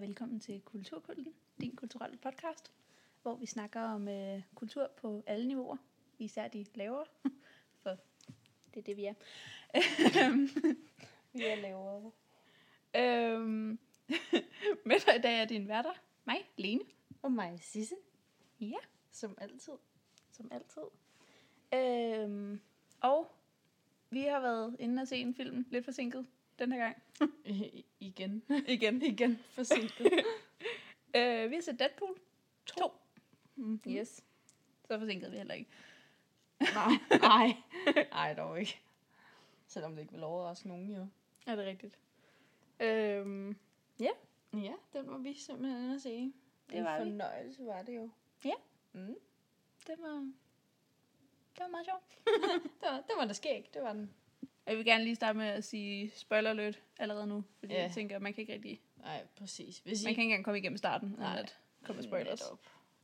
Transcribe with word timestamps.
og 0.00 0.06
velkommen 0.06 0.40
til 0.40 0.60
Kulturkulten, 0.60 1.34
din 1.60 1.76
kulturelle 1.76 2.16
podcast, 2.16 2.72
hvor 3.22 3.36
vi 3.36 3.46
snakker 3.46 3.80
om 3.80 4.08
øh, 4.08 4.42
kultur 4.54 4.90
på 4.96 5.22
alle 5.26 5.48
niveauer, 5.48 5.76
især 6.18 6.48
de 6.48 6.66
lavere, 6.74 7.04
for 7.82 7.96
det 8.74 8.80
er 8.80 8.82
det, 8.82 8.96
vi 8.96 9.04
er. 9.04 9.14
Vi 11.32 11.44
er 11.44 11.56
lavere. 11.56 12.10
øhm, 12.96 13.78
med 14.88 15.06
dig 15.06 15.16
i 15.16 15.20
dag 15.20 15.40
er 15.40 15.44
din 15.44 15.68
værter, 15.68 15.92
mig, 16.24 16.50
Lene, 16.56 16.84
Og 17.22 17.32
mig, 17.32 17.60
Sisse, 17.62 17.94
ja, 18.60 18.78
som 19.10 19.34
altid. 19.40 19.74
som 20.30 20.48
altid. 20.52 20.82
Øhm, 21.74 22.60
og 23.00 23.30
vi 24.10 24.20
har 24.20 24.40
været 24.40 24.76
inde 24.78 25.02
og 25.02 25.08
se 25.08 25.16
en 25.16 25.34
film, 25.34 25.66
lidt 25.70 25.84
forsinket 25.84 26.26
den 26.60 26.72
her 26.72 26.78
gang. 26.78 27.02
Igen. 28.00 28.42
Igen. 28.68 29.02
Igen 29.02 29.38
forsinket. 29.50 30.12
Øh, 31.16 31.50
vi 31.50 31.54
har 31.54 31.62
set 31.62 31.78
Deadpool 31.78 32.18
2. 32.66 32.92
mm. 33.56 33.80
Yes. 33.88 34.24
Så 34.84 34.98
forsinkede 34.98 35.30
vi 35.30 35.36
heller 35.36 35.54
ikke. 35.54 35.70
Nej, 36.60 37.20
nej. 37.20 37.56
Nej, 38.10 38.34
dog 38.34 38.60
ikke. 38.60 38.80
Selvom 39.66 39.92
det 39.94 40.00
ikke 40.02 40.12
vil 40.12 40.24
overraske 40.24 40.68
nogen, 40.68 40.90
jo. 40.90 41.06
Er 41.46 41.56
det 41.56 41.66
rigtigt? 41.66 41.98
Øhm, 42.80 43.56
Ja, 44.52 44.72
den 44.92 45.10
var 45.10 45.18
vi 45.18 45.34
simpelthen 45.34 45.90
at 45.94 46.02
se. 46.02 46.32
Det 46.70 46.78
en 46.78 46.84
var 46.84 46.98
vi. 46.98 47.10
fornøjelse 47.10 47.66
var 47.66 47.82
det 47.82 47.96
jo. 47.96 48.10
Ja. 48.44 48.54
Mm. 48.92 49.14
det 49.86 49.94
var, 49.98 50.14
det 51.56 51.60
var 51.60 51.68
meget 51.68 51.86
sjovt. 51.86 52.18
Det, 52.24 52.88
var, 52.90 52.96
det 52.96 53.10
var 53.16 53.24
da 53.24 53.32
skæg, 53.32 53.70
det 53.74 53.82
var 53.82 53.92
den. 53.92 54.14
Jeg 54.70 54.78
vil 54.78 54.84
gerne 54.84 55.04
lige 55.04 55.14
starte 55.16 55.38
med 55.38 55.46
at 55.46 55.64
sige 55.64 56.10
spoiler 56.14 56.50
alert 56.50 56.82
allerede 56.98 57.26
nu, 57.26 57.44
fordi 57.58 57.72
Ja. 57.74 57.82
jeg 57.82 57.90
tænker, 57.92 58.16
at 58.16 58.22
man 58.22 58.34
kan 58.34 58.40
ikke 58.40 58.52
rigtig, 58.52 58.80
Nej, 58.96 59.26
præcis. 59.36 59.78
Hvis 59.78 60.04
man 60.04 60.14
kan 60.14 60.22
ikke 60.22 60.30
engang 60.30 60.44
komme 60.44 60.58
igennem 60.58 60.76
starten, 60.76 61.14
Nej. 61.18 61.38
at 61.38 61.58
komme 61.84 62.02
spoilers. 62.02 62.40
Netop. 62.40 62.60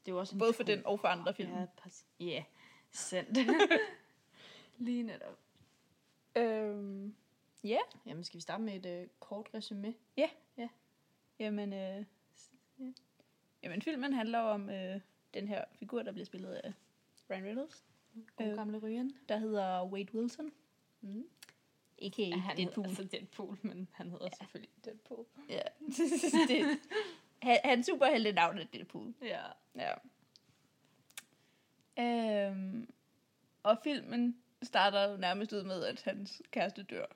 Det 0.06 0.12
er 0.12 0.17
også 0.17 0.34
en 0.34 0.39
Både 0.39 0.53
for 0.53 0.62
den 0.62 0.86
og 0.86 1.00
for 1.00 1.08
andre 1.08 1.34
film. 1.34 1.53
Ja, 1.53 1.67
præcis. 1.77 2.06
Ja, 2.20 2.45
sandt. 2.91 3.39
Lige 4.78 5.03
netop. 5.03 5.39
Øhm, 6.36 7.14
ja, 7.64 7.78
Jamen, 8.06 8.25
skal 8.25 8.36
vi 8.39 8.42
starte 8.42 8.62
med 8.62 8.86
et 8.86 9.03
uh, 9.03 9.08
kort 9.20 9.48
resume? 9.55 9.95
jamen, 11.39 11.73
øh, 11.73 12.05
ja. 12.78 12.92
jamen 13.62 13.83
filmen 13.83 14.12
handler 14.12 14.39
om 14.39 14.70
øh, 14.70 15.01
den 15.34 15.48
her 15.48 15.64
figur, 15.78 16.03
der 16.03 16.12
bliver 16.12 16.27
spillet 16.27 16.53
af 16.53 16.73
Ryan 17.30 17.45
Reynolds, 17.45 17.84
God 18.36 18.47
Øh. 18.47 18.55
gamle 18.55 18.78
Ryan. 18.78 19.12
der 19.28 19.39
hedder 19.39 19.84
Wade 19.86 20.14
Wilson. 20.14 20.53
Mm. 21.01 21.28
A.k.a. 22.02 22.22
Ja, 22.27 22.36
han 22.36 22.56
Deadpool. 22.56 22.86
hedder 22.86 23.00
altså 23.02 23.16
Deadpool, 23.16 23.58
men 23.62 23.89
han 23.92 24.11
hedder 24.11 24.25
ja. 24.25 24.36
selvfølgelig 24.36 24.70
Deadpool. 24.84 25.27
Ja. 25.48 25.62
det, 26.48 26.78
han, 27.42 27.58
hans 27.64 27.86
superhelte 27.86 28.33
navn 28.33 28.58
er 28.58 28.64
Deadpool. 28.64 29.14
Ja. 29.22 29.42
Ja. 29.75 29.92
Øhm, 31.98 32.89
og 33.62 33.78
filmen 33.84 34.42
starter 34.62 35.11
jo 35.11 35.17
nærmest 35.17 35.52
ud 35.52 35.62
med, 35.62 35.84
at 35.84 36.02
hans 36.02 36.42
kæreste 36.50 36.83
dør. 36.83 37.06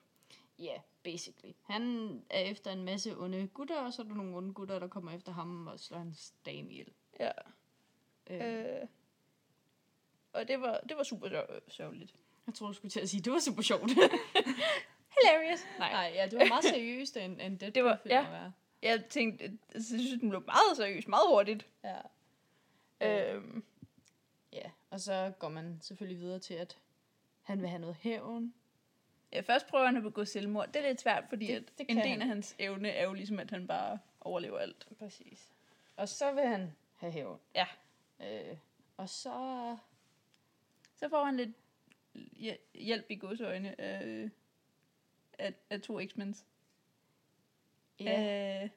Ja, 0.58 0.64
yeah, 0.64 0.80
basically. 1.02 1.52
Han 1.62 1.82
er 2.30 2.40
efter 2.40 2.70
en 2.72 2.84
masse 2.84 3.18
onde 3.18 3.46
gutter, 3.48 3.80
og 3.80 3.92
så 3.92 4.02
er 4.02 4.06
der 4.06 4.14
nogle 4.14 4.36
onde 4.36 4.54
gutter, 4.54 4.78
der 4.78 4.88
kommer 4.88 5.12
efter 5.12 5.32
ham 5.32 5.66
og 5.66 5.80
slår 5.80 5.98
hans 5.98 6.34
dame 6.46 6.70
ihjel. 6.70 6.88
Ja. 7.20 7.30
Øh. 8.30 8.80
Øh, 8.80 8.86
og 10.32 10.48
det 10.48 10.60
var, 10.60 10.80
det 10.88 10.96
var 10.96 11.02
super 11.02 11.28
sør- 11.28 11.60
sørgeligt. 11.68 12.14
Jeg 12.46 12.54
tror, 12.54 12.66
du 12.66 12.72
skulle 12.72 12.90
til 12.90 13.00
at 13.00 13.08
sige, 13.08 13.18
at 13.18 13.24
det 13.24 13.32
var 13.32 13.38
super 13.38 13.62
sjovt. 13.62 13.90
Hilarious. 15.20 15.60
Nej. 15.78 15.90
Nej, 15.92 16.12
ja, 16.14 16.26
det 16.26 16.38
var 16.38 16.44
meget 16.44 16.64
seriøst, 16.64 17.16
end, 17.16 17.40
end 17.40 17.58
Deadpool 17.58 17.74
Det 17.74 17.84
var- 17.84 17.98
film 18.02 18.12
ja. 18.14 18.24
at 18.26 18.32
være. 18.32 18.52
Jeg 18.82 19.04
tænkte, 19.08 19.58
jeg 19.74 19.82
synes, 19.82 20.20
den 20.20 20.28
blev 20.28 20.42
meget 20.46 20.76
seriøs, 20.76 21.06
meget 21.08 21.24
hurtigt. 21.28 21.66
Ja. 21.84 21.96
Øh. 23.00 23.36
Øhm, 23.36 23.64
ja, 24.52 24.70
og 24.90 25.00
så 25.00 25.32
går 25.38 25.48
man 25.48 25.78
selvfølgelig 25.82 26.20
videre 26.20 26.38
til, 26.38 26.54
at 26.54 26.78
han 27.42 27.60
vil 27.60 27.68
have 27.68 27.80
noget 27.80 27.96
hævn. 28.00 28.54
ja, 29.32 29.40
først 29.40 29.66
prøver 29.66 29.86
han 29.86 29.96
at 29.96 30.02
begå 30.02 30.24
selvmord. 30.24 30.66
Det 30.66 30.76
er 30.84 30.88
lidt 30.88 31.00
svært, 31.00 31.24
fordi 31.28 31.46
Det- 31.46 31.60
det, 31.68 31.78
det 31.78 31.88
det 31.88 31.90
en 31.90 31.96
del 31.96 32.06
han. 32.08 32.22
af 32.22 32.26
hans 32.28 32.56
evne 32.58 32.90
er 32.90 33.04
jo 33.04 33.12
ligesom, 33.12 33.38
at 33.38 33.50
han 33.50 33.66
bare 33.66 33.98
overlever 34.20 34.58
alt. 34.58 34.86
Præcis. 34.98 35.48
Og 35.96 36.08
så 36.08 36.32
vil 36.32 36.44
han 36.44 36.76
have 36.96 37.12
hævn. 37.12 37.40
Ja. 37.54 37.66
Øh, 38.20 38.56
og 38.96 39.08
så... 39.08 39.76
Så 40.96 41.08
får 41.08 41.24
han 41.24 41.36
lidt 41.36 41.50
hjælp 42.74 43.06
i 43.10 43.16
godsøjne 43.16 43.80
af, 43.80 44.30
af, 45.38 45.54
af 45.70 45.80
to 45.80 46.00
X-Mens. 46.00 46.44
Ja. 48.00 48.62
Øh, 48.64 48.70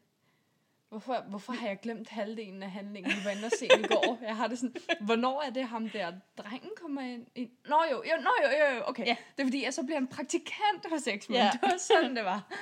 Hvorfor, 0.93 1.25
hvorfor 1.29 1.53
har 1.53 1.67
jeg 1.67 1.79
glemt 1.79 2.09
halvdelen 2.09 2.63
af 2.63 2.71
handlingen, 2.71 3.11
vi 3.11 3.25
var 3.25 3.31
inde 3.31 3.45
og 3.45 3.51
se 3.59 3.65
i 3.65 3.83
går? 3.87 4.17
Jeg 4.27 4.35
har 4.35 4.47
det 4.47 4.59
sådan, 4.59 4.75
hvornår 5.01 5.41
er 5.41 5.49
det 5.49 5.67
ham 5.67 5.89
der, 5.89 6.13
drengen 6.37 6.69
kommer 6.81 7.01
ind? 7.01 7.27
ind? 7.35 7.51
Nå 7.65 7.83
jo, 7.91 8.03
jo, 8.03 8.21
nå 8.21 8.29
jo, 8.43 8.49
jo, 8.49 8.75
jo, 8.75 8.83
okay. 8.85 9.05
Ja. 9.05 9.15
Det 9.37 9.43
er 9.43 9.45
fordi, 9.45 9.63
jeg 9.63 9.73
så 9.73 9.83
bliver 9.83 9.97
en 9.97 10.07
praktikant 10.07 10.85
hos 10.89 11.01
X-Men. 11.01 11.35
Ja. 11.37 11.49
Det 11.53 11.61
var 11.61 11.77
sådan, 11.77 12.15
det 12.15 12.23
var. 12.23 12.53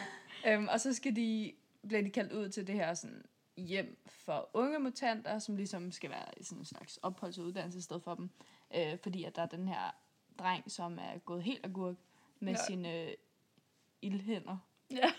Um, 0.56 0.68
og 0.74 0.80
så 0.80 0.94
skal 0.94 1.16
de, 1.16 1.54
bliver 1.88 2.02
de 2.02 2.10
kaldt 2.10 2.32
ud 2.32 2.50
til 2.50 2.68
det 2.68 2.76
her 2.76 2.94
sådan, 2.94 3.24
hjem 3.58 3.98
for 4.08 4.50
unge 4.54 4.80
mutanter, 4.80 5.40
som 5.40 5.56
ligesom 5.56 5.92
skal 5.92 6.10
være 6.10 6.28
i 6.38 6.44
sådan 6.44 6.62
en 6.62 6.66
slags 6.66 7.00
opholds- 7.04 7.40
og 7.40 7.46
uddannelsessted 7.46 8.00
for 8.00 8.16
dem. 8.16 8.30
Øh, 8.76 8.98
fordi 9.04 9.24
at 9.24 9.36
der 9.36 9.42
er 9.42 9.46
den 9.46 9.68
her 9.68 9.96
dreng, 10.40 10.72
som 10.72 11.00
er 11.00 11.18
gået 11.18 11.44
helt 11.44 11.66
agurk 11.66 11.96
med 12.40 12.54
Ja. 12.54 12.60
sine 12.68 13.02
øh, 13.02 13.14
ildhænder. 14.02 14.58
Ja. 14.92 15.12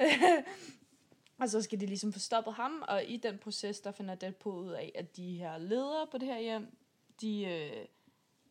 Og 1.40 1.48
så 1.48 1.62
skal 1.62 1.80
de 1.80 1.86
ligesom 1.86 2.12
få 2.12 2.18
stoppet 2.18 2.54
ham, 2.54 2.84
og 2.88 3.04
i 3.04 3.16
den 3.16 3.38
proces, 3.38 3.80
der 3.80 3.92
finder 3.92 4.14
Deadpool 4.14 4.58
ud 4.64 4.70
af, 4.72 4.92
at 4.94 5.16
de 5.16 5.36
her 5.38 5.58
ledere 5.58 6.06
på 6.06 6.18
det 6.18 6.28
her 6.28 6.38
hjem, 6.38 6.76
de 7.20 7.44
øh, 7.44 7.86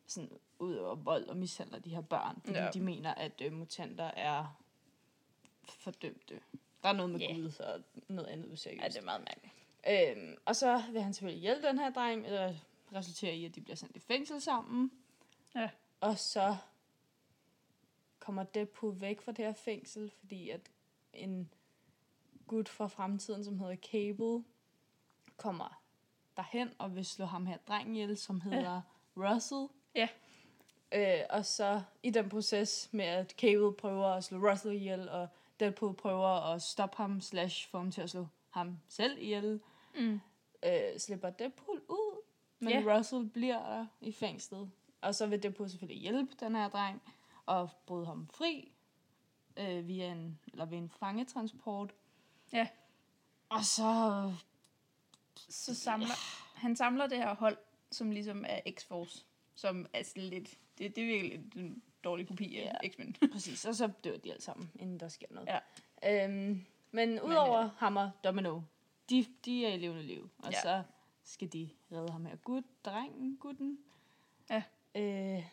sådan 0.06 0.30
udøver 0.58 0.94
vold 0.94 1.24
og 1.28 1.36
mishandler 1.36 1.78
de 1.78 1.90
her 1.90 2.00
børn, 2.00 2.40
fordi 2.44 2.58
Ja. 2.58 2.70
de 2.74 2.80
mener, 2.80 3.14
at 3.14 3.40
øh, 3.44 3.52
mutanter 3.52 4.04
er 4.04 4.60
fordømte. 5.64 6.40
Der 6.82 6.88
er 6.88 6.92
noget 6.92 7.10
med 7.12 7.20
yeah. 7.20 7.36
Gud 7.36 7.60
og 7.60 7.80
noget 8.08 8.28
andet 8.28 8.52
useriøst. 8.52 8.82
ja, 8.82 8.88
det 8.88 8.96
er 8.96 9.02
meget 9.04 9.20
mærkeligt. 9.20 9.54
Øhm, 10.18 10.36
og 10.44 10.56
så 10.56 10.82
vil 10.92 11.02
han 11.02 11.14
selvfølgelig 11.14 11.40
hjælpe 11.42 11.66
den 11.66 11.78
her 11.78 11.90
dreng, 11.90 12.26
eller 12.26 12.54
resulterer 12.94 13.32
i, 13.32 13.44
at 13.44 13.54
de 13.54 13.60
bliver 13.60 13.76
sendt 13.76 13.96
i 13.96 14.00
fængsel 14.00 14.40
sammen. 14.40 14.90
Ja. 15.54 15.70
Og 16.00 16.18
så 16.18 16.56
kommer 18.18 18.42
Deadpool 18.42 19.00
væk 19.00 19.20
fra 19.20 19.32
det 19.32 19.44
her 19.44 19.52
fængsel, 19.52 20.10
fordi 20.18 20.50
at 20.50 20.70
en 21.12 21.52
gut 22.46 22.68
fra 22.68 22.86
fremtiden, 22.86 23.44
som 23.44 23.58
hedder 23.58 23.76
Cable, 23.76 24.44
kommer 25.36 25.82
derhen 26.36 26.70
og 26.78 26.96
vil 26.96 27.06
slå 27.06 27.24
ham 27.24 27.46
her 27.46 27.56
drengen 27.68 27.96
ihjel, 27.96 28.16
som 28.16 28.40
hedder 28.40 28.72
ja. 28.74 28.80
Russell. 29.16 29.68
Ja. 29.94 30.08
Øh, 30.92 31.24
og 31.30 31.44
så 31.46 31.82
i 32.02 32.10
den 32.10 32.28
proces 32.28 32.88
med, 32.92 33.04
at 33.04 33.30
Cable 33.30 33.72
prøver 33.74 34.06
at 34.06 34.24
slå 34.24 34.50
Russell 34.50 34.74
ihjel, 34.74 35.08
og 35.08 35.28
Deadpool 35.60 35.94
prøver 35.94 36.28
at 36.28 36.62
stoppe 36.62 36.96
ham, 36.96 37.20
slash 37.20 37.68
få 37.68 37.78
ham 37.78 37.90
til 37.90 38.00
at 38.02 38.10
slå 38.10 38.26
ham 38.50 38.78
selv 38.88 39.18
ihjel, 39.22 39.60
Mm. 39.94 40.20
øh, 40.64 40.98
slipper 40.98 41.30
Deadpool 41.30 41.82
ud, 41.88 42.22
men 42.58 42.72
yeah. 42.72 42.98
Russell 42.98 43.28
bliver 43.28 43.58
der 43.58 43.86
i 44.00 44.12
fængslet. 44.12 44.70
Og 45.00 45.14
så 45.14 45.26
vil 45.26 45.42
Deadpool 45.42 45.70
selvfølgelig 45.70 46.02
hjælpe 46.02 46.34
den 46.40 46.54
her 46.54 46.68
dreng 46.68 47.02
og 47.46 47.70
bryde 47.86 48.06
ham 48.06 48.28
fri 48.28 48.72
øh, 49.56 49.86
via 49.88 50.12
en, 50.12 50.38
eller 50.52 50.64
ved 50.64 50.78
en 50.78 50.88
fangetransport. 50.90 51.94
Ja. 52.52 52.68
Og 53.48 53.64
så... 53.64 54.32
Så 55.48 55.74
samler, 55.74 56.14
han 56.54 56.76
samler 56.76 57.06
det 57.06 57.18
her 57.18 57.34
hold, 57.34 57.56
som 57.90 58.10
ligesom 58.10 58.44
er 58.48 58.60
X-Force, 58.68 59.24
som 59.54 59.86
er 59.92 60.02
sådan 60.02 60.22
lidt, 60.22 60.58
det, 60.78 60.96
det 60.96 61.02
er 61.02 61.06
virkelig 61.06 61.42
en 61.56 61.82
dårlig 62.04 62.28
kopi 62.28 62.56
af 62.56 62.76
Ja. 62.82 62.88
X-Men. 62.88 63.16
Præcis, 63.32 63.64
og 63.64 63.74
så 63.74 63.86
dør 64.04 64.16
de 64.16 64.30
alle 64.30 64.42
sammen, 64.42 64.70
inden 64.78 65.00
der 65.00 65.08
sker 65.08 65.26
noget. 65.30 65.48
Ja. 66.02 66.24
Øhm, 66.24 66.66
men 66.90 67.20
udover 67.20 67.60
men, 67.62 67.70
ham 67.76 67.96
og 67.96 68.10
Domino, 68.24 68.60
de, 69.10 69.26
de 69.44 69.66
er 69.66 69.74
i 69.74 69.78
levende 69.78 70.02
liv. 70.02 70.30
Og 70.38 70.50
Ja. 70.52 70.56
ja. 70.56 70.60
så 70.62 70.82
skal 71.24 71.52
de 71.52 71.70
redde 71.92 72.12
ham 72.12 72.26
her 72.26 72.36
gut, 72.36 72.64
drengen, 72.84 73.36
gutten. 73.36 73.78
Ja. 74.50 74.62
Øh, 74.94 75.44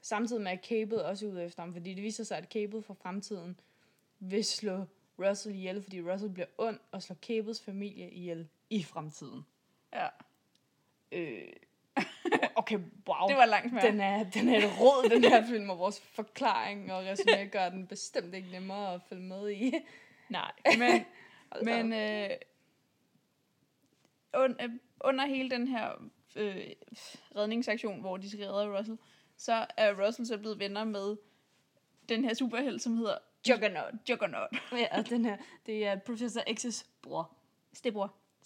samtidig 0.00 0.42
med 0.42 0.52
at 0.52 0.64
Cable 0.64 1.04
også 1.04 1.26
er 1.26 1.30
ude 1.30 1.44
efter 1.44 1.62
ham, 1.62 1.72
fordi 1.72 1.94
det 1.94 2.02
viser 2.02 2.24
sig, 2.24 2.38
at 2.38 2.52
Cable 2.52 2.82
fra 2.82 2.94
fremtiden 2.94 3.60
vil 4.18 4.44
slå 4.44 4.84
Russell 5.18 5.54
ihjel, 5.54 5.82
fordi 5.82 6.02
Russell 6.02 6.32
bliver 6.32 6.46
ond 6.58 6.78
og 6.90 7.02
slår 7.02 7.16
Cables 7.16 7.60
familie 7.60 8.10
ihjel 8.10 8.48
i 8.70 8.82
fremtiden. 8.82 9.46
ja. 9.92 10.08
Øh, 11.12 11.52
okay, 12.56 12.78
wow. 13.08 13.28
Det 13.30 13.36
var 13.36 13.46
langt 13.46 13.72
mere. 13.72 13.86
Den 13.86 14.00
er, 14.00 14.30
den 14.30 14.48
er 14.48 14.58
et 14.58 14.80
råd, 14.80 15.10
den 15.10 15.24
her 15.24 15.46
film, 15.46 15.70
og 15.70 15.78
vores 15.78 16.00
forklaring 16.00 16.92
og 16.92 17.04
resume 17.04 17.46
gør 17.52 17.68
den 17.68 17.86
bestemt 17.86 18.34
ikke 18.34 18.50
nemmere 18.50 18.94
at 18.94 19.00
følge 19.08 19.22
med 19.22 19.50
i. 19.50 19.72
Nej, 20.28 20.52
men, 20.78 21.04
men 21.64 21.92
øh, 21.92 22.30
un, 24.36 24.56
øh, 24.60 24.70
under 25.00 25.26
hele 25.26 25.50
den 25.50 25.68
her 25.68 26.10
øh, 26.36 26.66
redningsaktion, 27.36 28.00
hvor 28.00 28.16
de 28.16 28.30
skal 28.30 28.46
redde 28.46 28.78
Russell, 28.78 28.98
så 29.36 29.66
er 29.76 30.06
Russell 30.06 30.26
så 30.26 30.38
blevet 30.38 30.58
venner 30.58 30.84
med 30.84 31.16
den 32.08 32.24
her 32.24 32.34
superhelt, 32.34 32.82
som 32.82 32.96
hedder 32.96 33.18
Juggernaut. 33.48 33.94
Juggernaut. 34.10 34.48
Ja, 34.72 34.98
og 34.98 35.08
den 35.10 35.24
her, 35.24 35.36
det 35.66 35.86
er 35.86 35.98
Professor 35.98 36.40
X's 36.40 36.86
bror. 37.02 37.36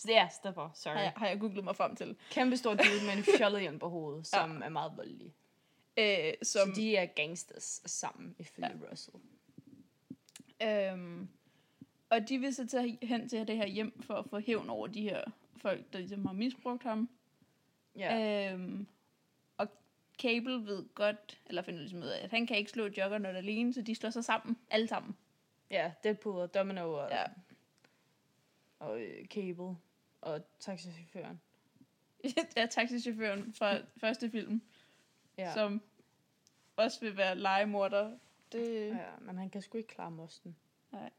Det 0.02 0.16
er 0.16 0.28
Stepper, 0.28 0.70
sorry. 0.74 0.94
har 0.94 1.00
jeg, 1.02 1.12
har 1.16 1.28
jeg 1.28 1.40
googlet 1.40 1.64
mig 1.64 1.76
frem 1.76 1.96
til. 1.96 2.16
Kæmpe 2.30 2.56
stor 2.56 2.70
dude 2.74 3.04
med 3.06 3.16
en 3.16 3.24
fjollet 3.38 3.60
hjelm 3.60 3.78
på 3.78 3.88
hovedet, 3.88 4.26
som 4.26 4.62
er 4.64 4.68
meget 4.68 4.92
voldelig. 4.96 5.34
Øh, 5.96 6.32
som, 6.42 6.74
Så 6.74 6.80
de 6.80 6.96
er 6.96 7.06
gangsters 7.06 7.80
sammen, 7.86 8.36
ifølge 8.38 8.68
ja. 8.68 8.90
Russell. 8.90 9.16
Øhm, 10.62 11.28
og 12.10 12.28
de 12.28 12.38
vil 12.38 12.54
så 12.54 12.66
tage 12.66 12.98
hen 13.02 13.28
til 13.28 13.48
det 13.48 13.56
her 13.56 13.66
hjem 13.66 14.02
for 14.02 14.14
at 14.14 14.24
få 14.30 14.38
hævn 14.38 14.70
over 14.70 14.86
de 14.86 15.02
her 15.02 15.24
folk, 15.56 15.92
der 15.92 15.98
ligesom 15.98 16.26
har 16.26 16.32
misbrugt 16.32 16.82
ham. 16.82 17.08
Ja. 17.96 18.52
Øhm, 18.52 18.86
og 19.58 19.68
Cable 20.18 20.66
ved 20.66 20.84
godt, 20.94 21.40
eller 21.46 21.62
finder 21.62 21.80
ligesom 21.80 21.98
ud 21.98 22.06
af, 22.06 22.24
at 22.24 22.30
han 22.30 22.46
kan 22.46 22.56
ikke 22.56 22.70
slå 22.70 22.84
Juggernaut 22.84 23.36
alene, 23.36 23.74
så 23.74 23.82
de 23.82 23.94
slår 23.94 24.10
sig 24.10 24.24
sammen, 24.24 24.58
alle 24.70 24.86
sammen. 24.88 25.16
ja, 25.70 25.92
Deadpool 26.04 26.40
og 26.40 26.54
Domino 26.54 26.92
og, 26.92 27.08
Ja. 27.10 27.20
ja. 27.20 27.26
og 28.78 29.00
øh, 29.02 29.26
Cable 29.26 29.76
og 30.20 30.40
taxichaufføren. 30.60 31.40
det 32.22 32.48
er 32.56 32.66
taxichaufføren 32.66 33.54
fra 33.54 33.78
første 33.96 34.30
film, 34.30 34.62
Ja. 35.38 35.44
ja. 35.44 35.52
som 35.54 35.82
også 36.76 37.00
vil 37.00 37.16
være 37.16 37.34
legemorder. 37.38 38.18
Det, 38.52 38.86
ja. 38.88 38.96
ja, 38.96 39.10
men 39.20 39.38
han 39.38 39.50
kan 39.50 39.62
sgu 39.62 39.78
ikke 39.78 39.88
klare 39.88 40.10
mosten. 40.10 40.56
Nej. 40.92 41.10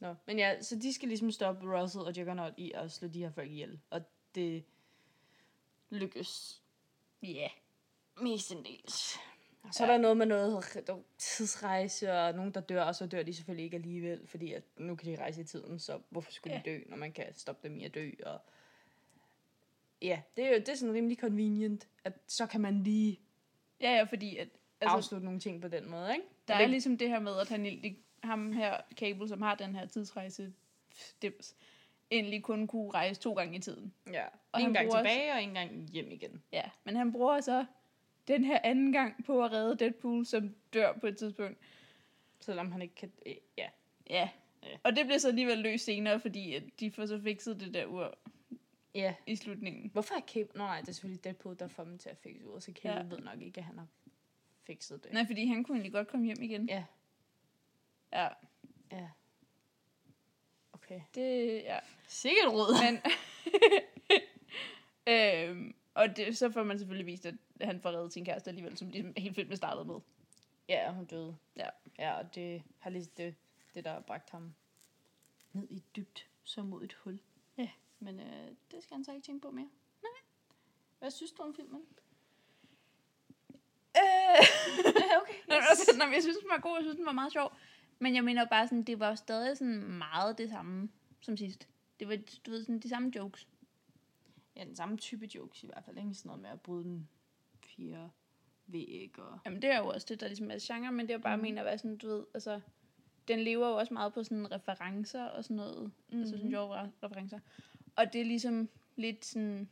Nå, 0.00 0.14
men 0.26 0.38
ja, 0.38 0.62
så 0.62 0.76
de 0.76 0.92
skal 0.94 1.08
ligesom 1.08 1.30
stoppe 1.30 1.80
Russell 1.80 2.04
og 2.04 2.16
Juggernaut 2.18 2.52
i 2.56 2.72
at 2.74 2.92
slå 2.92 3.08
de 3.08 3.18
her 3.18 3.30
folk 3.30 3.50
ihjel. 3.50 3.80
Og 3.90 4.02
det 4.34 4.64
lykkes 5.94 6.60
Yeah. 7.24 7.50
mestendels. 8.22 9.18
Og 9.62 9.74
så 9.74 9.82
er 9.82 9.86
der 9.86 9.98
noget 9.98 10.16
med 10.16 10.26
noget 10.26 10.64
tidsrejse, 11.18 12.12
og 12.12 12.34
nogen, 12.34 12.52
der 12.52 12.60
dør, 12.60 12.82
og 12.82 12.94
så 12.94 13.06
dør 13.06 13.22
de 13.22 13.34
selvfølgelig 13.34 13.64
ikke 13.64 13.76
alligevel, 13.76 14.26
fordi 14.26 14.52
at 14.52 14.62
nu 14.76 14.96
kan 14.96 15.12
de 15.12 15.16
rejse 15.20 15.40
i 15.40 15.44
tiden, 15.44 15.78
så 15.78 16.00
hvorfor 16.10 16.32
skulle 16.32 16.56
de 16.56 16.62
dø, 16.70 16.80
når 16.86 16.96
man 16.96 17.12
kan 17.12 17.34
stoppe 17.34 17.68
dem 17.68 17.78
i 17.78 17.84
at 17.84 17.94
dø? 17.94 18.10
Og 18.26 18.40
ja, 20.02 20.22
det 20.36 20.44
er 20.44 20.48
jo 20.48 20.54
det 20.54 20.68
er 20.68 20.74
sådan 20.74 20.94
rimelig 20.94 21.18
convenient, 21.18 21.88
at 22.04 22.12
så 22.26 22.46
kan 22.46 22.60
man 22.60 22.82
lige 22.82 23.20
Ja, 23.80 23.96
ja, 23.96 24.02
fordi 24.02 24.36
at, 24.36 24.48
altså, 24.80 24.96
afslutte 24.96 25.24
nogle 25.24 25.40
ting 25.40 25.62
på 25.62 25.68
den 25.68 25.90
måde, 25.90 26.12
ikke? 26.12 26.26
der 26.48 26.54
er 26.54 26.66
ligesom 26.66 26.98
det 26.98 27.08
her 27.08 27.20
med, 27.20 27.38
at 27.40 27.48
han 27.48 27.96
ham 28.24 28.52
her, 28.52 28.80
Cable, 28.94 29.28
som 29.28 29.42
har 29.42 29.54
den 29.54 29.74
her 29.74 29.86
tidsrejse, 29.86 30.52
dims, 31.22 31.54
egentlig 32.10 32.42
kun 32.42 32.66
kunne 32.66 32.90
rejse 32.90 33.20
to 33.20 33.32
gange 33.32 33.56
i 33.56 33.60
tiden. 33.60 33.94
Ja, 34.12 34.24
Og 34.52 34.62
en 34.62 34.72
gang 34.74 34.90
tilbage, 34.90 35.32
og 35.32 35.42
en 35.42 35.54
gang 35.54 35.88
hjem 35.88 36.10
igen. 36.10 36.42
Ja, 36.52 36.70
men 36.84 36.96
han 36.96 37.12
bruger 37.12 37.40
så 37.40 37.66
den 38.28 38.44
her 38.44 38.58
anden 38.64 38.92
gang 38.92 39.24
på 39.24 39.44
at 39.44 39.52
redde 39.52 39.76
Deadpool, 39.76 40.26
som 40.26 40.54
dør 40.72 40.92
på 40.92 41.06
et 41.06 41.16
tidspunkt. 41.16 41.58
Selvom 42.40 42.72
han 42.72 42.82
ikke 42.82 42.94
kan... 42.94 43.12
øh, 43.26 43.34
Ja, 43.58 43.68
Ja. 44.10 44.28
Ja. 44.62 44.76
Og 44.82 44.96
det 44.96 45.04
bliver 45.06 45.18
så 45.18 45.28
alligevel 45.28 45.58
løst 45.58 45.84
senere, 45.84 46.20
fordi 46.20 46.54
at 46.54 46.62
de 46.80 46.90
får 46.90 47.06
så 47.06 47.20
fikset 47.20 47.60
det 47.60 47.74
der 47.74 47.86
ur 47.86 48.18
ja. 48.94 49.14
i 49.26 49.36
slutningen. 49.36 49.90
Hvorfor 49.92 50.14
er 50.14 50.20
Cable... 50.20 50.48
Nå 50.54 50.64
nej, 50.64 50.80
det 50.80 50.88
er 50.88 50.92
selvfølgelig 50.92 51.24
Deadpool, 51.24 51.56
der 51.58 51.68
får 51.68 51.84
dem 51.84 51.98
til 51.98 52.08
at 52.08 52.16
fikse 52.16 52.46
ud, 52.46 52.60
så 52.60 52.72
Cable 52.72 52.96
ja. 52.96 53.02
ved 53.08 53.18
nok 53.18 53.40
ikke, 53.42 53.58
at 53.58 53.64
han 53.64 53.78
har 53.78 53.86
fikset 54.62 55.04
det. 55.04 55.12
Nej, 55.12 55.26
fordi 55.26 55.46
han 55.46 55.64
kunne 55.64 55.76
egentlig 55.76 55.92
godt 55.92 56.08
komme 56.08 56.26
hjem 56.26 56.42
igen. 56.42 56.68
Ja, 56.68 56.84
Ja, 58.12 58.28
ja. 58.92 59.08
Okay. 60.84 61.00
det, 61.14 61.54
ja. 61.62 61.78
Sikkert 62.08 62.48
råd. 62.48 62.74
Men, 62.84 63.00
øhm, 65.14 65.74
og 65.94 66.16
det, 66.16 66.38
så 66.38 66.50
får 66.50 66.62
man 66.62 66.78
selvfølgelig 66.78 67.06
vist, 67.06 67.26
at 67.26 67.34
han 67.60 67.80
får 67.80 67.90
reddet 67.90 68.12
sin 68.12 68.24
kæreste 68.24 68.50
alligevel, 68.50 68.78
som 68.78 68.88
ligesom 68.88 69.12
hele 69.16 69.34
filmen 69.34 69.56
startede 69.56 69.84
med. 69.84 70.00
Ja, 70.68 70.92
hun 70.92 71.04
døde. 71.04 71.36
Ja. 71.56 71.68
Ja, 71.98 72.18
og 72.18 72.34
det 72.34 72.62
har 72.78 72.90
lige 72.90 73.08
det, 73.16 73.34
det 73.74 73.84
der 73.84 73.92
har 73.92 74.00
bragt 74.00 74.30
ham 74.30 74.54
ned 75.52 75.68
i 75.70 75.82
dybt, 75.96 76.28
som 76.44 76.66
mod 76.66 76.82
et 76.82 76.92
hul. 76.92 77.18
Ja. 77.58 77.68
Men 77.98 78.20
øh, 78.20 78.48
det 78.70 78.82
skal 78.82 78.94
han 78.94 79.04
så 79.04 79.12
ikke 79.12 79.26
tænke 79.26 79.42
på 79.42 79.50
mere. 79.50 79.68
Nej. 80.02 80.22
Hvad 80.98 81.10
synes 81.10 81.32
du 81.32 81.42
om 81.42 81.54
filmen? 81.54 81.82
Øh. 83.96 84.46
Okay. 85.22 85.34
Nå, 85.48 85.54
altså, 85.54 85.96
nå, 85.98 86.04
jeg 86.04 86.22
synes, 86.22 86.36
den 86.36 86.48
var 86.48 86.58
god, 86.58 86.76
jeg 86.76 86.84
synes, 86.84 86.96
den 86.96 87.06
var 87.06 87.12
meget 87.12 87.32
sjov. 87.32 87.52
Men 87.98 88.14
jeg 88.14 88.24
mener 88.24 88.44
bare 88.44 88.66
sådan, 88.68 88.82
det 88.82 89.00
var 89.00 89.14
stadig 89.14 89.56
sådan 89.56 89.82
meget 89.82 90.38
det 90.38 90.50
samme 90.50 90.88
som 91.20 91.36
sidst. 91.36 91.68
Det 92.00 92.08
var, 92.08 92.18
du 92.46 92.50
ved, 92.50 92.62
sådan 92.62 92.80
de 92.80 92.88
samme 92.88 93.12
jokes. 93.16 93.48
Ja, 94.56 94.64
den 94.64 94.76
samme 94.76 94.96
type 94.96 95.28
jokes 95.34 95.62
i 95.62 95.66
hvert 95.66 95.84
fald. 95.84 95.98
Ikke 95.98 96.14
sådan 96.14 96.28
noget 96.28 96.42
med 96.42 96.50
at 96.50 96.60
bryde 96.60 96.84
den 96.84 97.08
fire 97.62 98.10
væg 98.66 99.18
og... 99.18 99.38
Jamen, 99.44 99.62
det 99.62 99.70
er 99.70 99.78
jo 99.78 99.86
også 99.86 100.06
det, 100.08 100.20
der 100.20 100.26
ligesom 100.26 100.50
er 100.50 100.56
genre, 100.60 100.92
men 100.92 101.06
det 101.06 101.12
er 101.12 101.18
jo 101.18 101.22
bare, 101.22 101.36
mm. 101.36 101.42
Mener, 101.42 101.62
hvad 101.62 101.78
sådan, 101.78 101.96
du 101.96 102.08
ved, 102.08 102.24
altså, 102.34 102.60
den 103.28 103.38
lever 103.40 103.68
jo 103.68 103.76
også 103.76 103.94
meget 103.94 104.14
på 104.14 104.24
sådan 104.24 104.52
referencer 104.52 105.24
og 105.24 105.44
sådan 105.44 105.56
noget. 105.56 105.92
Mm. 106.12 106.20
Altså 106.20 106.36
sådan 106.36 106.50
Mhm. 106.50 106.90
referencer. 107.02 107.38
Og 107.96 108.12
det 108.12 108.20
er 108.20 108.24
ligesom 108.24 108.68
lidt 108.96 109.24
sådan, 109.24 109.68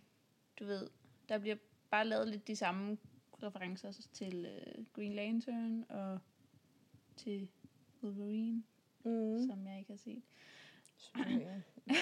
du 0.59 0.65
ved, 0.65 0.89
der 1.29 1.39
bliver 1.39 1.57
bare 1.91 2.07
lavet 2.07 2.29
lidt 2.29 2.47
de 2.47 2.57
samme 2.57 2.99
referencer 3.43 3.93
til 4.13 4.47
uh, 4.79 4.85
Green 4.93 5.15
Lantern 5.15 5.85
og 5.89 6.19
til 7.17 7.49
Wolverine, 8.03 8.63
Mm. 9.05 9.47
som 9.49 9.67
jeg 9.67 9.79
ikke 9.79 9.91
har 9.93 9.97
set. 9.99 10.23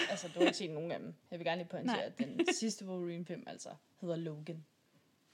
altså, 0.09 0.27
du 0.27 0.39
har 0.39 0.45
ikke 0.45 0.57
set 0.57 0.71
nogen 0.71 0.91
af 0.91 0.99
dem. 0.99 1.13
Jeg 1.31 1.39
vil 1.39 1.45
gerne 1.45 1.61
lige 1.61 1.69
pointere, 1.69 2.03
at 2.03 2.17
den 2.19 2.53
sidste 2.53 2.85
Wolverine-film 2.87 3.43
altså 3.47 3.75
hedder 4.01 4.15
Logan. 4.15 4.65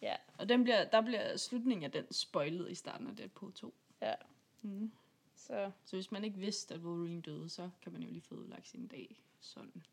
Ja. 0.01 0.15
Og 0.37 0.49
den 0.49 0.63
bliver, 0.63 0.89
der 0.89 1.01
bliver 1.01 1.37
slutningen 1.37 1.83
af 1.83 1.91
den 1.91 2.13
spoilet 2.13 2.71
i 2.71 2.75
starten 2.75 3.07
af 3.07 3.15
Deadpool 3.15 3.53
2. 3.53 3.73
Ja. 4.01 4.13
Mm. 4.61 4.91
Så 5.35 5.71
Så 5.85 5.95
hvis 5.95 6.11
man 6.11 6.23
ikke 6.23 6.37
vidste, 6.37 6.73
at 6.75 6.79
Wolverine 6.81 7.21
døde, 7.21 7.49
så 7.49 7.69
kan 7.81 7.91
man 7.91 8.01
jo 8.03 8.09
lige 8.09 8.21
få 8.21 8.35
udlagt 8.35 8.67
sin 8.67 8.87
dag 8.87 9.21
sådan. 9.39 9.83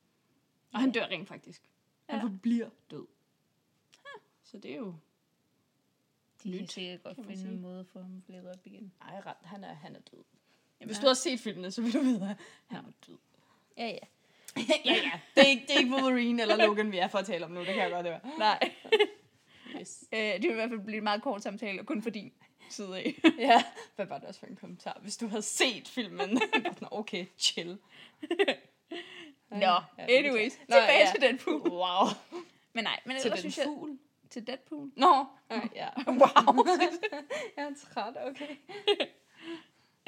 Og 0.73 0.81
han 0.81 0.93
dør 0.93 1.07
rent 1.07 1.29
faktisk. 1.29 1.71
Han 2.09 2.19
Ja. 2.19 2.25
forbliver 2.25 2.71
død. 2.91 3.07
Så 4.43 4.59
det 4.59 4.71
er 4.73 4.77
jo... 4.77 4.95
de 6.43 6.53
kan 6.53 6.61
Nyt, 6.63 6.73
sikkert 6.73 7.03
godt 7.03 7.17
kan 7.17 7.25
finde 7.25 7.53
en 7.53 7.61
måde 7.61 7.81
at 7.81 7.87
få 7.87 8.01
ham 8.03 8.23
levet 8.27 8.47
op 8.51 8.67
igen. 8.67 8.93
Nej, 9.01 9.21
ret, 9.27 9.37
han 9.43 9.65
er, 9.65 9.73
han 9.75 9.97
er 9.97 10.01
død. 10.01 10.25
Jamen, 10.81 10.89
Hvis 10.89 10.97
ja. 10.97 11.03
du 11.03 11.07
har 11.07 11.15
set 11.15 11.41
filmene, 11.41 11.71
så 11.71 11.83
vil 11.83 11.93
du 11.93 12.01
vide, 12.01 12.37
at 12.71 12.77
han 12.77 12.85
er 12.85 12.93
død. 13.07 13.19
Ja, 13.79 13.87
ja. 13.87 13.99
ja, 14.85 14.93
ja. 14.95 15.21
Det 15.35 15.43
er, 15.43 15.49
ikke, 15.49 15.63
det 15.69 15.75
er 15.75 15.79
ikke 15.79 15.93
Wolverine 15.95 16.43
eller 16.43 16.57
Logan, 16.57 16.93
vi 16.93 16.99
er 16.99 17.09
for 17.09 17.19
at 17.19 17.27
tale 17.27 17.45
om 17.45 17.51
nu. 17.51 17.61
Det 17.61 17.67
kan 17.67 17.77
jeg 17.77 17.91
godt 17.91 18.07
høre. 18.07 18.21
Nej. 18.39 18.59
Yes. 19.81 20.05
Øh, 20.13 20.19
det 20.19 20.43
vil 20.43 20.51
i 20.51 20.55
hvert 20.55 20.69
fald 20.71 20.81
blive 20.81 20.99
en 20.99 21.05
meget 21.05 21.23
kort 21.23 21.43
samtale, 21.43 21.81
og 21.81 21.87
kun 21.87 22.03
for 22.03 22.11
din 22.11 22.33
side 22.71 22.97
af. 22.97 23.15
Ja, 23.39 23.65
hvad 23.97 24.07
var 24.07 24.19
det 24.19 24.29
også 24.29 24.41
for 24.41 24.47
en 24.47 24.57
kommentar? 24.57 24.99
Hvis 25.03 25.17
du 25.17 25.29
havde 25.29 25.43
set 25.43 25.89
filmen, 25.89 26.41
okay, 26.91 27.27
chill. 27.39 27.79
Nå, 29.51 29.57
Ja, 29.59 29.79
anyways. 29.99 30.59
Nå, 30.69 30.77
tilbage 30.77 30.99
ja. 30.99 31.11
til 31.13 31.21
Deadpool. 31.21 31.69
Wow. 31.69 32.09
Men 32.73 32.85
nej, 32.85 33.01
men 33.05 33.17
Til 33.17 33.25
ellers 33.27 33.39
synes 33.39 33.59
jeg... 33.59 33.65
fugl. 33.65 33.99
Til 34.31 34.47
Deadpool. 34.47 34.91
Nå, 34.97 35.27
øh, 35.53 35.63
ja. 35.75 35.89
Wow. 36.07 36.67
Jeg 37.57 37.65
er 37.65 37.71
træt, 37.93 38.15
okay. 38.27 38.57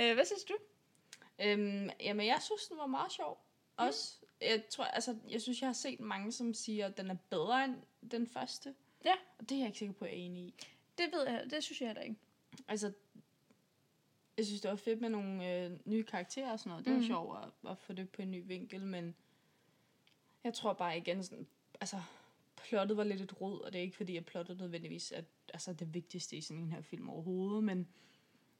Øh, 0.00 0.14
hvad 0.14 0.24
synes 0.24 0.44
du? 0.44 0.54
Øhm, 1.38 1.90
jamen, 2.00 2.26
jeg 2.26 2.38
synes, 2.42 2.66
den 2.68 2.78
var 2.78 2.86
meget 2.86 3.12
sjov. 3.12 3.46
Også, 3.76 4.20
jeg 4.40 4.64
tror, 4.70 4.84
altså, 4.84 5.16
jeg 5.30 5.42
synes, 5.42 5.60
jeg 5.60 5.68
har 5.68 5.74
set 5.74 6.00
mange, 6.00 6.32
som 6.32 6.54
siger, 6.54 6.86
at 6.86 6.96
den 6.96 7.10
er 7.10 7.16
bedre 7.30 7.64
end 7.64 7.76
den 8.10 8.26
første. 8.26 8.74
Ja. 9.04 9.14
Og 9.38 9.48
det 9.48 9.54
er 9.54 9.58
jeg 9.58 9.66
ikke 9.66 9.78
sikker 9.78 9.94
på, 9.94 10.04
at 10.04 10.10
jeg 10.10 10.18
er 10.18 10.22
enig 10.24 10.42
i. 10.42 10.54
Det 10.98 11.06
ved 11.12 11.28
jeg, 11.28 11.44
det 11.50 11.64
synes 11.64 11.80
jeg 11.80 11.88
heller 11.88 12.02
ikke. 12.02 12.16
Altså, 12.68 12.92
jeg 14.36 14.46
synes, 14.46 14.60
det 14.60 14.70
var 14.70 14.76
fedt 14.76 15.00
med 15.00 15.08
nogle 15.08 15.52
øh, 15.52 15.78
nye 15.84 16.04
karakterer 16.04 16.52
og 16.52 16.58
sådan 16.58 16.70
noget. 16.70 16.84
Det 16.84 16.92
var 16.92 16.98
mm. 16.98 17.06
sjovt 17.06 17.38
at, 17.38 17.70
at 17.70 17.78
få 17.78 17.92
det 17.92 18.10
på 18.10 18.22
en 18.22 18.30
ny 18.30 18.46
vinkel, 18.46 18.86
men 18.86 19.14
jeg 20.44 20.54
tror 20.54 20.72
bare 20.72 20.98
igen 20.98 21.24
sådan, 21.24 21.46
altså, 21.80 22.02
plottet 22.56 22.96
var 22.96 23.04
lidt 23.04 23.20
et 23.20 23.40
rod, 23.40 23.60
og 23.60 23.72
det 23.72 23.78
er 23.78 23.82
ikke 23.82 23.96
fordi, 23.96 24.16
at 24.16 24.26
plottet 24.26 24.58
nødvendigvis 24.58 25.12
er 25.12 25.22
altså, 25.52 25.72
det 25.72 25.94
vigtigste 25.94 26.36
i 26.36 26.40
sådan 26.40 26.62
en 26.62 26.72
her 26.72 26.80
film 26.82 27.08
overhovedet, 27.08 27.64
men 27.64 27.88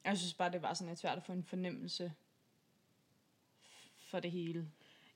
jeg 0.07 0.19
synes 0.19 0.35
bare, 0.35 0.53
det 0.53 0.63
var 0.63 0.75
sådan 0.75 0.89
lidt 0.89 0.99
svært 0.99 1.17
at 1.17 1.25
få 1.25 1.33
en 1.33 1.45
fornemmelse 1.45 2.13
for 3.99 4.21
det 4.21 4.31
hele. 4.31 4.69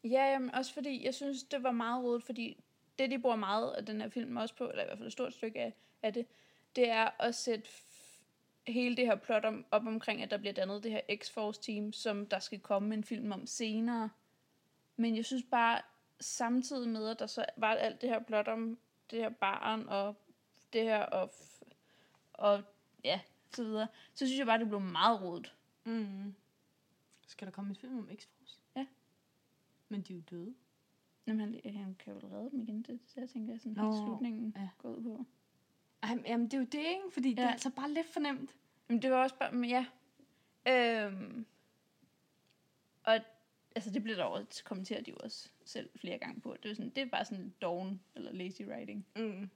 Ja, 0.04 0.32
jamen, 0.32 0.54
også 0.54 0.75
fordi, 0.75 1.04
jeg 1.04 1.14
synes, 1.14 1.42
det 1.42 1.62
var 1.62 1.70
meget 1.70 2.04
rodet, 2.04 2.23
fordi 2.23 2.64
det, 2.99 3.11
de 3.11 3.18
bruger 3.18 3.37
meget 3.37 3.73
af 3.73 3.87
den 3.87 4.00
her 4.00 4.09
film 4.09 4.37
også 4.37 4.54
på, 4.54 4.70
eller 4.70 4.82
i 4.82 4.87
hvert 4.87 4.99
fald 4.99 5.06
et 5.06 5.12
stort 5.12 5.32
stykke 5.32 5.61
af, 5.61 5.75
af 6.02 6.12
det, 6.12 6.26
det 6.76 6.90
er 6.90 7.23
at 7.23 7.35
sætte 7.35 7.68
hele 8.66 8.97
det 8.97 9.06
her 9.06 9.16
plot 9.16 9.44
om, 9.44 9.66
op 9.70 9.87
omkring, 9.87 10.23
at 10.23 10.30
der 10.30 10.37
bliver 10.37 10.52
dannet 10.52 10.82
det 10.82 10.90
her 10.90 11.00
X-Force-team, 11.16 11.92
som 11.92 12.26
der 12.26 12.38
skal 12.38 12.61
komme 12.61 12.94
en 12.94 13.04
film 13.04 13.32
om 13.32 13.47
senere. 13.47 14.11
Men 14.97 15.16
jeg 15.16 15.25
synes 15.25 15.44
bare, 15.50 15.80
samtidig 16.20 16.88
med, 16.88 17.09
at 17.09 17.18
der 17.18 17.26
så 17.26 17.44
var 17.56 17.75
alt 17.75 18.00
det 18.00 18.09
her 18.09 18.18
plot 18.18 18.49
om 18.49 18.78
det 19.11 19.18
her 19.18 19.28
barn, 19.30 19.88
og 19.88 20.14
det 20.73 20.82
her, 20.82 21.02
og, 21.02 21.30
og 22.32 22.62
ja, 23.04 23.20
så 23.57 23.64
videre, 23.64 23.88
så 24.14 24.26
synes 24.26 24.38
jeg 24.38 24.47
bare, 24.47 24.59
det 24.59 24.69
blev 24.69 24.80
meget 24.80 25.23
rodet. 25.23 25.54
Mm. 25.85 26.35
Skal 27.26 27.47
der 27.47 27.52
komme 27.52 27.71
en 27.71 27.76
film 27.76 27.99
om 27.99 28.09
X-Force? 28.12 28.59
Ja. 28.76 28.87
Men 29.88 30.02
de 30.02 30.12
er 30.12 30.16
jo 30.16 30.23
døde. 30.30 30.54
Jamen, 31.26 31.40
han, 31.64 31.75
han 31.75 31.95
kan 31.99 32.12
jo 32.12 32.21
redde 32.33 32.50
dem 32.50 32.61
igen, 32.61 32.83
det, 32.83 33.00
så 33.07 33.21
jeg 33.21 33.28
tænker, 33.28 33.59
sådan 33.59 33.73
Nå, 33.73 33.83
helt 33.92 34.04
slutningen 34.07 34.54
ja. 34.57 34.69
går 34.78 34.88
ud 34.95 35.02
på. 35.02 35.26
Ej, 36.02 36.19
jamen, 36.26 36.47
det 36.47 36.54
er 36.54 36.59
jo 36.59 36.64
det, 36.64 36.78
ikke? 36.78 37.11
Fordi 37.12 37.28
ja. 37.28 37.35
det 37.35 37.42
Ja. 37.42 37.47
er 37.47 37.52
altså 37.52 37.71
bare 37.71 37.90
lidt 37.90 38.07
fornemt. 38.07 38.57
Men 38.88 39.02
det 39.02 39.11
var 39.11 39.23
også 39.23 39.37
bare, 39.38 39.52
men 39.52 39.71
ja. 39.71 39.87
Øhm, 40.69 41.47
og 43.04 43.21
altså 43.75 43.90
det 43.90 44.02
bliver 44.02 44.16
der 44.16 44.25
også 44.25 44.64
kommenteret 44.64 45.07
de 45.07 45.11
jo 45.11 45.16
også 45.21 45.49
selv 45.64 45.90
flere 45.97 46.19
gange 46.19 46.40
på. 46.40 46.57
Det 46.62 46.71
er, 46.71 46.75
sådan, 46.75 46.90
det 46.90 47.02
er 47.02 47.07
bare 47.09 47.25
sådan 47.25 47.54
doven 47.62 48.00
eller 48.14 48.33
lazy 48.33 48.62
writing. 48.62 49.07
Mm. 49.16 49.50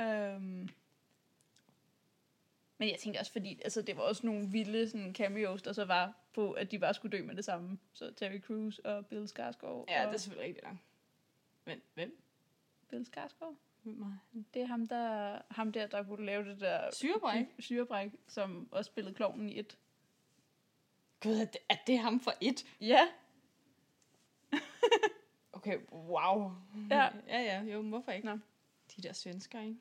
Øhm. 0.00 0.68
Men 2.80 2.88
jeg 2.88 2.98
tænkte 2.98 3.18
også, 3.18 3.32
fordi 3.32 3.60
altså, 3.64 3.82
det 3.82 3.96
var 3.96 4.02
også 4.02 4.26
nogle 4.26 4.48
vilde 4.48 4.90
sådan, 4.90 5.14
cameos, 5.14 5.62
der 5.62 5.72
så 5.72 5.84
var 5.84 6.14
på, 6.32 6.52
at 6.52 6.70
de 6.70 6.78
bare 6.78 6.94
skulle 6.94 7.18
dø 7.18 7.24
med 7.24 7.34
det 7.34 7.44
samme. 7.44 7.78
Så 7.92 8.12
Terry 8.16 8.40
Crews 8.40 8.78
og 8.78 9.06
Bill 9.06 9.28
Skarsgård. 9.28 9.84
Ja, 9.88 10.00
og 10.02 10.08
det 10.08 10.14
er 10.14 10.18
selvfølgelig 10.18 10.46
rigtigt 10.46 10.66
nok. 10.66 10.76
Men 11.64 11.80
hvem? 11.94 12.22
Bill 12.88 13.06
Skarsgård? 13.06 13.54
Hvem 13.82 14.02
er 14.02 14.06
han? 14.06 14.46
Det 14.54 14.62
er 14.62 14.66
ham 14.66 14.86
der, 14.86 15.38
ham 15.50 15.72
der, 15.72 15.86
der 15.86 16.02
kunne 16.02 16.26
lave 16.26 16.44
det 16.44 16.60
der 16.60 16.90
Syrebræk? 16.92 17.46
syrebræk, 17.58 18.10
som 18.28 18.68
også 18.72 18.88
spillede 18.88 19.14
klovnen 19.14 19.48
i 19.48 19.58
et. 19.58 19.78
Gud, 21.22 21.32
er 21.32 21.44
det, 21.44 21.60
er 21.68 21.76
det 21.86 21.98
ham 21.98 22.20
for 22.20 22.32
et? 22.40 22.66
Ja, 22.80 23.08
Okay, 25.52 25.78
wow. 25.92 26.52
Ja. 26.90 27.08
ja, 27.28 27.40
ja, 27.40 27.62
jo, 27.62 27.82
hvorfor 27.82 28.12
ikke? 28.12 28.26
Nå. 28.26 28.38
De 28.96 29.02
der 29.02 29.12
svensker, 29.12 29.60
ikke? 29.60 29.80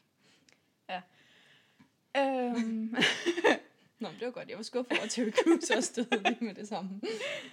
Øhm, 2.17 2.95
Nå, 3.99 4.07
det 4.19 4.25
var 4.25 4.31
godt. 4.31 4.49
Jeg 4.49 4.57
var 4.57 4.63
skuffet 4.63 4.91
over, 4.91 5.03
at 5.03 5.09
Terry 5.09 5.31
Crews 5.31 5.69
også 5.69 5.89
stod 5.93 6.23
lige 6.23 6.45
med 6.45 6.53
det 6.53 6.67
samme. 6.67 6.89
Det 7.01 7.09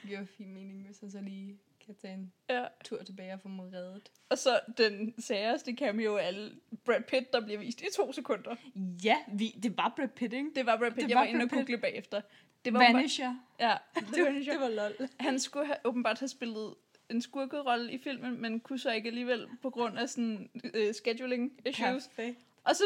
giver 0.07 0.25
fin 0.25 0.55
mening, 0.55 0.87
hvis 0.87 1.01
han 1.01 1.11
så 1.11 1.21
lige 1.21 1.59
kan 1.87 1.95
tage 1.95 2.15
en 2.15 2.33
ja. 2.51 2.65
tur 2.85 3.03
tilbage 3.03 3.33
og 3.33 3.41
få 3.41 3.49
mig 3.49 3.73
reddet. 3.73 4.11
Og 4.29 4.39
så 4.39 4.61
den 4.77 5.15
særeste 5.19 5.77
cameo 5.77 6.17
af 6.17 6.27
alle 6.27 6.53
Brad 6.85 7.03
Pitt, 7.03 7.33
der 7.33 7.41
bliver 7.41 7.59
vist 7.59 7.81
i 7.81 7.87
to 7.97 8.13
sekunder. 8.13 8.57
Ja, 9.05 9.17
vi, 9.33 9.49
det 9.63 9.77
var 9.77 9.93
Brad 9.97 10.09
Pitt, 10.09 10.33
ikke? 10.33 10.51
Det 10.55 10.67
var 10.67 10.77
Brad 10.77 10.91
Pitt. 10.91 11.03
Det 11.03 11.09
jeg 11.09 11.17
var 11.17 11.23
var 11.23 11.29
inde 11.29 11.43
og 11.43 11.51
google 11.51 11.79
bagefter. 11.79 12.21
Det 12.65 12.73
var 12.73 12.79
Vanisher. 12.79 13.35
Ja, 13.61 13.77
Det, 13.95 14.25
var, 14.25 14.31
det 14.31 14.61
var 14.61 14.69
lol. 14.69 15.09
Han 15.21 15.39
skulle 15.39 15.67
have, 15.67 15.77
åbenbart 15.85 16.19
have 16.19 16.29
spillet 16.29 16.75
en 17.11 17.23
skurkerolle 17.23 17.93
i 17.93 17.99
filmen, 17.99 18.43
men 18.43 18.61
kunne 18.61 18.79
så 18.79 18.93
ikke 18.93 19.09
alligevel 19.09 19.47
på 19.63 19.71
grund 19.71 19.99
af 19.99 20.09
sådan 20.09 20.51
uh, 20.65 20.93
scheduling 20.93 21.53
issues. 21.67 22.07
Perfekt. 22.07 22.39
Og 22.65 22.77
så 22.77 22.85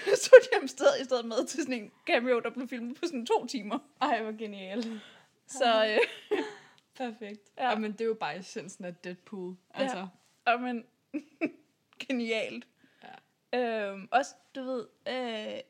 tog 0.24 0.62
de 0.62 0.68
sted, 0.68 0.86
i 1.00 1.04
stedet 1.04 1.24
med 1.24 1.46
til 1.46 1.62
sådan 1.62 1.82
en 1.82 1.92
cameo, 2.06 2.40
der 2.40 2.50
blev 2.50 2.68
filmet 2.68 2.96
på 2.96 3.06
sådan 3.06 3.26
to 3.26 3.46
timer. 3.46 3.78
Ej, 4.00 4.22
hvor 4.22 4.38
genialt. 4.38 4.88
Så, 5.46 5.86
øh, 5.86 6.38
Perfekt. 6.96 7.40
Ja. 7.58 7.64
Ja. 7.64 7.70
ja. 7.70 7.78
men 7.78 7.92
det 7.92 8.00
er 8.00 8.04
jo 8.04 8.14
bare 8.14 8.38
essensen 8.38 8.84
af 8.84 8.94
Deadpool. 8.94 9.56
Altså, 9.74 10.06
og 10.44 10.60
men, 10.60 10.84
genialt. 12.08 12.66
Ja. 13.52 13.88
Øhm, 13.90 14.08
også, 14.10 14.34
du 14.54 14.62
ved, 14.62 14.86
øh, 15.08 15.60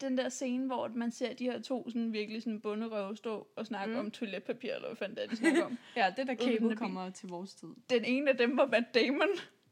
den 0.00 0.18
der 0.18 0.28
scene, 0.28 0.66
hvor 0.66 0.88
man 0.88 1.12
ser 1.12 1.34
de 1.34 1.44
her 1.44 1.62
to 1.62 1.90
sådan 1.90 2.12
virkelig 2.12 2.42
sådan 2.42 2.60
bunderøve 2.60 3.16
stå 3.16 3.46
og 3.56 3.66
snakke 3.66 3.94
mm. 3.94 4.00
Om 4.00 4.10
toiletpapir, 4.10 4.74
eller 4.74 4.88
hvad 4.88 4.96
fanden 4.96 5.16
det 5.16 5.24
er, 5.24 5.28
de 5.28 5.36
snakker 5.36 5.64
om. 5.64 5.78
ja, 5.96 6.14
det 6.16 6.26
der 6.26 6.34
bil. 6.34 6.76
kommer 6.76 7.10
til 7.10 7.28
vores 7.28 7.54
tid. 7.54 7.68
Den 7.90 8.04
ene 8.04 8.30
af 8.30 8.36
dem 8.36 8.56
var 8.56 8.66
Matt 8.66 8.94
Damon, 8.94 9.28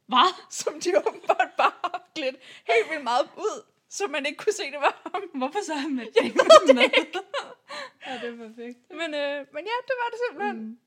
Hvad? 0.06 0.34
som 0.50 0.80
de 0.80 0.90
åbenbart 0.98 1.50
bare 1.56 1.72
har 1.84 2.08
klædt 2.14 2.36
helt 2.66 2.90
vildt 2.90 3.04
meget 3.04 3.28
ud, 3.36 3.73
så 3.96 4.06
man 4.06 4.26
ikke 4.26 4.38
kunne 4.38 4.52
se, 4.52 4.64
det 4.74 4.80
var 4.86 5.10
ham. 5.12 5.22
Hvorfor 5.40 5.60
så 5.66 5.74
han 5.74 5.94
med 5.94 6.06
Jeg 6.22 6.24
ved 6.24 6.66
det 6.68 6.74
med? 6.74 6.90
ja, 8.06 8.12
det 8.22 8.28
er 8.32 8.36
perfekt. 8.46 8.78
Men, 8.90 9.10
øh, 9.22 9.38
men 9.54 9.62
ja, 9.70 9.76
det 9.88 9.94
var 10.00 10.08
det 10.12 10.18
simpelthen. 10.28 10.56
Mm. 10.56 10.78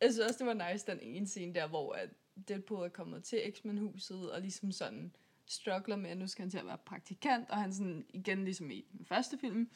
Jeg 0.00 0.12
synes 0.12 0.26
også, 0.26 0.38
det 0.38 0.46
var 0.46 0.70
nice, 0.70 0.86
den 0.86 1.00
ene 1.02 1.26
scene 1.26 1.54
der, 1.54 1.66
hvor 1.68 1.92
at 1.92 2.08
Deadpool 2.48 2.84
er 2.84 2.88
kommet 2.88 3.24
til 3.24 3.52
X-Men-huset, 3.54 4.32
og 4.32 4.40
ligesom 4.40 4.72
sådan 4.72 5.12
struggler 5.46 5.96
med, 5.96 6.10
at 6.10 6.18
nu 6.18 6.26
skal 6.26 6.42
han 6.42 6.50
til 6.50 6.58
at 6.58 6.66
være 6.66 6.78
praktikant, 6.78 7.50
og 7.50 7.56
han 7.56 7.72
sådan, 7.72 8.06
igen 8.12 8.44
ligesom 8.44 8.70
i 8.70 8.84
den 8.98 9.04
første 9.04 9.38
film, 9.38 9.70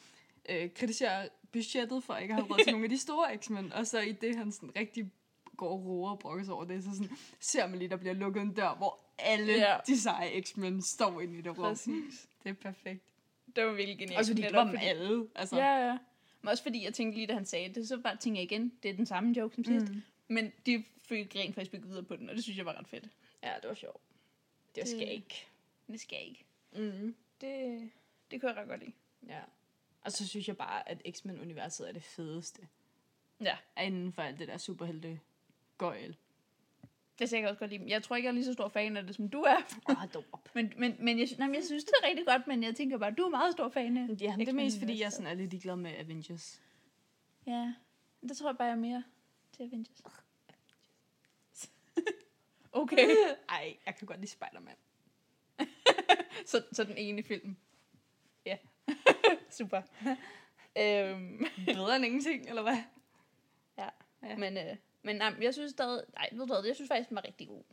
øh, 0.49 0.73
kritiserer 0.73 1.27
budgettet 1.51 2.03
for 2.03 2.15
ikke 2.15 2.33
at 2.33 2.39
have 2.39 2.53
råd 2.53 2.63
til 2.63 2.73
nogle 2.73 2.85
af 2.85 2.89
de 2.89 2.97
store 2.97 3.37
X-Men, 3.37 3.73
og 3.73 3.87
så 3.87 3.99
i 3.99 4.11
det, 4.11 4.35
han 4.35 4.51
sådan 4.51 4.75
rigtig 4.75 5.11
går 5.57 5.69
og 5.69 5.85
roer 5.85 6.11
og 6.11 6.19
brokker 6.19 6.43
sig 6.45 6.53
over 6.53 6.65
det, 6.65 6.83
så 6.83 6.89
sådan, 6.91 7.17
ser 7.39 7.67
man 7.67 7.79
lige, 7.79 7.89
der 7.89 7.95
bliver 7.95 8.13
lukket 8.13 8.41
en 8.41 8.53
dør, 8.53 8.75
hvor 8.75 8.99
alle 9.19 9.53
Ja. 9.53 9.59
yeah. 9.59 9.81
de 9.87 9.99
seje 9.99 10.41
X-Men 10.41 10.81
står 10.81 11.21
inde 11.21 11.37
i 11.37 11.41
det 11.41 11.57
rum. 11.57 11.65
Præcis. 11.65 12.27
Det 12.43 12.49
er 12.49 12.53
perfekt. 12.53 13.01
Det 13.55 13.65
var 13.65 13.73
virkelig 13.73 13.97
genialt. 13.99 14.19
Også 14.19 14.31
fordi 14.31 14.41
det 14.41 14.53
var 14.53 14.63
med 14.63 14.79
alle. 14.81 15.27
Altså. 15.35 15.57
Ja, 15.57 15.87
ja. 15.87 15.97
Men 16.41 16.49
også 16.49 16.63
fordi 16.63 16.83
jeg 16.83 16.93
tænkte 16.93 17.17
lige, 17.17 17.27
da 17.27 17.33
han 17.33 17.45
sagde 17.45 17.73
det, 17.73 17.87
så 17.87 17.97
bare 17.97 18.15
tænkte 18.17 18.41
jeg 18.41 18.51
igen, 18.51 18.73
det 18.83 18.91
er 18.91 18.95
den 18.95 19.05
samme 19.05 19.33
joke 19.37 19.55
som 19.55 19.63
sidst. 19.63 19.87
Mm. 19.93 20.01
Men 20.27 20.51
de 20.65 20.83
fik 21.01 21.35
rent 21.35 21.55
faktisk 21.55 21.71
bygget 21.71 21.89
videre 21.89 22.03
på 22.03 22.15
den, 22.15 22.29
og 22.29 22.35
det 22.35 22.43
synes 22.43 22.57
jeg 22.57 22.65
var 22.65 22.79
ret 22.79 22.87
fedt. 22.87 23.09
ja, 23.43 23.53
det 23.61 23.67
var 23.69 23.73
sjovt. 23.75 24.01
Det 24.75 24.93
ikke. 25.01 25.47
Men 25.87 25.93
det 25.93 26.01
skal 26.01 26.17
ikke. 26.27 26.45
Mm. 26.75 27.15
Det, 27.41 27.89
det 28.31 28.41
kunne 28.41 28.51
jeg 28.51 28.57
ret 28.61 28.67
godt 28.67 28.79
lide. 28.79 28.91
Ja. 29.27 29.39
Og 30.01 30.11
så 30.11 30.27
synes 30.27 30.47
jeg 30.47 30.57
bare, 30.57 30.89
at 30.89 31.01
X-Men-universet 31.11 31.87
er 31.89 31.91
det 31.91 32.03
fedeste. 32.03 32.67
Ja, 33.41 33.57
Inden 33.81 34.13
for 34.13 34.21
alt 34.21 34.39
det 34.39 34.47
der 34.47 34.57
superhelte 34.57 35.19
gøjl. 35.77 36.17
det 37.19 37.29
skal 37.29 37.39
jeg 37.39 37.49
også 37.49 37.59
godt 37.59 37.71
lide. 37.71 37.83
Jeg 37.87 38.03
tror 38.03 38.15
ikke, 38.15 38.25
jeg 38.25 38.31
er 38.31 38.33
lige 38.33 38.45
så 38.45 38.53
stor 38.53 38.67
fan 38.67 38.97
af 38.97 39.03
det, 39.05 39.15
som 39.15 39.29
du 39.29 39.41
er. 39.41 39.57
Åh, 39.89 40.03
oh, 40.03 40.09
dog. 40.13 40.23
Men, 40.53 40.73
men, 40.77 40.95
men 40.99 41.19
jeg, 41.19 41.27
nej, 41.37 41.49
jeg 41.53 41.63
synes, 41.63 41.83
det 41.83 41.93
er 42.03 42.07
rigtig 42.07 42.25
godt, 42.25 42.47
men 42.47 42.63
jeg 42.63 42.75
tænker 42.75 42.97
bare, 42.97 43.11
du 43.11 43.23
er 43.23 43.29
meget 43.29 43.53
stor 43.53 43.69
fan 43.69 43.97
af 43.97 44.01
Ja, 44.21 44.35
det 44.39 44.49
er 44.49 44.53
mest 44.53 44.79
fordi, 44.79 45.01
jeg 45.01 45.11
sådan 45.11 45.27
er 45.27 45.33
lidt 45.33 45.51
ligeglad 45.51 45.75
med 45.75 45.91
Avengers. 45.97 46.61
Ja, 47.47 47.73
det 48.21 48.37
tror 48.37 48.49
jeg 48.49 48.57
bare, 48.57 48.67
jeg 48.67 48.75
er 48.75 48.79
mere 48.79 49.03
til 49.51 49.63
Avengers. 49.63 50.01
okay, 52.71 53.15
Ej, 53.49 53.77
jeg 53.85 53.95
kan 53.95 54.07
godt 54.07 54.19
lide 54.19 54.31
Spider-Man. 54.31 54.75
så, 56.51 56.63
så 56.71 56.83
den 56.83 56.97
ene 56.97 57.23
film. 57.23 57.57
Ja, 58.45 58.57
super. 59.57 59.81
øhm, 60.77 61.45
Bedre 61.65 61.95
end 61.95 62.05
ingenting, 62.05 62.49
eller 62.49 62.61
hvad? 62.61 62.77
ja. 63.77 63.89
Ja. 64.23 64.37
Men, 64.37 64.57
øh, 64.57 64.75
men 65.05 65.15
nej, 65.15 65.33
jeg 65.41 65.53
synes 65.53 65.71
stadig, 65.71 66.03
nej, 66.13 66.29
ved 66.31 66.39
du 66.39 66.53
hvad, 66.53 66.63
jeg 66.65 66.75
synes 66.75 66.87
faktisk, 66.87 67.09
den 67.09 67.15
var 67.15 67.25
rigtig 67.25 67.47
god. 67.47 67.63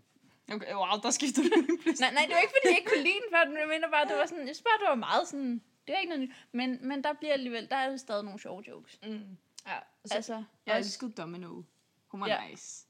Okay, 0.54 0.74
wow, 0.74 1.00
der 1.02 1.10
skifter 1.10 1.42
du 1.42 1.48
pludselig. 1.82 2.00
Nej, 2.00 2.12
nej, 2.18 2.24
det 2.26 2.34
var 2.34 2.40
ikke, 2.46 2.54
fordi 2.56 2.68
jeg 2.72 2.78
ikke 2.78 2.90
kunne 2.90 3.02
lide 3.08 3.20
den 3.24 3.30
før, 3.34 3.44
men 3.48 3.58
jeg 3.58 3.68
mener 3.74 3.88
bare, 3.90 4.08
det 4.08 4.16
var 4.16 4.26
sådan, 4.26 4.46
jeg 4.46 4.56
synes 4.56 4.62
bare, 4.70 4.78
det 4.82 4.88
var 4.88 4.94
meget 5.10 5.28
sådan, 5.28 5.52
det 5.86 5.92
var 5.92 5.98
ikke 5.98 6.08
noget 6.14 6.22
nyt. 6.28 6.34
Men, 6.52 6.88
men 6.88 7.04
der 7.04 7.12
bliver 7.12 7.32
alligevel, 7.32 7.68
der 7.70 7.76
er 7.76 7.96
stadig 7.96 8.24
nogle 8.24 8.40
sjove 8.40 8.62
jokes. 8.68 9.00
Mm. 9.02 9.36
Ja, 9.66 9.78
så, 10.04 10.14
Altså, 10.14 10.44
jeg 10.66 10.78
elskede 10.78 11.12
Domino. 11.12 11.62
Hun 12.06 12.20
var 12.20 12.26
Ja. 12.28 12.38
nice. 12.50 12.86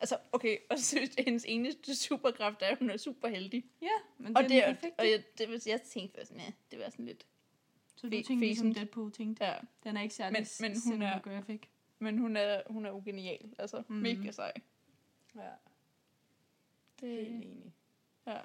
altså, 0.00 0.16
okay, 0.32 0.56
og 0.70 0.78
så 0.78 0.84
synes 0.84 1.10
jeg, 1.16 1.24
hendes 1.24 1.44
eneste 1.48 1.96
superkraft 1.96 2.62
er, 2.62 2.66
at 2.66 2.78
hun 2.78 2.90
er 2.90 2.96
super 2.96 3.28
heldig. 3.28 3.64
Ja, 3.82 3.88
men 4.18 4.36
Og 4.36 4.42
det, 4.44 4.56
er 4.56 4.62
er, 4.62 4.66
den 4.66 4.74
perfekte. 4.76 5.00
og 5.00 5.10
jeg, 5.10 5.22
det, 5.38 5.66
jeg 5.66 5.82
tænkte 5.82 6.18
først, 6.18 6.32
nej, 6.34 6.52
det 6.70 6.78
var 6.78 6.90
sådan 6.90 7.04
lidt, 7.06 7.26
Så 7.96 8.06
du 8.06 8.10
tænkte 8.10 8.34
ligesom. 8.34 8.74
Deadpool 8.74 9.12
tænkte. 9.12 9.44
ja. 9.44 9.54
Den 9.84 9.96
er 9.96 10.02
ikke 10.02 10.14
særlig 10.14 10.32
Men- 10.40 10.46
men 10.60 10.70
hun 10.84 11.02
er- 11.02 11.20
cinematographic. 11.20 11.60
Men 11.98 12.18
hun 12.18 12.36
er, 12.36 12.62
hun 12.66 12.86
er 12.86 12.90
jo 12.90 13.02
genial, 13.04 13.54
altså, 13.58 13.82
mm. 13.88 13.94
Mega 13.96 14.30
sej. 14.30 14.52
Ja, 15.36 15.50
Det, 17.00 17.26
helt 17.26 17.44
enig. 17.44 17.72
ja. 18.26 18.40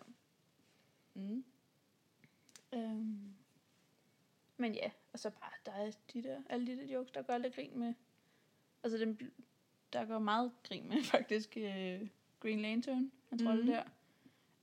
Mm. 1.13 1.43
Øhm. 2.73 3.33
Men 4.57 4.73
ja, 4.75 4.91
og 5.13 5.19
så 5.19 5.29
bare, 5.29 5.51
der 5.65 5.71
er 5.71 5.91
de 6.13 6.23
der, 6.23 6.41
alle 6.49 6.67
de 6.67 6.77
der 6.77 6.85
jokes, 6.93 7.11
der 7.11 7.21
gør 7.21 7.37
lidt 7.37 7.55
grin 7.55 7.79
med. 7.79 7.93
Altså, 8.83 8.97
den, 8.97 9.17
bl- 9.21 9.41
der 9.93 10.05
går 10.05 10.19
meget 10.19 10.51
grin 10.63 10.87
med, 10.89 11.03
faktisk, 11.15 11.57
øh, 11.57 12.07
Green 12.39 12.59
Lantern, 12.59 13.11
hans 13.29 13.43
rolle 13.45 13.63
Mhm. 13.63 13.71
der. 13.71 13.83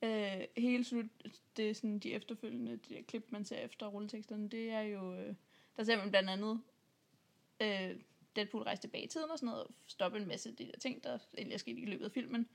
Øh, 0.02 0.47
hele 0.57 0.85
slut, 0.85 1.07
det 1.57 1.71
er 1.71 1.75
sådan 1.75 1.99
de 1.99 2.12
efterfølgende, 2.12 2.76
de 2.76 2.95
der 2.95 3.02
klip, 3.02 3.26
man 3.33 3.45
ser 3.45 3.57
efter 3.57 3.87
rulleteksterne, 3.87 4.49
det 4.49 4.71
er 4.71 4.80
jo, 4.80 5.14
øh, 5.14 5.35
der 5.76 5.85
ser 5.85 5.97
man 5.99 6.11
blandt 6.11 6.30
andet, 6.30 6.61
øh, 7.61 8.00
Deadpool 8.37 8.62
rejse 8.62 8.82
tilbage 8.82 9.04
i 9.04 9.08
tiden 9.08 9.30
og 9.30 9.38
sådan 9.38 9.47
noget, 9.47 9.64
og 9.64 9.70
stoppe 9.87 10.18
en 10.18 10.28
masse 10.28 10.49
af 10.49 10.56
de 10.56 10.64
der 10.64 10.78
ting, 10.80 11.04
der 11.04 11.18
egentlig 11.38 11.54
er 11.54 11.58
sket 11.58 11.78
i 11.78 11.85
løbet 11.85 12.04
af 12.04 12.12
filmen. 12.12 12.49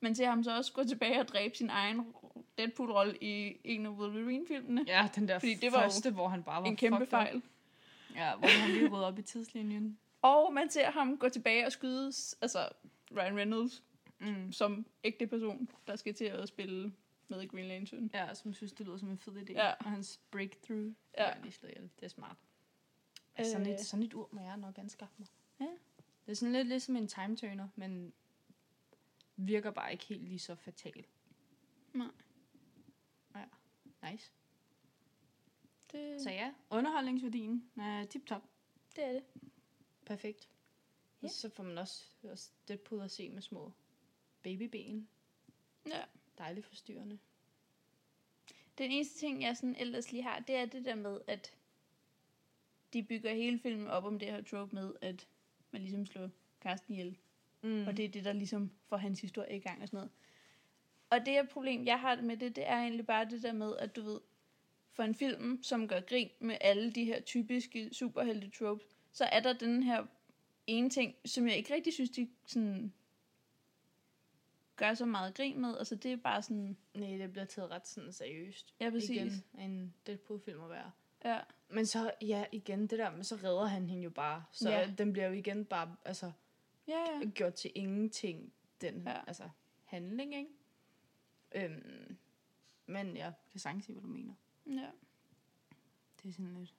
Man 0.00 0.14
ser 0.14 0.28
ham 0.28 0.44
så 0.44 0.56
også 0.56 0.72
gå 0.72 0.84
tilbage 0.84 1.20
og 1.20 1.28
dræbe 1.28 1.56
sin 1.56 1.70
egen 1.70 2.14
Deadpool-rolle 2.58 3.16
i 3.20 3.60
en 3.64 3.86
af 3.86 3.90
Wolverine-filmene. 3.90 4.84
Ja, 4.86 5.08
den 5.14 5.28
der 5.28 5.38
Fordi 5.38 5.54
det 5.54 5.72
var 5.72 5.80
første, 5.82 6.10
hvor 6.10 6.28
han 6.28 6.42
bare 6.42 6.62
var 6.62 6.68
en 6.68 6.76
kæmpe 6.76 7.06
fejl. 7.06 7.42
Ja, 8.14 8.36
hvor 8.36 8.48
han 8.48 8.70
lige 8.70 8.88
rydde 8.88 9.06
op 9.06 9.18
i 9.18 9.22
tidslinjen. 9.22 9.98
Og 10.22 10.52
man 10.52 10.70
ser 10.70 10.90
ham 10.90 11.18
gå 11.18 11.28
tilbage 11.28 11.66
og 11.66 11.72
skyde, 11.72 12.06
altså 12.40 12.68
Ryan 13.16 13.36
Reynolds, 13.36 13.82
Mm. 14.18 14.52
som 14.52 14.86
ægte 15.04 15.26
person, 15.26 15.68
der 15.86 15.96
skal 15.96 16.14
til 16.14 16.24
at 16.24 16.48
spille 16.48 16.92
med 17.28 17.42
i 17.42 17.46
Green 17.46 17.68
Lantern. 17.68 18.10
Ja, 18.14 18.34
som 18.34 18.54
synes, 18.54 18.72
det 18.72 18.86
lyder 18.86 18.96
som 18.98 19.10
en 19.10 19.18
fed 19.18 19.36
idé. 19.36 19.52
Ja. 19.52 19.70
Og 19.72 19.90
hans 19.90 20.20
breakthrough. 20.30 20.92
Ja. 21.18 21.30
Det 21.44 21.88
er 22.02 22.08
smart. 22.08 22.36
Øh. 23.38 23.46
Sådan, 23.46 23.66
Øh. 23.66 23.72
et, 23.74 23.80
sådan 23.80 24.02
et 24.06 24.14
ur 24.14 24.28
må 24.32 24.40
jeg 24.40 24.56
nok 24.56 24.78
anskaffe 24.78 25.14
mig. 25.18 25.28
Ja. 25.60 25.64
Det 26.26 26.32
er 26.32 26.36
sådan 26.36 26.52
lidt 26.52 26.68
ligesom 26.68 26.96
en 26.96 27.08
time 27.08 27.36
turner, 27.36 27.68
men 27.76 28.12
virker 29.36 29.70
bare 29.70 29.92
ikke 29.92 30.04
helt 30.04 30.24
lige 30.24 30.38
så 30.38 30.54
fatal. 30.54 31.06
Nej. 31.92 32.06
Ja, 33.34 33.44
nice. 34.10 34.32
Det, 35.92 36.20
Så 36.22 36.30
ja, 36.30 36.54
underholdningsværdien 36.70 37.70
er 37.76 38.04
tip-top. 38.04 38.42
det 38.96 39.04
er 39.04 39.12
det. 39.12 39.24
Perfekt. 40.06 40.48
Ja. 41.22 41.26
Og 41.26 41.30
så 41.32 41.48
får 41.48 41.62
man 41.62 41.78
også, 41.78 42.04
også 42.22 42.50
Deadpool 42.68 43.02
at 43.02 43.10
se 43.10 43.28
med 43.28 43.42
små 43.42 43.72
babyben. 44.42 45.08
Ja. 45.86 46.04
Dejligt 46.38 46.66
forstyrrende. 46.66 47.18
Den 48.78 48.90
eneste 48.90 49.18
ting, 49.18 49.42
jeg 49.42 49.56
sådan 49.56 49.76
ellers 49.76 50.12
lige 50.12 50.22
har, 50.22 50.38
det 50.40 50.54
er 50.56 50.66
det 50.66 50.84
der 50.84 50.94
med, 50.94 51.20
at 51.26 51.54
de 52.92 53.02
bygger 53.02 53.34
hele 53.34 53.58
filmen 53.58 53.86
op 53.86 54.04
om 54.04 54.18
det 54.18 54.28
her 54.28 54.42
trope 54.42 54.74
med, 54.74 54.92
at 55.00 55.26
med 55.70 55.80
ligesom 55.80 56.00
at 56.00 56.08
slå 56.08 56.28
Karsten 56.60 56.94
ihjel. 56.94 57.16
Mm. 57.62 57.86
Og 57.86 57.96
det 57.96 58.04
er 58.04 58.08
det, 58.08 58.24
der 58.24 58.32
ligesom 58.32 58.70
får 58.88 58.96
hans 58.96 59.20
historie 59.20 59.56
i 59.56 59.60
gang 59.60 59.82
og 59.82 59.88
sådan 59.88 59.96
noget. 59.96 60.10
Og 61.10 61.26
det 61.26 61.38
er 61.38 61.46
problem, 61.46 61.86
jeg 61.86 62.00
har 62.00 62.22
med 62.22 62.36
det, 62.36 62.56
det 62.56 62.66
er 62.68 62.76
egentlig 62.76 63.06
bare 63.06 63.24
det 63.24 63.42
der 63.42 63.52
med, 63.52 63.76
at 63.76 63.96
du 63.96 64.02
ved, 64.02 64.20
for 64.92 65.02
en 65.02 65.14
film, 65.14 65.62
som 65.62 65.88
gør 65.88 66.00
grin 66.00 66.30
med 66.40 66.56
alle 66.60 66.92
de 66.92 67.04
her 67.04 67.20
typiske 67.20 67.94
superhelte 67.94 68.50
tropes, 68.50 68.86
så 69.12 69.24
er 69.24 69.40
der 69.40 69.52
den 69.52 69.82
her 69.82 70.06
ene 70.66 70.90
ting, 70.90 71.14
som 71.24 71.48
jeg 71.48 71.56
ikke 71.56 71.74
rigtig 71.74 71.92
synes, 71.92 72.10
de 72.10 72.28
sådan 72.46 72.92
gør 74.76 74.94
så 74.94 75.06
meget 75.06 75.34
grin 75.34 75.60
med. 75.60 75.78
Altså 75.78 75.94
det 75.94 76.12
er 76.12 76.16
bare 76.16 76.42
sådan, 76.42 76.76
Nej, 76.94 77.16
det 77.16 77.32
bliver 77.32 77.44
taget 77.44 77.70
ret 77.70 77.86
sådan 77.86 78.12
seriøst. 78.12 78.74
ja 78.80 78.90
præcis. 78.90 79.10
Igen, 79.10 79.44
en 79.58 79.94
Deadpool-film 80.06 80.62
at 80.62 80.70
være. 80.70 80.90
Ja, 81.26 81.40
Men 81.68 81.86
så, 81.86 82.12
ja, 82.22 82.46
igen, 82.52 82.80
det 82.86 82.98
der, 82.98 83.10
men 83.10 83.24
så 83.24 83.36
redder 83.36 83.64
han 83.64 83.86
hende 83.88 84.04
jo 84.04 84.10
bare. 84.10 84.44
Så 84.52 84.70
Ja. 84.70 84.94
den 84.98 85.12
bliver 85.12 85.26
jo 85.26 85.32
igen 85.32 85.64
bare, 85.64 85.96
altså, 86.04 86.32
ja, 86.88 86.98
ja. 87.10 87.30
gjort 87.34 87.54
til 87.54 87.72
ingenting, 87.74 88.52
den, 88.80 89.02
Ja. 89.02 89.20
altså, 89.26 89.48
handling, 89.84 90.34
ikke? 90.34 90.50
Øhm, 91.54 92.16
men 92.86 93.16
ja, 93.16 93.24
jeg 93.24 93.32
kan 93.50 93.60
sagtens 93.60 93.84
se, 93.84 93.92
hvad 93.92 94.02
du 94.02 94.08
mener. 94.08 94.34
ja. 94.66 94.90
Det 96.22 96.28
er 96.28 96.32
sådan 96.32 96.54
lidt 96.54 96.74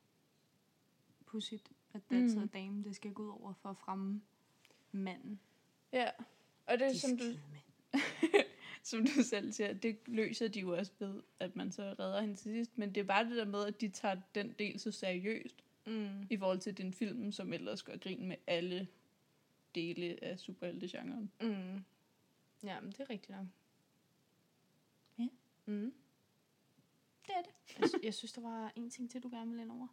pudsigt, 1.26 1.72
at 1.94 2.02
den 2.10 2.26
Mm. 2.36 2.42
mm. 2.42 2.48
dame, 2.50 2.84
det 2.84 2.96
skal 2.96 3.14
gå 3.14 3.24
ud 3.24 3.30
over 3.42 3.54
for 3.54 3.70
at 3.70 3.78
fremme 3.78 4.22
manden. 4.92 5.40
ja. 5.94 6.10
Og 6.66 6.80
det 6.80 6.88
er 6.88 6.92
De 6.92 7.00
som 7.00 7.18
du, 7.18 7.24
mænd. 7.24 7.64
som 8.88 9.06
du 9.06 9.24
selv 9.34 9.52
siger, 9.52 9.74
det 9.74 9.98
løser 10.06 10.48
de 10.48 10.60
jo 10.60 10.78
også 10.78 10.92
ved, 11.00 11.22
at 11.40 11.56
man 11.56 11.72
så 11.72 11.96
redder 12.00 12.22
hende 12.22 12.36
til 12.36 12.52
sidst. 12.52 12.78
Men 12.78 12.96
det 12.96 13.02
er 13.02 13.06
bare 13.06 13.26
det 13.26 13.38
der 13.38 13.46
med, 13.46 13.66
at 13.66 13.82
de 13.82 13.90
tager 13.90 14.16
den 14.36 14.56
del 14.60 14.80
så 14.80 14.92
seriøst, 14.92 15.64
Mm. 15.86 16.28
i 16.30 16.38
forhold 16.38 16.60
til 16.60 16.78
den 16.78 16.94
film, 16.94 17.32
som 17.32 17.54
ellers 17.54 17.84
gør 17.84 17.98
grin 17.98 18.26
med 18.28 18.36
alle 18.48 18.88
dele 19.76 20.18
af 20.24 20.40
superhelte-genren. 20.40 21.32
Mm. 21.42 21.84
Ja, 22.64 22.80
men 22.80 22.92
det 22.92 23.00
er 23.00 23.10
rigtigt 23.10 23.30
nok. 23.38 23.46
Ja. 25.20 25.28
Mm. 25.66 25.94
Det 27.28 27.34
er 27.36 27.42
det. 27.42 27.80
Jeg, 27.94 28.04
jeg 28.06 28.14
synes, 28.14 28.34
der 28.34 28.42
var 28.42 28.72
en 28.76 28.90
ting 28.90 29.12
til, 29.12 29.24
du 29.24 29.30
gerne 29.30 29.50
ville 29.50 29.62
ind 29.64 29.72
over. 29.72 29.88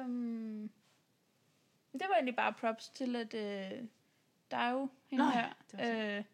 Øhm, 0.00 0.70
det 1.92 2.02
var 2.08 2.14
egentlig 2.14 2.36
bare 2.36 2.52
props 2.52 2.88
til, 2.88 3.16
at 3.16 3.34
øh, 3.34 3.86
der 4.50 4.56
er 4.56 4.70
jo 4.70 4.88
hende 5.06 5.24
Nå, 5.24 5.30
her, 5.30 5.52
det 5.70 5.78
var 5.78 6.16
øh, 6.18 6.24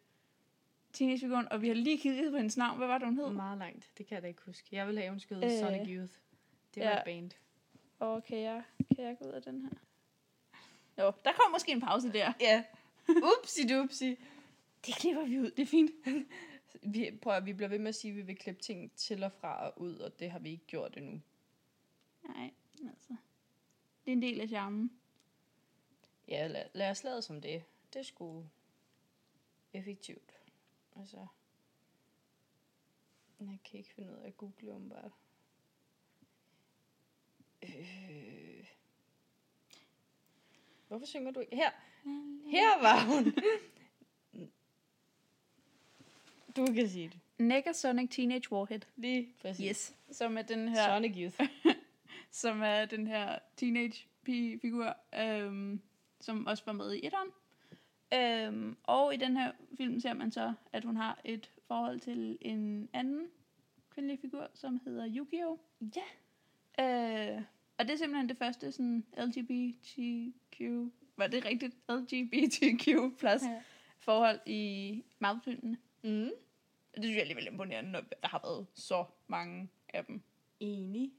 teenagefiguren, 0.92 1.49
og 1.49 1.62
vi 1.62 1.68
har 1.68 1.75
lige 1.75 1.99
kigget 1.99 2.30
på 2.30 2.37
hendes 2.37 2.56
navn. 2.56 2.78
Hvad 2.78 2.87
var 2.87 2.99
det, 2.99 3.06
hun 3.06 3.16
hed? 3.16 3.30
Meget 3.30 3.58
langt. 3.58 3.90
Det 3.99 4.06
kan 4.06 4.14
jeg 4.14 4.22
da 4.22 4.28
ikke 4.28 4.42
huske. 4.46 4.68
Jeg 4.72 4.87
vil 4.87 4.99
have, 4.99 5.20
skød 5.20 5.37
Øh, 5.37 5.44
øh, 5.44 5.58
Sonic 5.58 5.88
Youth. 5.88 6.12
Det 6.75 6.82
var 6.82 6.90
ja. 6.90 6.99
et 6.99 7.04
band. 7.04 7.30
Og 7.99 8.25
kan 8.25 8.38
jeg, 8.38 8.62
kan 8.96 9.04
jeg 9.04 9.16
gå 9.18 9.25
ud 9.25 9.32
af 9.32 9.42
den 9.42 9.62
her? 9.62 9.70
Jo, 11.04 11.12
der 11.25 11.32
kom 11.32 11.52
måske 11.52 11.72
en 11.72 11.80
pause 11.80 12.12
der. 12.12 12.32
Ja. 12.40 12.64
Upsi 13.08 13.68
dupsi. 13.68 14.16
Det 14.87 14.94
klipper 14.94 15.25
vi 15.25 15.40
ud, 15.40 15.50
det 15.50 15.62
er 15.62 15.66
fint. 15.66 15.90
Vi, 16.82 17.11
prøv 17.22 17.32
at, 17.32 17.46
vi 17.46 17.52
bliver 17.52 17.68
ved 17.68 17.78
med 17.78 17.88
at 17.88 17.94
sige, 17.94 18.11
at 18.11 18.16
vi 18.16 18.22
vil 18.22 18.37
klippe 18.37 18.62
ting 18.62 18.92
til 18.96 19.22
og 19.22 19.32
fra 19.32 19.68
og 19.68 19.80
ud, 19.80 19.99
og 19.99 20.18
det 20.18 20.30
har 20.30 20.38
vi 20.38 20.50
ikke 20.50 20.66
gjort 20.66 20.96
endnu. 20.96 21.20
Nej, 22.28 22.50
altså. 22.88 23.16
Det 24.04 24.12
er 24.12 24.12
en 24.12 24.22
del 24.22 24.40
af 24.40 24.49
charmen. 24.49 24.92
Ja, 26.28 26.46
lad, 26.46 26.64
lad 26.72 26.90
os 26.90 27.04
lade 27.04 27.22
som 27.22 27.40
det. 27.40 27.64
Det 27.92 27.99
er 27.99 28.02
sgu 28.02 28.44
effektivt. 29.72 30.41
Altså, 30.96 31.26
jeg 33.40 33.58
kan 33.64 33.78
ikke 33.78 33.94
finde 33.94 34.12
ud 34.12 34.16
af 34.16 34.26
at 34.26 34.37
google 34.37 34.72
åbenbart. 34.72 35.12
Øh. 37.62 38.66
Hvorfor 40.88 41.06
synger 41.06 41.30
du 41.30 41.40
ikke? 41.40 41.56
Her, 41.56 41.70
her 42.50 42.83
var 42.83 43.07
hun. 43.07 43.35
Du 46.57 46.66
kan 46.74 46.88
sige 46.88 47.09
det. 47.09 47.18
Negasonic 47.38 48.11
Teenage 48.11 48.52
Warhead. 48.52 48.81
Lige 48.96 49.35
præcis. 49.40 49.66
Yes. 49.66 49.94
Som 50.16 50.38
er 50.38 50.42
den 50.42 50.68
her... 50.68 50.87
Sonic 50.87 51.16
Youth. 51.16 51.40
som 52.42 52.62
er 52.62 52.85
den 52.85 53.07
her 53.07 53.38
teenage 53.57 54.07
pige-figur, 54.22 54.96
øhm, 55.14 55.81
som 56.20 56.46
også 56.46 56.62
var 56.66 56.72
med 56.72 56.94
i 56.94 57.07
etteren. 57.07 57.28
Øhm, 58.14 58.77
og 58.83 59.14
i 59.14 59.16
den 59.16 59.37
her 59.37 59.53
film 59.77 60.01
ser 60.01 60.12
man 60.14 60.31
så, 60.33 60.55
at 60.72 60.85
hun 60.85 60.96
har 60.96 61.20
et 61.25 61.51
forhold 61.66 62.01
til 62.01 62.38
en 62.40 62.88
anden 62.92 63.29
kvindelig 63.90 64.18
figur, 64.20 64.51
som 64.55 64.81
hedder 64.85 65.09
Yukio. 65.16 65.59
Ja. 65.96 66.03
Øh, 67.37 67.42
og 67.79 67.85
det 67.87 67.92
er 67.94 67.96
simpelthen 67.98 68.29
det 68.29 68.38
første 68.38 68.72
sådan 68.72 69.05
LGBTQ, 69.18 70.61
var 71.16 71.27
det 71.27 71.44
rigtigt? 71.44 71.77
LGBTQ 71.90 73.18
plus 73.18 73.42
Ja. 73.42 73.62
forhold 73.98 74.40
i 74.46 75.05
Marvel-filmene. 75.18 75.79
Mm. 76.05 76.31
Og 76.94 76.96
Det 76.96 77.05
synes 77.05 77.14
jeg 77.14 77.20
alligevel 77.20 77.46
imponerende, 77.46 77.90
når 77.90 78.01
der 78.01 78.29
har 78.29 78.40
været 78.44 78.66
så 78.75 79.05
mange 79.27 79.68
af 79.88 80.05
dem. 80.05 80.22
Enig. 80.61 81.12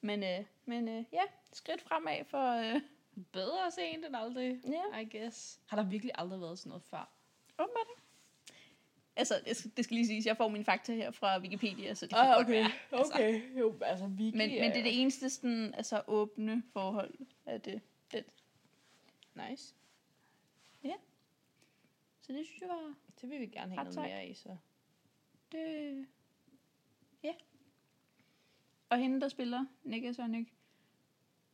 Men, 0.00 0.22
øh, 0.22 0.44
men 0.64 0.88
øh, 0.88 1.04
ja, 1.12 1.22
skridt 1.52 1.82
fremad 1.82 2.24
for... 2.24 2.74
Øh, 2.74 2.80
Bedre 3.32 3.70
sent 3.70 4.04
end 4.04 4.16
aldrig, 4.16 4.60
ja, 4.92 4.98
I 4.98 5.18
guess. 5.18 5.60
Har 5.66 5.76
der 5.76 5.84
virkelig 5.88 6.12
aldrig 6.14 6.40
været 6.40 6.58
sådan 6.58 6.70
noget 6.70 6.82
før? 6.82 7.12
åbenbart 7.58 7.86
ikke. 7.90 8.02
Altså, 9.16 9.42
det 9.46 9.56
skal, 9.56 9.70
det 9.76 9.84
skal 9.84 9.94
lige 9.94 10.06
siges, 10.06 10.26
jeg 10.26 10.36
får 10.36 10.48
mine 10.48 10.64
fakta 10.64 10.94
her 10.94 11.10
fra 11.10 11.38
Wikipedia, 11.40 11.94
så 11.94 12.06
det 12.06 12.14
kan 12.14 12.24
Ah, 12.28 12.34
godt 12.36 12.46
okay. 12.46 12.52
være. 12.52 12.70
Altså, 12.92 13.12
Okay. 13.14 13.58
Jo, 13.58 13.78
altså 13.82 14.06
Vicky 14.06 14.36
men, 14.36 14.50
men 14.50 14.70
det 14.70 14.78
er 14.78 14.82
det 14.82 15.00
eneste 15.00 15.30
sådan, 15.30 15.74
altså, 15.74 16.02
åbne 16.06 16.62
forhold 16.72 17.14
af 17.46 17.60
det. 17.60 17.80
det. 18.12 18.24
Nice. 19.34 19.74
Så 22.20 22.32
det 22.32 22.46
synes 22.46 22.60
jeg 22.60 22.68
var... 22.68 22.94
Det 23.20 23.30
vil 23.30 23.40
vi 23.40 23.46
gerne 23.46 23.74
have 23.74 23.84
noget 23.84 23.96
mere 23.96 24.20
af, 24.20 24.32
så. 24.36 24.56
Det... 25.52 26.06
Ja. 27.22 27.34
Og 28.88 28.98
hende, 28.98 29.20
der 29.20 29.28
spiller 29.28 29.64
Negasonic 29.82 30.48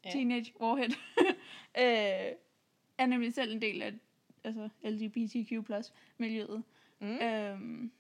Ja. 0.04 0.10
Teenage 0.10 0.52
Warhead, 0.60 0.88
øh, 1.78 2.32
er 2.98 3.06
nemlig 3.06 3.34
selv 3.34 3.52
en 3.52 3.62
del 3.62 3.82
af 3.82 3.92
altså 4.44 4.68
LGBTQ 4.84 5.64
plus 5.66 5.92
miljøet. 6.18 6.62
Mm. 7.00 7.06
Øhm, 7.16 7.92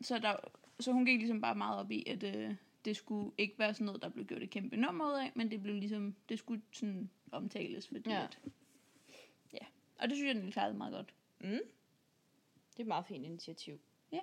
så, 0.00 0.18
der, 0.18 0.36
så 0.80 0.92
hun 0.92 1.06
gik 1.06 1.18
ligesom 1.18 1.40
bare 1.40 1.54
meget 1.54 1.78
op 1.78 1.90
i, 1.90 2.04
at 2.08 2.22
øh, 2.22 2.54
det 2.84 2.96
skulle 2.96 3.32
ikke 3.38 3.58
være 3.58 3.74
sådan 3.74 3.84
noget, 3.84 4.02
der 4.02 4.08
blev 4.08 4.24
gjort 4.26 4.42
et 4.42 4.50
kæmpe 4.50 4.76
nummer 4.76 5.06
ud 5.06 5.12
af, 5.18 5.32
men 5.34 5.50
det 5.50 5.62
blev 5.62 5.74
ligesom, 5.74 6.14
det 6.28 6.38
skulle 6.38 6.62
sådan 6.72 7.10
omtales, 7.32 7.88
fordi 7.88 8.10
Ja. 8.10 8.22
At, 8.24 8.38
ja. 9.52 9.66
Og 9.98 10.08
det 10.08 10.16
synes 10.16 10.34
jeg, 10.34 10.42
den 10.42 10.52
klarede 10.52 10.74
meget 10.74 10.92
godt. 10.94 11.14
Mm. 11.40 11.48
Det 12.70 12.78
er 12.78 12.80
et 12.80 12.86
meget 12.86 13.06
fint 13.06 13.24
initiativ. 13.24 13.80
Ja. 14.12 14.20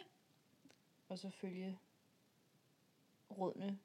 Og 1.09 1.19
så 1.19 1.29
følge 1.29 1.77
rådene 3.37 3.79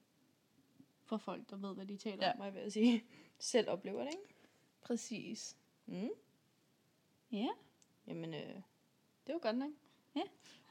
for 1.04 1.16
folk, 1.16 1.50
der 1.50 1.56
ved, 1.56 1.74
hvad 1.74 1.86
de 1.86 1.96
taler 1.96 2.26
Ja. 2.26 2.30
om, 2.32 2.36
hvad 2.36 2.46
jeg 2.52 2.62
vil 2.62 2.72
sige. 2.72 3.04
Selv 3.38 3.68
oplever 3.70 4.00
det, 4.04 4.10
ikke? 4.12 4.34
Præcis. 4.86 5.56
Mm. 5.86 6.08
Ja. 7.32 7.48
Jamen, 8.06 8.34
øh, 8.34 8.54
det 9.26 9.32
var 9.32 9.38
godt 9.38 9.58
nok. 9.58 9.70
Ja. 10.16 10.22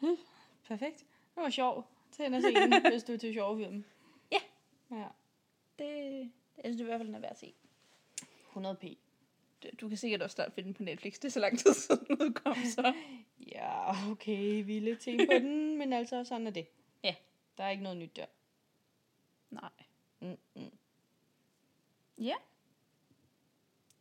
Perfekt. 0.67 0.99
Det 1.35 1.43
var 1.43 1.49
sjov. 1.49 1.87
Til 2.11 2.23
at 2.23 2.41
se 2.41 2.53
den, 2.53 2.81
hvis 2.91 3.03
du 3.03 3.13
er 3.13 3.17
til 3.17 3.33
sjove 3.33 3.57
film. 3.57 3.85
Ja. 4.31 4.37
Ja. 4.91 5.07
Det, 5.79 6.19
jeg 6.57 6.63
synes 6.63 6.81
i 6.81 6.83
hvert 6.83 6.99
fald, 6.99 7.07
den 7.07 7.15
er 7.15 7.19
værd 7.19 7.31
at 7.31 7.39
se. 7.39 7.53
100 8.49 8.75
p. 8.75 8.83
Du, 9.63 9.67
du 9.81 9.87
kan 9.89 9.97
sikkert 9.97 10.21
også 10.21 10.35
snart 10.35 10.53
finde 10.53 10.67
den 10.67 10.73
på 10.73 10.83
Netflix. 10.83 11.13
Det 11.13 11.25
er 11.25 11.29
så 11.29 11.39
lang 11.39 11.59
tid 11.59 11.73
siden, 11.73 12.05
den 12.07 12.21
udkom, 12.21 12.55
så... 12.55 12.93
Ja, 13.51 14.11
okay, 14.11 14.65
vi 14.65 14.79
lidt 14.79 15.03
sent 15.03 15.29
på 15.29 15.33
den, 15.33 15.77
men 15.77 15.93
altså, 15.93 16.23
sådan 16.23 16.47
er 16.47 16.51
det. 16.51 16.67
Ja. 17.03 17.15
Der 17.57 17.63
er 17.63 17.69
ikke 17.69 17.83
noget 17.83 17.97
nyt 17.97 18.15
der. 18.15 18.25
Nej. 19.49 19.69
Mm, 20.19 20.37
mm. 20.55 20.71
Ja, 22.17 22.35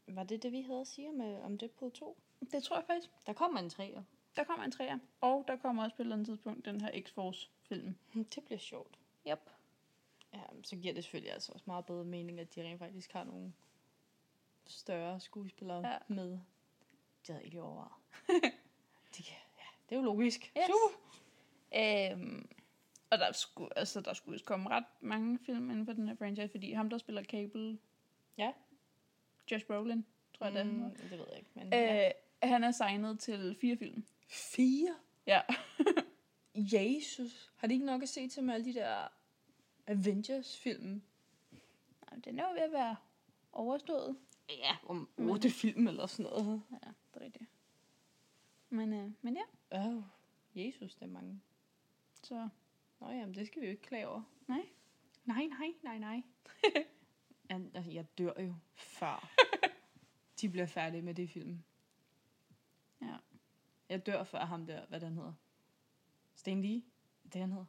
Var 0.06 0.22
det 0.24 0.42
det, 0.42 0.52
vi 0.52 0.60
havde 0.62 0.80
at 0.80 0.86
sige 0.86 1.08
om, 1.08 1.20
øh, 1.20 1.44
om 1.44 1.58
Deadpool 1.58 1.92
2? 1.92 2.16
det 2.52 2.62
tror 2.62 2.76
jeg 2.76 2.84
faktisk. 2.86 3.10
Der 3.26 3.32
kommer 3.32 3.60
en 3.60 3.70
træer. 3.70 4.02
Der 4.36 4.44
kommer 4.44 4.64
en 4.64 4.70
træer. 4.72 4.98
Og 5.20 5.44
der 5.48 5.56
kommer 5.56 5.84
også 5.84 5.96
på 5.96 6.02
et 6.02 6.04
eller 6.04 6.16
andet 6.16 6.26
tidspunkt 6.26 6.64
den 6.64 6.80
her 6.80 7.00
X-Force-film. 7.02 7.94
Det 8.14 8.44
bliver 8.44 8.58
sjovt. 8.58 8.98
Yep. 9.28 9.50
Ja, 10.34 10.42
så 10.62 10.76
giver 10.76 10.94
det 10.94 11.04
selvfølgelig 11.04 11.32
altså 11.32 11.52
også 11.52 11.64
meget 11.66 11.86
bedre 11.86 12.04
mening, 12.04 12.40
at 12.40 12.54
de 12.54 12.62
rent 12.62 12.78
faktisk 12.78 13.12
har 13.12 13.24
nogle 13.24 13.52
større 14.66 15.20
skuespillere 15.20 15.88
Ja. 15.88 15.98
med. 16.08 16.30
Det 16.30 16.40
havde 17.26 17.38
jeg 17.38 17.44
ikke 17.44 17.62
overvejet. 17.62 17.92
det, 19.16 19.24
kan- 19.24 19.36
ja, 19.58 19.64
det 19.88 19.94
er 19.94 19.96
jo 19.96 20.02
logisk. 20.02 20.52
Yes. 20.58 20.64
Super. 20.66 21.00
Øhm, 21.76 22.48
og 23.10 23.18
der 23.18 23.32
skulle, 23.32 23.78
altså, 23.78 24.00
der 24.00 24.12
skulle 24.12 24.38
komme 24.38 24.70
ret 24.70 24.84
mange 25.00 25.38
film 25.38 25.70
inden 25.70 25.86
for 25.86 25.92
den 25.92 26.08
her 26.08 26.16
franchise, 26.16 26.48
fordi 26.48 26.72
ham, 26.72 26.90
der 26.90 26.98
spiller 26.98 27.22
Cable, 27.24 27.78
Ja. 28.38 28.52
Josh 29.50 29.66
Brolin, 29.66 30.06
tror 30.38 30.46
jeg, 30.46 30.52
det 30.54 30.60
er, 30.60 30.64
han 30.64 30.72
Mm, 30.74 30.80
hedder. 30.82 30.96
det 30.96 31.10
ved 31.10 31.26
jeg 31.30 31.38
ikke. 31.38 31.50
Men, 31.54 31.74
øh, 31.74 32.04
Øh, 32.44 32.50
han 32.50 32.64
er 32.64 32.70
signet 32.70 33.20
til 33.20 33.56
fire 33.60 33.76
film. 33.76 34.04
Fire? 34.28 34.96
Ja. 35.26 35.40
Jesus. 36.54 37.52
Har 37.56 37.66
de 37.68 37.74
ikke 37.74 37.86
nok 37.86 38.02
at 38.02 38.08
se 38.08 38.28
til 38.28 38.42
med 38.44 38.54
alle 38.54 38.66
de 38.66 38.74
der 38.74 39.08
Avengers-film? 39.86 41.02
Nej, 42.10 42.20
Den 42.24 42.38
er 42.38 42.42
jo 42.48 42.52
ved 42.54 42.60
at 42.62 42.72
være 42.72 42.96
overstået. 43.52 44.16
Ja, 44.48 44.76
om 44.86 45.08
otte 45.18 45.50
film 45.50 45.88
eller 45.88 46.06
sådan 46.06 46.30
noget. 46.32 46.62
Ja, 46.70 46.76
det 47.14 47.20
er 47.20 47.24
rigtigt. 47.24 47.50
Men, 48.70 48.92
øh, 48.92 49.10
men 49.22 49.36
ja, 49.36 49.78
Åh, 49.78 49.96
oh, 49.96 50.02
Jesus, 50.54 50.94
det 50.94 51.02
er 51.02 51.06
mange. 51.06 51.40
så 52.22 52.48
Nå 53.00 53.10
jamen, 53.10 53.34
det 53.34 53.46
skal 53.46 53.60
vi 53.62 53.66
jo 53.66 53.70
ikke 53.70 53.82
klage 53.82 54.08
over. 54.08 54.22
nej. 54.46 54.62
Nej, 55.24 55.46
nej, 55.46 55.72
nej, 55.82 55.98
nej. 55.98 56.22
jeg, 57.48 57.60
altså, 57.74 57.90
jeg 57.90 58.18
dør 58.18 58.32
jo 58.42 58.54
før 58.74 59.30
de 60.40 60.48
bliver 60.48 60.66
færdige 60.66 61.02
med 61.02 61.14
det 61.14 61.30
film. 61.30 61.62
Ja. 63.02 63.16
Jeg 63.88 64.06
dør 64.06 64.24
før 64.24 64.44
ham 64.44 64.66
der, 64.66 64.86
hvad 64.86 65.00
den 65.00 65.14
hedder. 65.14 65.32
Sten 66.34 66.62
Lee? 66.62 66.82
Det 67.32 67.40
han 67.40 67.50
hedder? 67.50 67.64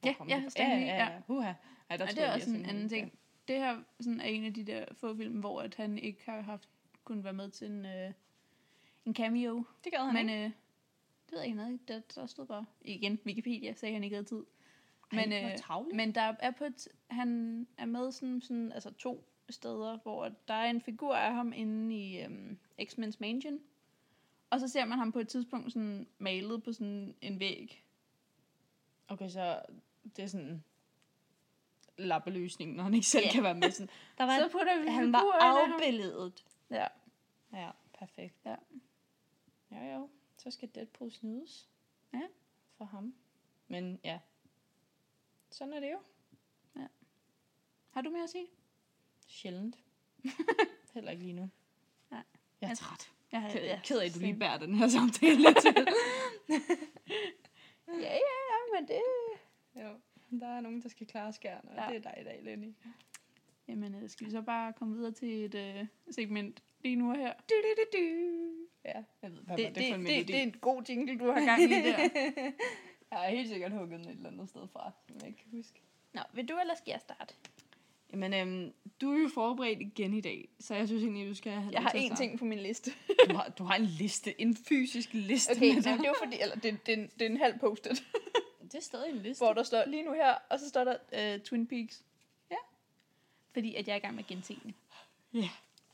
Hvor 0.00 0.26
Ja, 0.28 0.36
ja? 0.38 0.48
Stan 0.48 0.78
Lee, 0.78 0.86
ja, 0.86 0.96
ja. 0.96 1.12
ja. 1.12 1.20
Uha. 1.28 1.52
Ej, 1.90 1.96
der 1.96 2.06
tror 2.06 2.14
det 2.14 2.24
er 2.24 2.32
også 2.34 2.50
en 2.50 2.64
anden 2.64 2.88
ting. 2.88 3.18
Det 3.48 3.56
her 3.58 3.82
sådan, 4.00 4.20
er 4.20 4.24
en 4.24 4.44
af 4.44 4.54
de 4.54 4.64
der 4.64 4.84
få 4.94 5.16
film, 5.16 5.40
hvor 5.40 5.62
at 5.62 5.74
han 5.74 5.98
ikke 5.98 6.22
har 6.24 6.40
haft 6.40 6.68
kunnet 7.04 7.24
være 7.24 7.32
med 7.32 7.50
til 7.50 7.70
en, 7.70 7.86
øh, 7.86 8.12
en 9.04 9.14
cameo. 9.14 9.56
Ja. 9.56 9.62
Det 9.84 9.92
gad 9.92 10.04
han 10.04 10.14
Men 10.14 10.28
ikke. 10.28 10.44
øh, 10.44 10.50
det 11.26 11.32
ved 11.32 11.38
jeg 11.38 11.46
ikke 11.46 11.56
noget. 11.56 11.88
Der, 11.88 12.00
der 12.14 12.26
stod 12.26 12.46
bare, 12.46 12.66
igen, 12.80 13.18
Wikipedia 13.26 13.72
sagde, 13.72 13.94
han 13.94 14.04
ikke 14.04 14.16
havde 14.16 14.28
tid. 14.28 14.44
Ej, 15.18 15.26
Men, 15.26 15.58
hvor 15.66 15.80
øh, 15.90 15.96
men 15.96 16.14
der 16.14 16.34
er 16.40 16.50
på 16.50 16.64
et, 16.64 16.88
han 17.10 17.66
er 17.78 17.84
med 17.86 18.12
sådan, 18.12 18.40
sådan, 18.40 18.72
altså 18.72 18.90
to 18.90 19.28
steder, 19.50 19.98
hvor 20.02 20.28
der 20.48 20.54
er 20.54 20.70
en 20.70 20.80
figur 20.80 21.14
af 21.16 21.34
ham 21.34 21.52
inde 21.52 21.96
i 21.96 22.20
øhm, 22.22 22.58
X-Men's 22.82 23.16
Mansion. 23.20 23.60
Og 24.50 24.60
så 24.60 24.68
ser 24.68 24.84
man 24.84 24.98
ham 24.98 25.12
på 25.12 25.18
et 25.18 25.28
tidspunkt 25.28 25.72
sådan 25.72 26.06
malet 26.18 26.62
på 26.62 26.72
sådan 26.72 27.14
en 27.20 27.40
væg. 27.40 27.84
Okay, 29.08 29.28
så 29.28 29.62
det 30.16 30.22
er 30.22 30.26
sådan 30.26 30.64
lappeløsning, 31.98 32.74
når 32.76 32.84
han 32.84 32.94
ikke 32.94 33.06
selv 33.06 33.24
Ja. 33.24 33.32
kan 33.32 33.42
være 33.42 33.54
med. 33.54 33.70
Sådan. 33.70 33.88
Der 34.18 34.24
var 34.24 34.38
Så 34.38 34.48
putter 34.52 34.82
vi 34.82 34.88
han 34.88 35.12
var 35.12 35.38
afbilledet. 35.40 36.44
Ja. 36.70 36.86
Ja, 37.52 37.70
perfekt. 37.98 38.34
Ja. 38.44 38.56
Jo, 39.70 39.92
jo. 39.94 40.08
Så 40.38 40.50
skal 40.50 40.68
Deadpool 40.74 41.12
snydes. 41.12 41.68
Ja. 42.12 42.22
For 42.78 42.84
ham. 42.84 43.14
Men 43.68 44.00
ja. 44.04 44.18
Sådan 45.54 45.72
er 45.72 45.80
det 45.80 45.92
jo. 45.92 45.98
Har 47.90 48.00
du 48.00 48.10
mere 48.10 48.22
at 48.22 48.30
sige? 48.30 48.46
Sjældent. 49.26 49.78
Heller 50.94 51.10
ikke 51.10 51.22
lige 51.22 51.32
nu. 51.32 51.50
Nej. 52.10 52.22
Jeg 52.60 52.70
er 52.70 52.74
træt. 52.74 53.12
Jeg 53.32 53.50
Ked, 53.52 53.62
ja, 53.62 53.80
ked 53.84 53.98
af, 54.00 54.06
at 54.06 54.14
du 54.14 54.18
lige 54.18 54.38
bærer 54.38 54.58
den 54.58 54.74
her 54.74 54.88
samtale 54.88 55.36
lidt 55.36 55.60
til. 55.64 55.74
Ja, 57.88 57.94
ja, 58.00 58.14
ja, 58.50 58.80
men 58.80 58.88
det... 58.88 59.02
jo. 59.76 60.00
Der 60.40 60.46
er 60.46 60.60
nogen, 60.60 60.82
der 60.82 60.88
skal 60.88 61.06
klare 61.06 61.32
skærne, 61.32 61.70
og 61.70 61.76
Ja. 61.76 61.88
det 61.88 62.06
er 62.06 62.10
dig 62.10 62.20
i 62.20 62.24
dag, 62.24 62.40
Lenny. 62.42 62.74
Jamen, 63.68 63.94
øh, 63.94 64.10
skal 64.10 64.26
vi 64.26 64.30
så 64.30 64.42
bare 64.42 64.72
komme 64.72 64.96
videre 64.96 65.12
til 65.12 65.44
et 65.44 65.54
øh, 65.54 65.86
segment 66.10 66.62
lige 66.80 66.96
nu 66.96 67.10
og 67.10 67.16
her? 67.16 67.34
Du, 67.34 67.54
du, 67.62 67.82
du, 67.82 67.98
du. 67.98 68.04
Ja, 68.84 69.04
jeg 69.22 69.32
ved, 69.32 69.40
hvad 69.42 69.56
Det, 69.56 69.64
var 69.64 69.70
det, 69.70 69.76
det, 69.76 69.88
for 69.88 69.94
en 69.94 70.06
det, 70.06 70.28
det, 70.28 70.36
er 70.38 70.42
en 70.42 70.52
god 70.52 70.82
jingle, 70.88 71.18
du 71.18 71.30
har 71.30 71.44
gang 71.44 71.62
i 71.62 71.66
der. 71.68 72.08
Jeg 73.14 73.22
har 73.22 73.36
helt 73.36 73.48
sikkert 73.48 73.72
hugget 73.72 74.00
den 74.00 74.08
et 74.08 74.16
eller 74.16 74.30
andet 74.30 74.48
sted 74.48 74.68
fra, 74.72 74.92
som 75.06 75.16
jeg 75.20 75.26
ikke 75.28 75.38
kan 75.38 75.48
huske. 75.58 75.80
Nå, 76.12 76.20
vil 76.32 76.48
du 76.48 76.58
eller 76.60 76.74
skal 76.74 76.90
jeg 76.90 77.00
starte? 77.00 77.34
Jamen, 78.12 78.34
øhm, 78.34 78.72
du 79.00 79.12
er 79.12 79.18
jo 79.22 79.28
forberedt 79.34 79.80
igen 79.80 80.14
i 80.14 80.20
dag, 80.20 80.48
så 80.60 80.74
jeg 80.74 80.88
synes 80.88 81.02
egentlig, 81.02 81.22
at 81.22 81.28
du 81.28 81.34
skal 81.34 81.52
have 81.52 81.72
Jeg 81.72 81.82
har 81.82 81.90
én 81.90 82.16
ting 82.16 82.38
på 82.38 82.44
min 82.44 82.58
liste. 82.58 82.90
Du 83.28 83.34
har, 83.36 83.48
du 83.48 83.64
har 83.64 83.74
en 83.76 83.84
liste, 83.84 84.40
en 84.40 84.56
fysisk 84.56 85.12
liste. 85.14 85.50
Okay, 85.50 85.74
dig. 85.74 85.84
det 85.84 85.86
er 85.86 85.96
jo 86.08 86.14
fordi, 86.24 86.36
eller 86.40 86.54
det, 86.56 86.86
det, 86.86 86.98
er 86.98 87.02
en- 87.02 87.10
det 87.18 87.22
er 87.22 87.30
en 87.30 87.36
halv 87.36 87.58
postet, 87.58 88.04
det 88.62 88.74
er 88.74 88.80
stadig 88.80 89.10
en 89.10 89.18
liste. 89.18 89.44
hvor 89.44 89.52
der 89.52 89.62
står 89.62 89.84
lige 89.86 90.02
nu 90.02 90.12
her, 90.12 90.34
og 90.50 90.60
så 90.60 90.68
står 90.68 90.84
der 90.84 91.34
uh, 91.36 91.42
Twin 91.42 91.66
Peaks. 91.66 92.04
Ja. 92.50 92.56
Fordi 93.52 93.74
at 93.74 93.86
jeg 93.88 93.92
er 93.92 93.96
i 93.96 94.00
gang 94.00 94.14
med 94.14 94.22
at 94.24 94.28
gense 94.28 94.56
den. 94.62 94.74
Ja. 95.34 95.48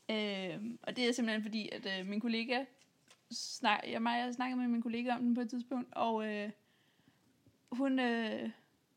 Øhm, 0.09 0.79
og 0.83 0.95
det 0.95 1.07
er 1.07 1.11
simpelthen 1.11 1.41
fordi, 1.43 1.69
at 1.71 1.99
øh, 1.99 2.05
min 2.07 2.19
kollega, 2.19 2.65
snak, 3.31 3.79
jeg, 3.87 4.01
mig, 4.01 4.15
jeg 4.17 4.25
har 4.25 4.31
snakket 4.31 4.57
med 4.57 4.67
min 4.67 4.81
kollega 4.81 5.11
om 5.15 5.21
den 5.21 5.35
på 5.35 5.41
et 5.41 5.49
tidspunkt, 5.49 5.93
og 5.93 6.25
øh, 6.27 6.49
hun 7.71 7.99
øh, 7.99 8.49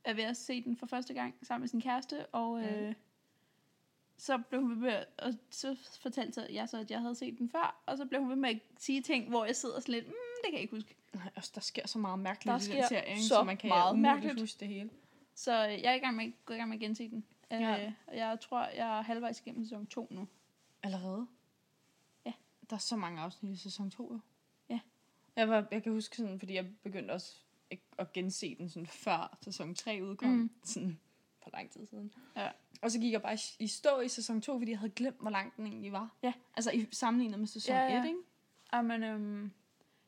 er 0.05 0.15
ved 0.15 0.25
at 0.25 0.37
se 0.37 0.65
den 0.65 0.77
for 0.77 0.87
første 0.87 1.15
gang 1.15 1.35
sammen 1.43 1.63
med 1.63 1.69
sin 1.69 1.81
kæreste, 1.81 2.27
og 2.27 2.63
øh, 2.65 2.87
Mhm. 2.87 2.95
så 4.17 4.39
blev 4.49 4.61
hun 4.61 4.71
ved 4.71 4.77
med, 4.77 5.05
og 5.19 5.35
så 5.51 5.77
fortalte 6.01 6.47
jeg 6.51 6.69
så, 6.69 6.79
at 6.79 6.91
jeg 6.91 7.01
havde 7.01 7.15
set 7.15 7.39
den 7.39 7.49
før, 7.51 7.83
og 7.87 7.97
så 7.97 8.05
blev 8.07 8.21
hun 8.21 8.29
ved 8.31 8.37
med 8.37 8.51
at 8.51 8.61
sige 8.79 9.03
ting, 9.03 9.29
hvor 9.29 9.45
jeg 9.45 9.57
sidder 9.57 9.81
sådan 9.81 9.93
lidt, 9.95 10.07
mm, 10.07 10.13
det 10.13 10.45
kan 10.45 10.53
jeg 10.53 10.61
ikke 10.63 10.77
huske. 10.77 10.95
Nej, 11.15 11.31
altså, 11.37 11.53
der 11.55 11.61
sker 11.61 11.87
så 11.87 11.99
meget 11.99 12.19
mærkeligt 12.19 12.47
Der 12.53 12.53
i 12.53 12.61
den 12.61 12.85
sker 12.85 12.89
serie, 12.89 13.23
så 13.23 13.29
så 13.29 13.43
man 13.45 13.57
kan 13.57 13.69
meget 13.69 13.99
mærkeligt. 13.99 14.41
huske 14.41 14.61
det 14.61 14.69
hele. 14.69 14.91
Så 15.35 15.67
øh, 15.69 15.83
jeg 15.83 15.91
er 15.93 15.95
i 15.95 15.99
gang 15.99 16.17
med, 16.17 16.33
gået 16.45 16.57
i 16.57 16.59
gang 16.59 16.69
med 16.69 16.77
at 16.77 16.81
gense 16.81 17.11
den. 17.11 17.25
Ja. 17.51 17.87
Øh, 17.87 17.93
og 18.07 18.17
jeg 18.17 18.41
tror, 18.41 18.67
jeg 18.67 18.99
er 18.99 19.03
halvvejs 19.03 19.41
igennem 19.41 19.65
sæson 19.65 19.87
2 19.87 20.09
nu. 20.11 20.29
Allerede? 20.83 21.27
Ja. 22.27 22.33
Der 22.71 22.77
er 22.77 22.81
så 22.81 22.97
mange 22.97 23.21
afsnit 23.21 23.53
i 23.53 23.57
sæson 23.63 23.91
2, 23.91 24.13
jo. 24.13 24.21
Ja. 24.69 24.81
Jeg, 25.37 25.49
var, 25.49 25.67
jeg 25.71 25.83
kan 25.83 25.93
huske 25.93 26.17
sådan, 26.17 26.39
fordi 26.39 26.55
jeg 26.55 26.67
begyndte 26.83 27.13
også 27.13 27.37
at 27.99 28.13
gense 28.13 28.55
den 28.59 28.69
sådan 28.69 28.87
før 28.87 29.39
sæson 29.43 29.75
3 29.75 30.01
udkom. 30.05 30.29
Mm. 30.31 30.51
Sådan 30.65 30.99
for 31.43 31.51
lang 31.53 31.71
tid 31.71 31.87
siden. 31.87 32.13
Ja. 32.37 32.49
Og 32.83 32.91
så 32.91 32.99
gik 33.01 33.13
jeg 33.13 33.23
bare 33.23 33.39
i- 33.59 33.67
stå 33.67 34.01
i 34.01 34.09
sæson 34.09 34.41
2, 34.41 34.59
fordi 34.59 34.71
jeg 34.71 34.79
havde 34.79 34.93
glemt, 34.93 35.21
hvor 35.21 35.31
lang 35.31 35.57
den 35.57 35.67
egentlig 35.67 35.93
var. 35.93 36.17
Ja. 36.23 36.33
Altså 36.57 36.71
i 36.71 36.87
sammenlignet 36.93 37.39
med 37.39 37.47
sæson 37.47 37.75
Ja, 37.75 37.87
1, 37.87 37.91
ja. 37.93 38.05
ikke? 38.05 38.19
Jamen, 38.73 39.03
øhm, 39.03 39.51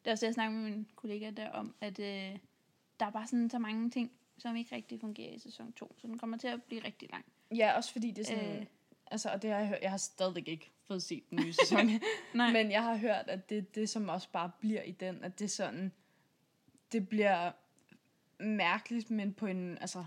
det 0.04 0.10
er 0.10 0.12
også 0.12 0.20
det, 0.22 0.26
jeg 0.26 0.34
snakker 0.34 0.58
med 0.58 0.70
min 0.70 0.86
kollega 0.96 1.30
der 1.30 1.50
om, 1.50 1.74
at 1.80 1.98
øh, 1.98 2.38
der 3.00 3.06
er 3.06 3.10
bare 3.10 3.26
sådan 3.26 3.50
så 3.50 3.58
mange 3.58 3.90
ting, 3.90 4.12
som 4.38 4.56
ikke 4.56 4.74
rigtig 4.76 5.00
fungerer 5.00 5.32
i 5.32 5.38
sæson 5.38 5.72
2, 5.72 5.94
så 5.98 6.06
den 6.06 6.18
kommer 6.18 6.36
til 6.36 6.48
at 6.48 6.62
blive 6.62 6.84
rigtig 6.84 7.10
lang. 7.10 7.24
Ja, 7.54 7.72
også 7.76 7.92
fordi 7.92 8.10
det 8.10 8.18
er 8.18 8.24
sådan... 8.36 8.60
Øh. 8.60 8.66
Altså, 9.10 9.30
og 9.30 9.42
det 9.42 9.50
har 9.50 9.58
jeg 9.58 9.68
hørt. 9.68 9.78
Jeg 9.82 9.90
har 9.90 9.96
stadigvæk 9.98 10.48
ikke 10.48 10.70
fået 10.86 11.02
set 11.02 11.30
den 11.30 11.38
nye 11.44 11.52
sæson. 11.52 11.78
Nej. 12.34 12.52
Men 12.52 12.70
jeg 12.70 12.82
har 12.82 12.96
hørt, 12.96 13.24
at 13.28 13.50
det 13.50 13.74
det, 13.74 13.88
som 13.88 14.08
også 14.08 14.28
bare 14.32 14.50
bliver 14.60 14.82
i 14.82 14.90
den, 14.90 15.24
at 15.24 15.38
det 15.38 15.44
er 15.44 15.48
sådan... 15.48 15.92
Det 16.92 17.08
bliver 17.08 17.52
mærkeligt, 18.40 19.10
men 19.10 19.34
på 19.34 19.46
en... 19.46 19.78
Altså, 19.78 20.04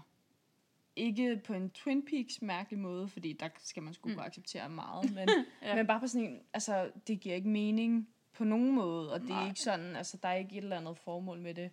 ikke 0.96 1.42
på 1.46 1.54
en 1.54 1.70
Twin 1.70 2.06
Peaks 2.06 2.42
mærkelig 2.42 2.80
måde, 2.80 3.08
fordi 3.08 3.34
der 3.34 3.50
skal 3.58 3.84
man 3.84 3.94
sgu 3.94 4.10
Mm. 4.10 4.20
acceptere 4.20 4.70
meget, 4.70 5.12
men, 5.16 5.30
Ja. 5.62 5.76
men 5.76 5.88
bare 5.88 6.00
på 6.00 6.08
sådan 6.08 6.28
en, 6.28 6.42
altså, 6.54 6.92
det 7.08 7.20
giver 7.20 7.36
ikke 7.36 7.50
mening 7.50 8.10
på 8.34 8.44
nogen 8.44 8.72
måde, 8.72 9.14
og 9.14 9.20
det 9.20 9.30
Nej. 9.30 9.44
er 9.44 9.48
ikke 9.48 9.60
sådan, 9.64 9.96
altså, 9.96 10.18
der 10.24 10.30
er 10.30 10.36
ikke 10.36 10.58
et 10.58 10.64
eller 10.64 10.78
andet 10.78 10.98
formål 10.98 11.40
med 11.40 11.54
det 11.54 11.72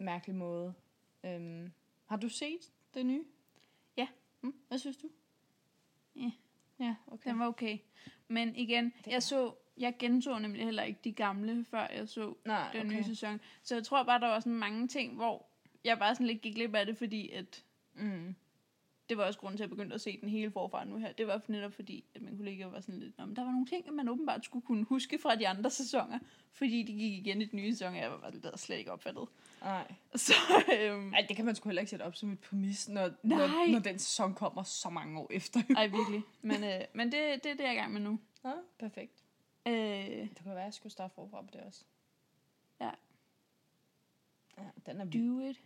mærkelig 0.00 0.36
måde. 0.36 0.74
Øhm, 1.24 1.72
har 2.06 2.16
du 2.16 2.28
set 2.28 2.72
det 2.94 3.06
nye? 3.06 3.24
Ja. 3.96 4.08
Mm, 4.42 4.54
hvad 4.68 4.78
synes 4.78 4.96
du? 4.96 5.10
Ja. 6.16 6.30
Ja, 6.80 6.94
okay. 7.06 7.30
Den 7.30 7.38
var 7.38 7.46
okay. 7.46 7.78
Men 8.28 8.56
igen, 8.56 8.92
er- 9.04 9.10
jeg 9.10 9.22
så, 9.22 9.54
jeg 9.78 9.94
genså 9.98 10.38
nemlig 10.38 10.64
heller 10.64 10.82
ikke 10.82 11.00
de 11.04 11.12
gamle, 11.12 11.64
før 11.70 11.86
jeg 11.96 12.08
så 12.08 12.34
Nej, 12.46 12.68
den 12.72 12.86
okay. 12.86 12.96
nye 12.96 13.04
sæson. 13.04 13.40
Så 13.62 13.74
jeg 13.74 13.84
tror 13.84 14.02
bare, 14.02 14.20
der 14.20 14.26
var 14.28 14.40
sådan 14.40 14.52
mange 14.54 14.88
ting, 14.88 15.14
hvor 15.14 15.46
jeg 15.84 15.98
bare 15.98 16.14
sådan 16.14 16.26
lidt 16.26 16.40
gik 16.42 16.54
glip 16.54 16.74
af 16.74 16.86
det, 16.86 16.96
fordi 16.96 17.30
at 17.30 17.64
Mm. 17.94 18.34
det 19.08 19.16
var 19.16 19.24
også 19.24 19.38
grunden 19.38 19.56
til, 19.56 19.64
at 19.64 19.70
jeg 19.70 19.76
begyndte 19.76 19.94
at 19.94 20.00
se 20.00 20.18
den 20.20 20.28
hele 20.28 20.50
forfra 20.50 20.84
nu 20.84 20.96
her. 20.96 21.12
Det 21.12 21.26
var 21.26 21.42
netop 21.48 21.72
fordi, 21.72 22.04
at 22.14 22.22
min 22.22 22.36
kollega 22.36 22.64
var 22.66 22.80
sådan 22.80 23.00
lidt, 23.00 23.18
"Nå, 23.18 23.24
men 23.26 23.36
der 23.36 23.44
var 23.44 23.50
nogle 23.50 23.66
ting, 23.66 23.92
man 23.94 24.08
åbenbart 24.08 24.44
skulle 24.44 24.66
kunne 24.66 24.84
huske 24.84 25.18
fra 25.18 25.34
de 25.34 25.48
andre 25.48 25.70
sæsoner, 25.70 26.18
fordi 26.52 26.82
de 26.82 26.92
gik 26.92 27.12
igen 27.12 27.42
i 27.42 27.44
den 27.44 27.56
nye 27.58 27.72
sæson, 27.72 27.88
og 27.94 27.96
jeg 28.00 28.10
var 28.10 28.30
det 28.30 28.60
slet 28.60 28.76
ikke 28.78 28.92
opfattet. 28.92 29.28
Nej. 29.62 29.92
Så, 30.14 30.32
øhm, 30.80 30.98
Nej, 31.02 31.24
det 31.28 31.36
kan 31.36 31.44
man 31.44 31.54
sgu 31.54 31.68
heller 31.68 31.80
ikke 31.82 31.90
sætte 31.90 32.02
op 32.02 32.16
som 32.16 32.32
et 32.32 32.38
præmis, 32.40 32.88
når, 32.88 33.10
Nej. 33.22 33.38
når, 33.38 33.72
når 33.72 33.78
den 33.78 33.98
sæson 33.98 34.34
kommer 34.34 34.62
så 34.62 34.90
mange 34.90 35.20
år 35.20 35.26
efter. 35.30 35.60
ej, 35.76 35.86
virkelig. 35.86 36.22
Men, 36.42 36.64
øh, 36.64 36.80
men 36.92 37.12
det, 37.12 37.44
det 37.44 37.50
er 37.50 37.54
det, 37.54 37.60
jeg 37.60 37.68
er 37.68 37.72
i 37.72 37.76
gang 37.76 37.92
med 37.92 38.00
nu. 38.00 38.18
Ja, 38.44 38.52
perfekt. 38.78 39.21
Øh, 39.66 39.74
Det 39.74 40.38
kunne 40.42 40.54
være, 40.54 40.58
at 40.60 40.64
jeg 40.64 40.74
skulle 40.74 40.92
starte 40.92 41.14
forfra 41.14 41.42
på 41.42 41.48
det 41.52 41.60
også. 41.60 41.84
Ja. 42.80 42.90
Ja, 44.58 44.64
den 44.86 45.00
er 45.00 45.04
do 45.04 45.40
it. 45.50 45.60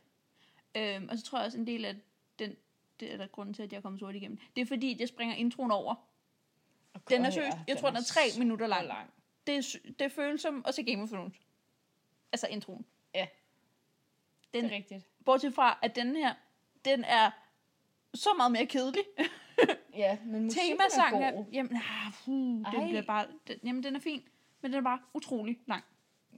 Øhm, 0.77 1.09
og 1.09 1.19
så 1.19 1.25
tror 1.25 1.39
jeg 1.39 1.47
også, 1.47 1.59
en 1.59 1.67
del 1.67 1.85
af 1.85 1.97
den, 2.39 2.57
det 3.01 3.13
er 3.13 3.17
der 3.17 3.27
grunden 3.27 3.55
til, 3.55 3.63
at 3.63 3.73
jeg 3.73 3.83
kommet 3.83 3.99
så 4.01 4.07
hurtigt 4.07 4.23
igennem. 4.23 4.39
Det 4.57 4.63
er 4.63 4.67
fordi, 4.67 4.97
jeg 5.01 5.09
springer 5.09 5.35
introen 5.37 5.71
over. 5.71 5.95
Den 7.09 7.25
er 7.25 7.31
seriøst, 7.31 7.57
jeg 7.69 7.79
tror, 7.79 7.89
den 7.89 7.97
er 7.97 8.03
tre 8.03 8.31
så 8.31 8.39
minutter 8.39 8.67
lang. 8.67 8.87
lang. 8.87 9.11
Det, 9.47 9.57
er 9.57 9.79
det 9.99 10.13
føles 10.13 10.41
som 10.41 10.65
at 10.69 10.75
se 10.75 10.83
Game 10.83 11.03
of 11.03 11.09
Thrones. 11.09 11.35
Altså 12.33 12.47
introen. 12.47 12.87
Ja. 13.15 13.27
Den, 14.55 14.65
Det 14.65 14.73
er 14.73 14.77
rigtigt. 14.77 15.07
Bortset 15.25 15.55
fra, 15.55 15.79
at 15.83 15.97
den 15.97 16.17
her, 16.17 16.35
den 16.85 17.05
er 17.05 17.31
så 18.15 18.29
meget 18.37 18.53
mere 18.53 18.67
kedelig. 18.67 19.03
Ja, 19.97 20.19
men 20.25 20.43
musikken 20.45 20.79
Temasangen 20.79 21.23
er 21.23 21.33
god. 21.33 21.45
jamen, 21.53 21.77
ah, 21.77 22.13
puh, 22.25 22.35
den 22.57 22.65
Ej. 22.67 22.87
bliver 22.87 23.03
bare, 23.03 23.27
den, 23.47 23.57
jamen, 23.65 23.83
den 23.83 23.97
er 23.97 24.01
fin, 24.01 24.23
men 24.63 24.73
den 24.73 24.79
er 24.79 24.83
bare 24.85 25.01
utrolig 25.15 25.59
lang 25.67 25.85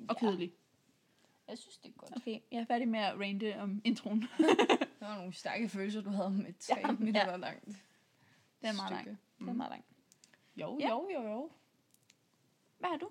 og 0.09 0.17
Ja. 0.23 0.27
kedelig. 0.27 0.53
Jeg 1.49 1.59
synes, 1.59 1.79
det 1.79 1.89
er 1.89 1.93
godt. 1.97 2.17
Okay, 2.17 2.41
jeg 2.53 2.61
er 2.61 2.65
færdig 2.65 2.89
med 2.89 3.01
at 3.01 3.21
rante 3.21 3.61
om 3.61 3.81
introen. 3.85 4.21
Der 5.01 5.07
var 5.07 5.17
nogle 5.17 5.33
stærke 5.33 5.69
følelser, 5.69 6.01
du 6.01 6.11
havde 6.11 6.27
om 6.27 6.47
et 6.47 6.59
tre 6.59 6.75
Ja, 6.81 6.87
ja, 6.89 6.93
minutter 6.93 7.37
langt 7.37 7.65
Den 7.65 7.75
er 8.63 8.73
meget 8.73 8.91
lang. 8.93 9.03
stykke. 9.03 9.19
Den 9.39 9.49
er 9.49 9.53
meget 9.53 9.71
lang. 9.71 9.85
Jo, 10.57 10.79
Ja. 10.81 10.89
jo, 10.89 11.09
jo, 11.15 11.23
jo. 11.29 11.51
Hvad 12.79 12.91
har 12.91 12.97
du? 12.97 13.11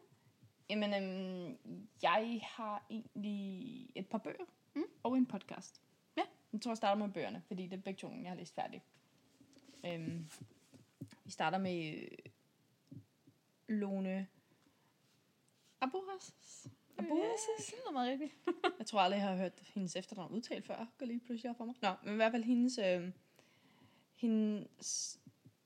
Jamen, 0.70 0.94
øhm, 0.94 1.88
jeg 2.02 2.40
har 2.44 2.86
egentlig 2.90 3.90
et 3.96 4.08
par 4.08 4.18
bøger 4.18 4.46
Mm. 4.76 4.84
og 5.04 5.18
en 5.18 5.26
podcast. 5.26 5.82
Ja. 6.18 6.22
Jeg 6.54 6.62
tror, 6.62 6.72
jeg 6.72 6.78
starter 6.78 7.06
med 7.06 7.14
bøgerne, 7.14 7.42
fordi 7.48 7.64
det 7.68 7.78
er 7.78 7.82
begge 7.82 7.98
to, 7.98 8.12
jeg 8.22 8.30
har 8.30 8.36
læst 8.36 8.56
færdigt. 8.56 8.84
Øhm, 9.86 10.30
Vi 11.24 11.32
starter 11.32 11.58
med 11.58 11.94
øh, 11.94 12.08
Lone 13.68 14.28
Aboras. 15.82 16.36
Aboras? 16.98 17.40
det 17.58 17.72
lyder 17.72 17.92
meget 17.92 18.12
rigtigt. 18.12 18.34
Jeg 18.80 18.88
tror 18.88 19.00
aldrig, 19.00 19.20
jeg 19.20 19.28
har 19.28 19.36
hørt 19.36 19.63
hendes 19.74 19.96
efternavn 19.96 20.32
udtalt 20.32 20.66
før. 20.66 20.86
Går 20.98 21.06
lige 21.06 21.20
pludselig 21.20 21.50
op 21.50 21.58
for 21.58 21.66
mig. 21.66 21.76
Nå, 21.82 21.90
men 22.04 22.13
i 22.13 22.16
hvert 22.16 22.32
fald 22.32 22.44
hendes, 22.44 22.78
øh, 22.78 23.12
hendes 24.16 25.20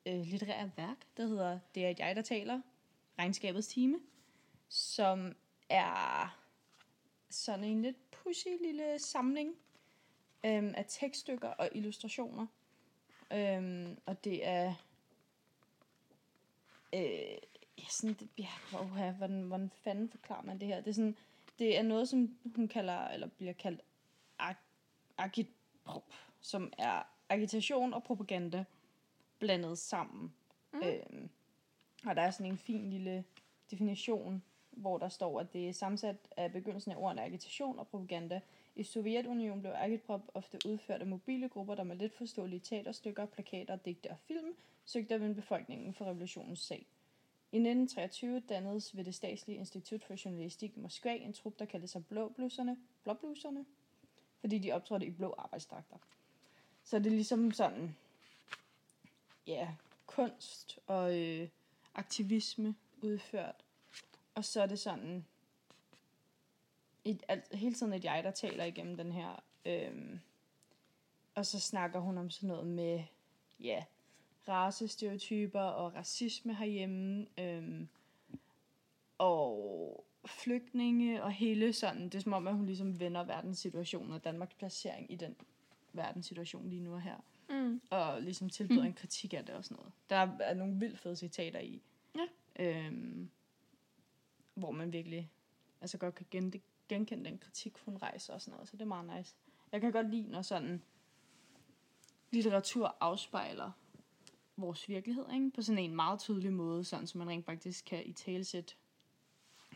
øh, 0.06 0.21
litterære 0.21 0.71
værk, 0.78 0.97
der 1.17 1.26
hedder 1.28 1.60
Det 1.76 1.86
er 1.86 1.93
jeg, 2.00 2.15
der 2.15 2.21
taler. 2.21 2.62
Regnskabets 3.19 3.67
time. 3.67 4.00
Som 4.69 5.36
er 5.69 6.38
sådan 7.30 7.63
en 7.63 7.82
lidt 7.82 8.12
pussy 8.12 8.47
lille 8.62 9.00
samling 9.00 9.50
øh, 10.45 10.63
af 10.78 10.86
tekststykker 10.88 11.50
og 11.50 11.69
illustrationer. 11.71 12.47
Øh, 13.34 13.89
og 14.06 14.24
det 14.24 14.48
er... 14.48 14.74
Øh, 16.94 17.38
ja, 17.78 17.84
sådan, 17.89 18.15
det, 18.20 18.30
ja, 18.38 18.80
oh, 18.80 18.88
hvordan, 18.88 19.41
hvordan 19.41 19.72
fanden 19.84 20.10
forklarer 20.10 20.44
man 20.44 20.60
det 20.60 20.67
her? 20.67 20.82
Det 20.82 20.89
er 20.89 20.94
sådan, 20.94 21.17
det 21.60 21.78
er 21.78 21.82
noget, 21.82 22.10
som 22.10 22.38
hun 22.56 22.67
kalder, 22.67 23.08
eller 23.08 23.28
bliver 23.28 23.54
kaldt 23.54 23.82
ag- 24.39 24.56
agitprop, 25.17 26.13
som 26.41 26.74
er 26.78 27.04
agitation 27.30 27.94
og 27.94 28.04
propaganda 28.04 28.65
blandet 29.39 29.78
sammen. 29.78 30.34
Mm. 30.74 30.80
Øhm, 30.84 31.30
og 32.06 32.15
der 32.15 32.22
er 32.22 32.32
sådan 32.32 32.52
en 32.52 32.58
fin 32.58 32.89
lille 32.89 33.24
definition, 33.72 34.44
hvor 34.72 34.98
der 34.98 35.10
står, 35.10 35.39
at 35.39 35.54
det 35.54 35.70
er 35.70 35.74
sammensat 35.74 36.15
af 36.38 36.52
begyndelsen 36.52 36.91
af 36.91 36.96
ordene 36.96 37.24
agitation 37.24 37.80
og 37.80 37.88
propaganda. 37.88 38.41
I 38.82 38.84
Sovjetunionen 38.84 39.62
blev 39.62 39.74
agitprop 39.76 40.22
ofte 40.34 40.60
udført 40.65 41.02
af 41.02 41.08
mobile 41.08 41.50
grupper, 41.50 41.76
der 41.76 41.84
med 41.84 41.96
lidt 41.96 42.13
forståelige 42.13 42.60
teaterstykker, 42.60 43.26
plakater, 43.26 43.76
digte 43.76 44.10
og 44.10 44.17
film 44.20 44.56
søgte 44.86 45.15
at 45.15 45.22
vinde 45.22 45.36
befolkningen 45.36 45.94
for 45.94 46.06
revolutionens 46.06 46.60
sag. 46.60 46.86
I 47.52 47.58
1923 47.58 48.39
dannedes 48.39 48.98
ved 48.98 49.04
det 49.04 49.15
statslige 49.15 49.58
institut 49.60 50.04
for 50.04 50.26
journalistik 50.26 50.78
i 50.78 50.80
Moskva 50.80 51.13
en 51.15 51.34
trup, 51.34 51.60
der 51.60 51.65
kaldte 51.65 51.88
sig 51.88 52.06
Blåbluserne, 52.06 52.78
Blåbluserne, 53.04 53.65
fordi 54.39 54.58
de 54.58 54.72
optrådte 54.72 55.06
i 55.06 55.12
blå 55.12 55.36
arbejdsdragter. 55.38 55.98
Så 56.84 57.00
det 57.00 57.06
er 57.06 57.12
ligesom 57.12 57.52
sådan, 57.52 57.96
ja, 59.48 59.76
kunst 60.06 60.80
og 60.88 61.20
øh, 61.20 61.50
aktivisme 61.96 62.76
udført. 63.02 63.65
Og 64.36 64.46
så 64.46 64.62
er 64.62 64.65
det 64.65 64.80
sådan, 64.80 65.26
et, 67.05 67.23
alt, 67.27 67.55
hele 67.55 67.75
tiden 67.75 67.93
et 67.93 68.03
jeg, 68.03 68.23
der 68.23 68.31
taler 68.31 68.63
igennem 68.63 68.97
den 68.97 69.11
her. 69.11 69.43
Øhm, 69.65 70.19
og 71.35 71.45
så 71.45 71.59
snakker 71.59 71.99
hun 71.99 72.17
om 72.17 72.29
sådan 72.29 72.47
noget 72.47 72.67
med, 72.67 73.03
ja, 73.59 73.83
racestereotyper 74.47 75.61
og 75.61 75.95
racisme 75.95 76.55
herhjemme. 76.55 77.27
Øhm, 77.37 77.87
og 79.17 80.05
flygtninge 80.25 81.23
og 81.23 81.31
hele 81.31 81.73
sådan. 81.73 82.03
Det 82.03 82.15
er 82.15 82.19
som 82.19 82.33
om, 82.33 82.47
at 82.47 82.55
hun 82.55 82.65
ligesom 82.65 82.99
vender 82.99 83.23
verdenssituationen 83.23 84.13
og 84.13 84.23
Danmarks 84.23 84.53
placering 84.53 85.11
i 85.11 85.15
den 85.15 85.35
verdenssituation 85.93 86.69
lige 86.69 86.81
nu 86.81 86.93
og 86.93 87.01
her. 87.01 87.17
Mm. 87.49 87.81
Og 87.89 88.21
ligesom 88.21 88.49
tilbyder 88.49 88.81
mm. 88.81 88.87
en 88.87 88.93
kritik 88.93 89.33
af 89.33 89.45
det 89.45 89.55
og 89.55 89.63
sådan 89.63 89.75
noget. 89.77 89.91
Der 90.09 90.43
er 90.43 90.53
nogle 90.53 90.79
vildt 90.79 90.99
fede 90.99 91.15
citater 91.15 91.59
i. 91.59 91.81
Ja. 92.15 92.25
Øhm, 92.65 93.29
hvor 94.53 94.71
man 94.71 94.93
virkelig 94.93 95.31
altså 95.81 95.97
godt 95.97 96.15
kan 96.15 96.25
gen- 96.31 96.61
genkende 96.93 97.25
den 97.25 97.38
kritik, 97.38 97.77
hun 97.77 97.97
rejser 97.97 98.34
og 98.34 98.41
sådan 98.41 98.51
noget. 98.51 98.69
Så 98.69 98.77
det 98.77 98.82
er 98.82 98.88
meget 98.88 99.17
nice. 99.17 99.36
Jeg 99.71 99.82
kan 99.82 99.91
godt 99.91 100.10
lide, 100.10 100.32
når 100.32 100.41
sådan 100.41 100.82
litteratur 102.32 102.97
afspejler 102.99 103.71
vores 104.58 104.89
virkelighed, 104.89 105.25
ikke? 105.34 105.51
På 105.51 105.62
sådan 105.62 105.84
en 105.84 105.95
meget 105.95 106.19
tydelig 106.19 106.54
måde, 106.54 106.84
sådan 106.84 107.08
så 107.08 107.17
man 107.17 107.30
rent 107.30 107.45
faktisk 107.45 107.86
kan 107.86 108.06
i 108.06 108.13
talesætte 108.13 108.75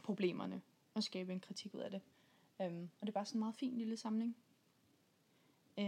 problemerne 0.03 0.61
og 0.93 1.03
skabe 1.03 1.31
en 1.33 1.39
kritik 1.39 1.73
ud 1.73 1.79
af 1.79 1.91
det. 1.91 2.01
Um, 2.59 2.89
og 3.01 3.07
det 3.07 3.09
er 3.09 3.13
bare 3.13 3.25
sådan 3.25 3.37
en 3.37 3.39
meget 3.39 3.55
fin 3.55 3.77
lille 3.77 3.97
samling. 3.97 4.37
Uh, 5.77 5.83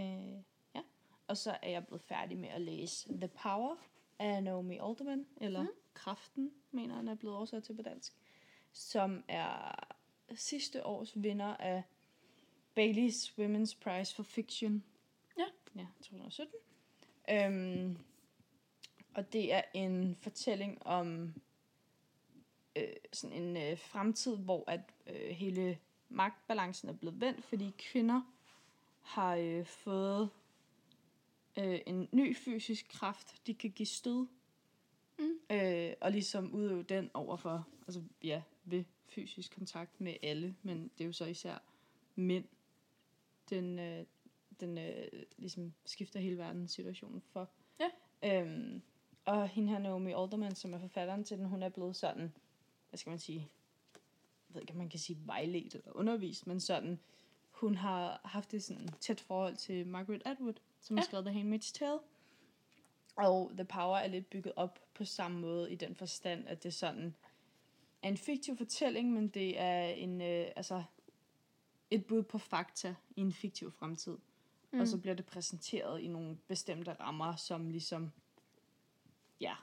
ja. 0.76 0.82
Og 1.28 1.38
så 1.38 1.58
er 1.62 1.70
jeg 1.70 1.88
blevet 1.88 2.02
færdig 2.02 2.38
med 2.38 2.50
at 2.50 2.62
læse 2.62 3.08
The 3.10 3.28
Power 3.28 3.76
af 4.20 4.44
Naomi 4.44 4.78
Alderman, 4.78 5.26
eller 5.38 5.62
mm. 5.62 5.70
Kraften, 5.94 6.52
mener 6.72 6.96
han 6.96 7.08
er 7.08 7.16
blevet 7.16 7.36
oversat 7.36 7.64
til 7.64 7.76
på 7.76 7.82
dansk, 7.82 8.14
som 8.72 9.24
er 9.28 9.87
sidste 10.36 10.86
års 10.86 11.14
vinder 11.16 11.56
af 11.58 11.84
Bailey's 12.80 13.32
Women's 13.40 13.78
Prize 13.82 14.16
for 14.16 14.24
Fiction. 14.24 14.84
Ja. 15.38 15.46
Ja, 15.76 15.86
2017. 16.02 16.56
Um, 17.32 17.98
og 19.16 19.34
det 19.34 19.54
er 19.54 19.62
en 19.74 20.16
fortælling 20.16 20.88
om 20.88 21.34
øh, 22.76 22.88
sådan 23.14 23.44
en 23.44 23.58
øh, 23.58 23.78
fremtid, 23.78 24.38
hvor 24.38 24.64
at 24.68 24.82
øh, 25.08 25.30
hele 25.30 25.78
magtbalancen 26.10 26.90
er 26.90 26.94
blevet 26.94 27.22
vendt, 27.22 27.44
fordi 27.44 27.74
kvinder 27.78 28.22
har 29.02 29.36
øh, 29.36 29.66
fået 29.66 30.30
øh, 31.58 31.80
en 31.86 32.10
ny 32.12 32.36
fysisk 32.38 32.88
kraft, 32.90 33.48
de 33.48 33.54
kan 33.54 33.72
give 33.72 33.86
stød, 33.88 34.28
Mm. 35.20 35.56
øh, 35.56 35.94
og 36.02 36.12
ligesom 36.12 36.54
udøve 36.54 36.84
den 36.84 37.12
overfor, 37.14 37.68
altså 37.88 38.04
ja, 38.24 38.42
ved 38.70 38.84
fysisk 39.06 39.56
kontakt 39.56 40.02
med 40.02 40.16
alle, 40.24 40.56
men 40.64 40.92
det 40.98 41.04
er 41.04 41.06
jo 41.06 41.12
så 41.12 41.26
især 41.26 41.58
mænd, 42.16 42.46
den, 43.50 43.80
øh, 43.80 44.06
den 44.60 44.78
øh, 44.78 45.08
ligesom 45.38 45.74
skifter 45.86 46.20
hele 46.20 46.38
verdens 46.38 46.72
situationen 46.72 47.22
for. 47.22 47.50
Ja. 47.80 47.90
Øhm, 48.24 48.82
og 49.26 49.48
hende 49.48 49.70
her 49.70 49.80
Naomi 49.80 50.14
Alderman, 50.14 50.56
som 50.56 50.74
er 50.74 50.80
forfatteren 50.80 51.24
til 51.24 51.38
den, 51.38 51.46
hun 51.46 51.64
er 51.64 51.70
blevet 51.70 51.96
sådan, 51.96 52.34
hvad 52.90 52.98
skal 52.98 53.10
man 53.10 53.20
sige, 53.20 53.40
jeg 54.50 54.54
ved 54.54 54.62
ikke, 54.62 54.74
om 54.74 54.78
man 54.78 54.90
kan 54.90 55.00
sige 55.00 55.20
vejledt 55.26 55.76
eller 55.76 55.92
undervist, 55.92 56.48
men 56.48 56.60
sådan, 56.60 57.00
hun 57.52 57.76
har 57.76 58.22
haft 58.26 58.54
et 58.54 58.64
sådan 58.64 58.90
tæt 59.00 59.20
forhold 59.20 59.56
til 59.56 59.88
Margaret 59.88 60.22
Atwood, 60.26 60.54
som 60.82 60.96
ja. 60.96 61.02
har 61.02 61.06
skrevet 61.06 61.26
The 61.26 61.42
Handmaid's 61.42 61.74
Tale. 61.74 62.00
Og 63.16 63.52
The 63.54 63.66
Power 63.66 63.98
er 63.98 64.08
lidt 64.08 64.30
bygget 64.30 64.54
op 64.56 64.80
på 64.94 65.06
samme 65.06 65.40
måde 65.40 65.72
i 65.72 65.76
den 65.76 65.96
forstand, 65.96 66.48
at 66.48 66.64
det 66.64 66.74
sådan 66.74 67.16
er 68.02 68.08
en 68.08 68.18
fiktiv 68.18 68.58
fortælling, 68.58 69.14
men 69.14 69.28
det 69.28 69.60
er 69.60 69.84
en, 69.84 70.22
øh, 70.22 70.48
altså, 70.56 70.84
et 71.92 72.06
bud 72.06 72.24
på 72.24 72.38
fakta 72.38 72.96
i 73.16 73.22
en 73.22 73.34
fiktiv 73.34 73.72
fremtid. 73.72 74.18
Mm. 74.72 74.80
Og 74.80 74.88
så 74.88 74.98
bliver 74.98 75.16
det 75.16 75.26
præsenteret 75.26 76.02
i 76.02 76.08
nogle 76.08 76.38
bestemte 76.48 76.94
rammer, 76.94 77.36
som 77.36 77.70
ligesom, 77.70 78.12
ja, 79.42 79.56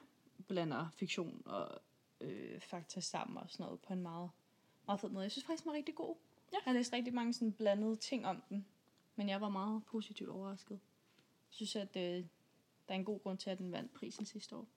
blander 0.48 0.88
fiktion 0.90 1.42
og 1.46 1.80
øh, 2.20 2.60
fakta 2.60 3.00
sammen 3.00 3.36
og 3.36 3.50
sådan 3.50 3.64
noget 3.64 3.80
på 3.80 3.92
en 3.92 4.02
meget, 4.02 4.30
meget 4.86 5.00
fed 5.00 5.08
måde. 5.08 5.22
Jeg 5.22 5.32
synes 5.32 5.44
faktisk, 5.44 5.64
den 5.64 5.70
var 5.70 5.76
rigtig 5.76 5.94
god. 5.94 6.16
Ja. 6.52 6.56
Jeg 6.56 6.62
har 6.64 6.72
læst 6.72 6.92
rigtig 6.92 7.14
mange 7.14 7.32
sådan 7.32 7.52
blandede 7.52 7.96
ting 7.96 8.26
om 8.26 8.42
den, 8.48 8.66
men 9.16 9.28
jeg 9.28 9.40
var 9.40 9.48
meget 9.48 9.84
positivt 9.84 10.30
overrasket. 10.30 10.74
Jeg 10.74 11.56
synes, 11.56 11.76
at 11.76 11.96
øh, 11.96 12.24
der 12.88 12.94
er 12.94 12.98
en 12.98 13.04
god 13.04 13.20
grund 13.20 13.38
til, 13.38 13.50
at 13.50 13.58
den 13.58 13.72
vandt 13.72 13.92
prisen 13.92 14.26
sidste 14.26 14.56
år. 14.56 14.68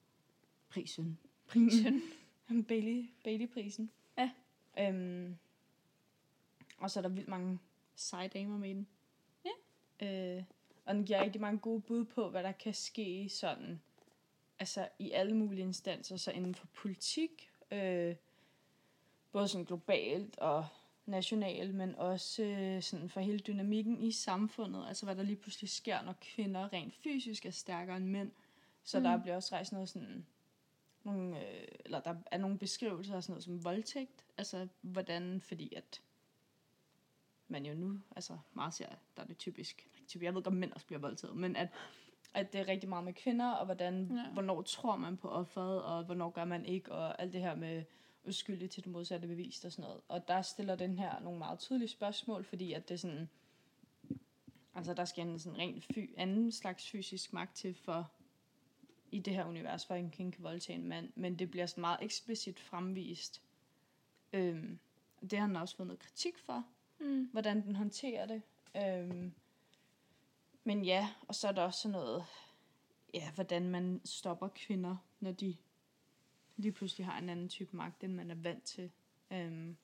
Prisen. 0.70 1.20
Prisen. 1.48 2.02
Bailey, 2.48 3.10
Bailey-prisen. 3.24 3.92
Ja. 4.18 4.32
Øhm, 4.80 5.38
og 6.78 6.92
så 6.92 7.00
er 7.00 7.02
der 7.02 7.10
vildt 7.10 7.28
mange 7.28 7.60
seje 7.96 8.28
damer 8.28 8.58
med 8.58 8.70
i 8.70 8.74
den. 8.74 8.88
Ja. 9.46 10.36
Øh, 10.38 10.44
og 10.86 10.96
den 10.96 11.06
giver 11.06 11.24
rigtig 11.24 11.42
mange 11.42 11.60
gode 11.60 11.82
bud 11.82 12.06
på, 12.06 12.30
hvad 12.30 12.44
der 12.44 12.52
kan 12.52 12.74
ske 12.74 13.30
sådan, 13.30 13.82
altså 14.60 14.90
i 15.00 15.12
alle 15.12 15.36
mulige 15.36 15.62
instanser, 15.62 16.18
så 16.18 16.32
inden 16.32 16.56
for 16.56 16.68
politik, 16.68 17.50
øh, 17.72 18.16
både 19.32 19.48
sådan 19.48 19.66
globalt 19.66 20.40
og 20.40 20.68
nationalt, 21.06 21.76
men 21.76 21.96
også 21.96 22.44
øh, 22.44 22.82
sådan 22.82 23.10
for 23.10 23.20
hele 23.20 23.40
dynamikken 23.40 24.04
i 24.04 24.12
samfundet, 24.12 24.88
altså 24.88 25.06
hvad 25.06 25.16
der 25.16 25.24
lige 25.24 25.36
pludselig 25.36 25.70
sker, 25.70 26.02
når 26.02 26.16
kvinder 26.22 26.74
rent 26.74 26.96
fysisk 26.96 27.46
er 27.46 27.52
stærkere 27.52 27.98
end 27.98 28.06
mænd. 28.06 28.32
Så 28.84 29.00
mm. 29.00 29.04
der 29.04 29.22
bliver 29.22 29.36
også 29.36 29.56
rejst 29.56 29.72
noget 29.72 29.90
sådan, 29.90 30.26
nogle, 31.12 31.38
øh, 31.40 31.68
eller 31.86 32.00
der 32.00 32.16
er 32.32 32.38
nogle 32.38 32.58
beskrivelser 32.58 33.16
af 33.16 33.24
sådan 33.24 33.34
noget 33.34 33.44
som 33.44 33.64
voldtægt, 33.64 34.26
altså 34.38 34.68
hvordan, 34.82 35.42
fordi 35.42 35.74
at 35.76 36.02
man 37.48 37.66
jo 37.66 37.74
nu, 37.74 38.00
altså 38.16 38.38
meget 38.54 38.74
ser, 38.74 38.90
der 39.16 39.24
er 39.24 39.28
det 39.28 39.38
typisk, 39.38 39.90
typisk 40.08 40.24
jeg 40.24 40.36
ved 40.36 40.44
godt, 40.44 40.54
at 40.54 40.60
mænd 40.60 40.72
også 40.74 40.86
bliver 40.86 41.00
voldtaget, 41.00 41.36
men 41.36 41.56
at, 41.56 41.70
at 42.34 42.54
det 42.54 42.62
er 42.62 42.68
rigtig 42.68 42.90
meget 42.90 43.06
med 43.06 43.14
kvinder, 43.14 43.52
og 43.52 43.66
hvordan, 43.66 44.08
Ja. 44.12 44.22
ja. 44.22 44.30
hvornår 44.34 44.62
tror 44.62 44.96
man 44.96 45.18
på 45.18 45.30
offeret, 45.30 45.84
og 45.84 46.04
hvornår 46.04 46.30
gør 46.30 46.46
man 46.46 46.66
ikke, 46.66 46.92
og 46.92 47.22
alt 47.22 47.34
det 47.34 47.42
her 47.42 47.56
med 47.56 47.84
uskyldig 48.24 48.70
til 48.70 48.84
det 48.84 48.92
modsatte 48.92 49.28
bevist 49.28 49.66
og 49.66 49.72
sådan 49.72 49.84
noget. 49.84 50.02
Og 50.08 50.28
der 50.28 50.42
stiller 50.42 50.76
den 50.76 50.98
her 50.98 51.20
nogle 51.20 51.40
meget 51.40 51.60
tydelige 51.60 51.90
spørgsmål, 51.90 52.44
fordi 52.44 52.74
at 52.74 52.90
det 52.90 52.94
er 52.94 52.98
sådan, 53.00 53.30
altså 54.76 54.94
der 54.94 55.06
skal 55.06 55.28
en 55.28 55.40
sådan 55.40 55.60
rent 55.60 55.84
fy, 55.84 56.10
anden 56.18 56.52
slags 56.52 56.90
fysisk 56.90 57.34
magt 57.34 57.56
til 57.56 57.74
for 57.74 58.12
i 59.12 59.20
det 59.20 59.34
her 59.36 59.46
univers, 59.46 59.86
for 59.86 59.96
en 59.96 60.12
kvinde 60.12 60.32
kan 60.32 60.44
voldtage 60.44 60.80
en 60.80 60.88
mand, 60.88 61.10
men 61.16 61.40
det 61.40 61.52
bliver 61.52 61.66
sådan 61.66 61.82
meget 61.82 61.98
eksplicit 62.02 62.60
fremvist. 62.60 63.42
Øhm, 64.34 64.80
det 65.22 65.34
har 65.34 65.48
han 65.48 65.56
også 65.56 65.76
fået 65.76 65.88
noget 65.88 66.00
kritik 66.00 66.38
for, 66.38 66.66
Mm. 67.00 67.30
hvordan 67.32 67.62
den 67.64 67.76
håndterer 67.76 68.26
det. 68.26 68.42
Øhm, 68.76 69.34
men 70.64 70.86
ja, 70.86 71.10
og 71.28 71.36
så 71.36 71.48
er 71.48 71.52
der 71.52 71.62
også 71.62 71.82
sådan 71.82 71.92
noget 71.92 72.26
ja, 73.14 73.32
hvordan 73.32 73.70
man 73.70 74.02
stopper 74.06 74.48
kvinder, 74.48 74.98
når 75.20 75.32
de 75.32 75.56
lige 76.58 76.72
pludselig 76.72 77.06
har 77.06 77.18
en 77.18 77.30
anden 77.30 77.50
type 77.50 77.76
magt, 77.78 78.04
end 78.04 78.14
man 78.14 78.32
er 78.32 78.36
vant 78.36 78.64
til. 78.64 78.92
Øhm, 79.32 79.78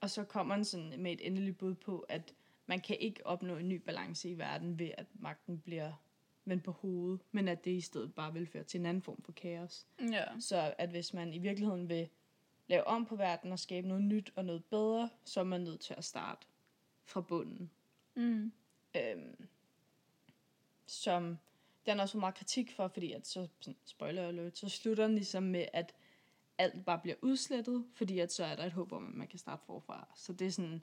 og 0.00 0.10
så 0.10 0.24
kommer 0.24 0.56
man 0.56 0.64
sådan 0.64 1.02
med 1.02 1.12
et 1.12 1.26
endeligt 1.26 1.58
bud 1.58 1.74
på, 1.74 2.00
at 2.00 2.34
man 2.66 2.80
kan 2.80 2.96
ikke 3.00 3.26
opnå 3.26 3.56
en 3.56 3.68
ny 3.68 3.74
balance 3.76 4.30
i 4.30 4.38
verden 4.38 4.78
ved, 4.78 4.90
at 4.98 5.06
magten 5.14 5.58
bliver 5.58 5.92
vendt 6.44 6.64
på 6.64 6.72
hovedet, 6.72 7.20
men 7.32 7.48
at 7.48 7.64
det 7.64 7.70
i 7.70 7.80
stedet 7.80 8.14
bare 8.14 8.32
vil 8.32 8.46
føre 8.46 8.64
til 8.64 8.80
en 8.80 8.86
anden 8.86 9.02
form 9.02 9.22
for 9.22 9.32
kaos. 9.32 9.86
Ja. 10.12 10.24
Så 10.40 10.74
at 10.78 10.90
hvis 10.90 11.14
man 11.14 11.34
i 11.34 11.38
virkeligheden 11.38 11.88
vil 11.88 12.08
lave 12.66 12.86
om 12.86 13.06
på 13.06 13.16
verden 13.16 13.52
og 13.52 13.58
skabe 13.58 13.88
noget 13.88 14.02
nyt 14.02 14.32
og 14.36 14.44
noget 14.44 14.64
bedre, 14.64 15.10
så 15.24 15.40
er 15.40 15.44
man 15.44 15.60
nødt 15.60 15.80
til 15.80 15.94
at 15.98 16.04
starte 16.04 16.46
fra 17.04 17.20
bunden. 17.20 17.70
Mm. 18.14 18.52
Øhm, 18.96 19.48
som 20.86 21.38
den 21.86 21.98
er 21.98 22.02
også 22.02 22.18
meget 22.18 22.34
kritik 22.34 22.72
for, 22.72 22.88
fordi 22.88 23.12
at 23.12 23.26
så, 23.26 23.48
sådan, 23.60 23.76
spoiler 23.84 24.28
alert, 24.28 24.58
så 24.58 24.68
slutter 24.68 25.06
den 25.06 25.14
ligesom 25.14 25.42
med, 25.42 25.66
at 25.72 25.94
alt 26.58 26.84
bare 26.84 26.98
bliver 26.98 27.16
udslettet, 27.22 27.86
fordi 27.94 28.18
at 28.18 28.32
så 28.32 28.44
er 28.44 28.56
der 28.56 28.64
et 28.66 28.72
håb 28.72 28.92
om, 28.92 29.08
at 29.08 29.14
man 29.14 29.28
kan 29.28 29.38
starte 29.38 29.62
forfra. 29.66 30.08
Så 30.16 30.32
det 30.32 30.46
er 30.46 30.50
sådan, 30.50 30.82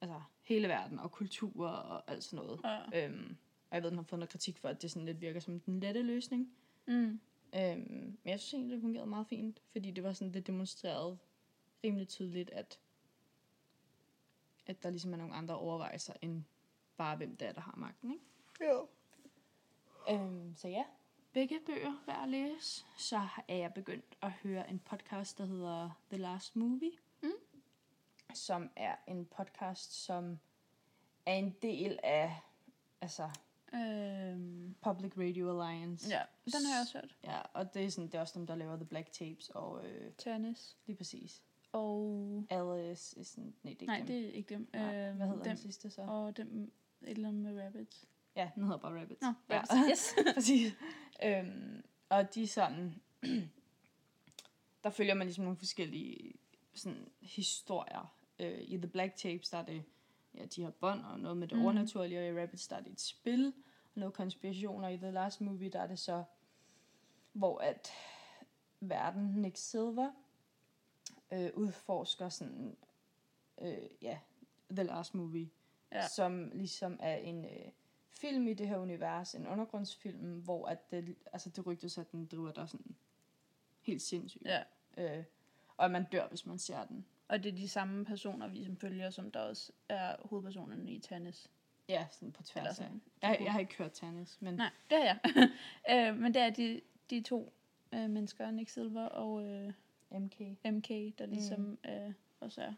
altså 0.00 0.20
hele 0.42 0.68
verden 0.68 0.98
og 0.98 1.12
kultur 1.12 1.68
og 1.68 2.10
alt 2.10 2.24
sådan 2.24 2.44
noget. 2.44 2.60
Ja. 2.64 3.04
Øhm, 3.04 3.36
og 3.74 3.76
jeg 3.76 3.82
ved, 3.82 3.90
den 3.90 3.98
har 3.98 4.04
fået 4.04 4.18
noget 4.18 4.30
kritik 4.30 4.58
for, 4.58 4.68
at 4.68 4.82
det 4.82 4.90
sådan 4.90 5.06
lidt 5.06 5.20
virker 5.20 5.40
som 5.40 5.60
den 5.60 5.80
lette 5.80 6.02
løsning. 6.02 6.52
Mm. 6.86 7.20
Øhm, 7.54 7.80
men 7.92 8.18
jeg 8.24 8.40
synes 8.40 8.54
egentlig, 8.54 8.74
det 8.74 8.80
fungerede 8.80 9.06
meget 9.06 9.26
fint, 9.26 9.62
fordi 9.72 9.90
det 9.90 10.04
var 10.04 10.12
sådan, 10.12 10.34
det 10.34 10.46
demonstrerede 10.46 11.18
rimelig 11.84 12.08
tydeligt, 12.08 12.50
at, 12.50 12.78
at 14.66 14.82
der 14.82 14.90
ligesom 14.90 15.12
er 15.12 15.16
nogle 15.16 15.34
andre 15.34 15.58
overvejelser, 15.58 16.12
end 16.22 16.42
bare 16.96 17.16
hvem 17.16 17.36
det 17.36 17.48
er, 17.48 17.52
der 17.52 17.60
har 17.60 17.74
magten, 17.76 18.12
ikke? 18.12 18.24
Jo. 18.60 18.88
Øhm, 20.10 20.56
så 20.56 20.68
ja, 20.68 20.84
begge 21.32 21.60
bøger 21.66 22.02
værd 22.06 22.22
at 22.22 22.28
læse. 22.28 22.84
Så 22.98 23.28
er 23.48 23.56
jeg 23.56 23.74
begyndt 23.74 24.16
at 24.22 24.30
høre 24.30 24.70
en 24.70 24.78
podcast, 24.78 25.38
der 25.38 25.46
hedder 25.46 25.90
The 26.10 26.18
Last 26.18 26.56
Movie. 26.56 26.92
Mm. 27.22 27.30
Som 28.34 28.70
er 28.76 28.96
en 29.08 29.26
podcast, 29.26 29.92
som 30.04 30.38
er 31.26 31.34
en 31.34 31.56
del 31.62 31.98
af 32.02 32.40
altså, 33.00 33.30
Øhm, 33.74 34.74
Public 34.82 35.12
Radio 35.18 35.62
Alliance. 35.62 36.08
ja, 36.10 36.22
den 36.44 36.64
har 36.66 36.74
jeg 36.74 36.80
også 36.80 36.98
hørt. 36.98 37.16
Ja, 37.24 37.40
og 37.54 37.74
det 37.74 37.84
er, 37.84 37.88
sådan, 37.90 38.06
det 38.06 38.14
er 38.14 38.20
også 38.20 38.38
dem, 38.38 38.46
der 38.46 38.54
laver 38.54 38.76
The 38.76 38.84
Black 38.84 39.12
Tapes, 39.12 39.50
og 39.50 39.86
øh, 39.86 40.12
Tennis. 40.18 40.76
lige 40.86 40.96
præcis. 40.96 41.42
Og... 41.72 42.46
Alice 42.50 43.20
er 43.20 43.22
sådan, 43.24 43.54
nej, 43.62 43.62
det 43.62 43.66
er 43.66 43.70
ikke 43.70 43.86
Nej, 43.86 43.98
dem. 43.98 44.06
det 44.06 44.24
er 44.26 44.30
ikke 44.30 44.54
dem. 44.54 44.68
Nej, 44.72 44.82
Øhm, 45.08 45.16
Hvad 45.16 45.26
hedder 45.26 45.42
dem, 45.42 45.50
den 45.50 45.56
sidste 45.56 45.90
så? 45.90 46.02
Og 46.02 46.36
dem, 46.36 46.72
et 47.02 47.08
eller 47.10 47.28
andet 47.28 47.42
med 47.42 47.64
rabbits. 47.64 48.04
Ja, 48.36 48.50
den 48.54 48.62
hedder 48.62 48.78
bare 48.78 49.00
Rabbits. 49.00 49.20
Nå, 49.20 49.32
ja. 49.50 49.60
rabbits. 49.60 49.72
Yes. 49.90 50.34
Præcis. 50.34 50.72
Øhm, 51.24 51.82
og 52.08 52.34
de 52.34 52.42
er 52.42 52.46
sådan, 52.46 52.94
der 54.84 54.90
følger 54.90 55.14
man 55.14 55.26
ligesom 55.26 55.44
nogle 55.44 55.56
forskellige 55.58 56.34
sådan, 56.74 57.08
historier. 57.20 58.14
Øh, 58.38 58.60
I 58.60 58.76
The 58.76 58.86
Black 58.86 59.16
Tapes, 59.16 59.48
der 59.50 59.58
er 59.58 59.64
det 59.64 59.84
ja, 60.34 60.44
de 60.44 60.62
her 60.62 60.70
bånd 60.70 61.00
og 61.04 61.20
noget 61.20 61.36
med 61.36 61.48
det 61.48 61.58
mm. 61.58 61.64
overnaturlige, 61.64 62.18
og 62.18 62.24
i 62.24 62.28
er 62.28 62.46
det 62.80 62.92
et 62.92 63.00
spil, 63.00 63.52
og 63.94 64.00
noget 64.00 64.14
konspiration, 64.14 64.84
og 64.84 64.94
i 64.94 64.96
The 64.96 65.10
Last 65.10 65.40
Movie, 65.40 65.68
der 65.68 65.80
er 65.80 65.86
det 65.86 65.98
så, 65.98 66.24
hvor 67.32 67.58
at 67.58 67.90
verden, 68.80 69.22
Nick 69.22 69.56
Silver, 69.56 70.10
øh, 71.32 71.50
udforsker 71.54 72.28
sådan, 72.28 72.76
øh, 73.60 73.88
ja, 74.02 74.18
The 74.70 74.82
Last 74.82 75.14
Movie, 75.14 75.50
Ja. 75.92 75.98
ja. 75.98 76.08
som 76.08 76.50
ligesom 76.54 76.96
er 77.00 77.16
en 77.16 77.44
øh, 77.44 77.70
film 78.10 78.48
i 78.48 78.54
det 78.54 78.68
her 78.68 78.78
univers, 78.78 79.34
en 79.34 79.46
undergrundsfilm, 79.46 80.40
hvor 80.40 80.66
at 80.66 80.90
det, 80.90 81.16
altså 81.32 81.50
det 81.50 81.66
rygtes, 81.66 81.98
at 81.98 82.12
den 82.12 82.26
driver 82.26 82.52
der 82.52 82.66
sådan 82.66 82.96
helt 83.80 84.02
sindssygt. 84.02 84.44
Ja. 84.44 84.62
Øh, 84.98 85.24
og 85.76 85.84
at 85.84 85.90
man 85.90 86.06
dør, 86.12 86.28
hvis 86.28 86.46
man 86.46 86.58
ser 86.58 86.84
den. 86.84 87.06
Og 87.28 87.42
det 87.42 87.52
er 87.52 87.56
de 87.56 87.68
samme 87.68 88.04
personer, 88.04 88.48
vi 88.48 88.64
som 88.64 88.76
følger, 88.76 89.10
som 89.10 89.30
der 89.30 89.40
også 89.40 89.72
er 89.88 90.16
hovedpersonerne 90.24 90.90
i 90.90 90.98
tennis. 90.98 91.50
Ja, 91.88 92.06
sådan 92.10 92.32
på 92.32 92.42
tværs 92.42 92.78
Eller 92.78 92.90
af. 92.90 93.28
Jeg, 93.28 93.38
jeg 93.44 93.52
har 93.52 93.60
ikke 93.60 93.76
hørt 93.78 93.92
tennis, 93.92 94.38
men 94.40 94.54
Nej, 94.54 94.70
det 94.90 94.98
er 94.98 95.04
jeg. 95.04 95.18
øh, 96.10 96.16
men 96.20 96.34
det 96.34 96.42
er 96.42 96.50
de, 96.50 96.80
de 97.10 97.20
to 97.20 97.52
øh, 97.92 98.10
mennesker, 98.10 98.50
Nick 98.50 98.70
Silver 98.70 99.04
og 99.04 99.44
øh, 99.44 99.72
MK. 100.10 100.40
MK, 100.64 100.88
der 101.18 101.26
ligesom 101.26 101.60
mm. 101.60 101.78
øh, 101.90 102.12
også 102.40 102.62
er 102.62 102.72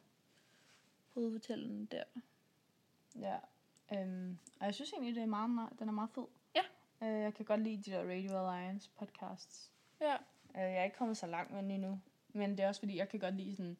hovedfortælleren 1.14 1.86
der. 1.86 2.04
Ja. 3.20 3.36
Øhm, 3.92 4.38
og 4.60 4.66
jeg 4.66 4.74
synes 4.74 4.92
egentlig, 4.92 5.14
det 5.14 5.22
er 5.22 5.26
meget, 5.26 5.50
meget, 5.50 5.70
den 5.78 5.88
er 5.88 5.92
meget 5.92 6.10
fed. 6.10 6.26
Ja. 6.54 6.62
Øh, 7.06 7.22
jeg 7.22 7.34
kan 7.34 7.44
godt 7.44 7.60
lide 7.60 7.76
de 7.76 7.90
der 7.90 8.00
Radio 8.00 8.38
Alliance 8.38 8.90
podcasts. 8.98 9.72
Ja. 10.00 10.14
Øh, 10.54 10.60
jeg 10.60 10.76
er 10.76 10.84
ikke 10.84 10.96
kommet 10.96 11.16
så 11.16 11.26
langt 11.26 11.52
med 11.52 11.62
den 11.62 11.70
endnu. 11.70 12.00
Men 12.28 12.50
det 12.50 12.60
er 12.60 12.68
også 12.68 12.80
fordi, 12.80 12.96
jeg 12.96 13.08
kan 13.08 13.20
godt 13.20 13.34
lide 13.34 13.56
sådan... 13.56 13.76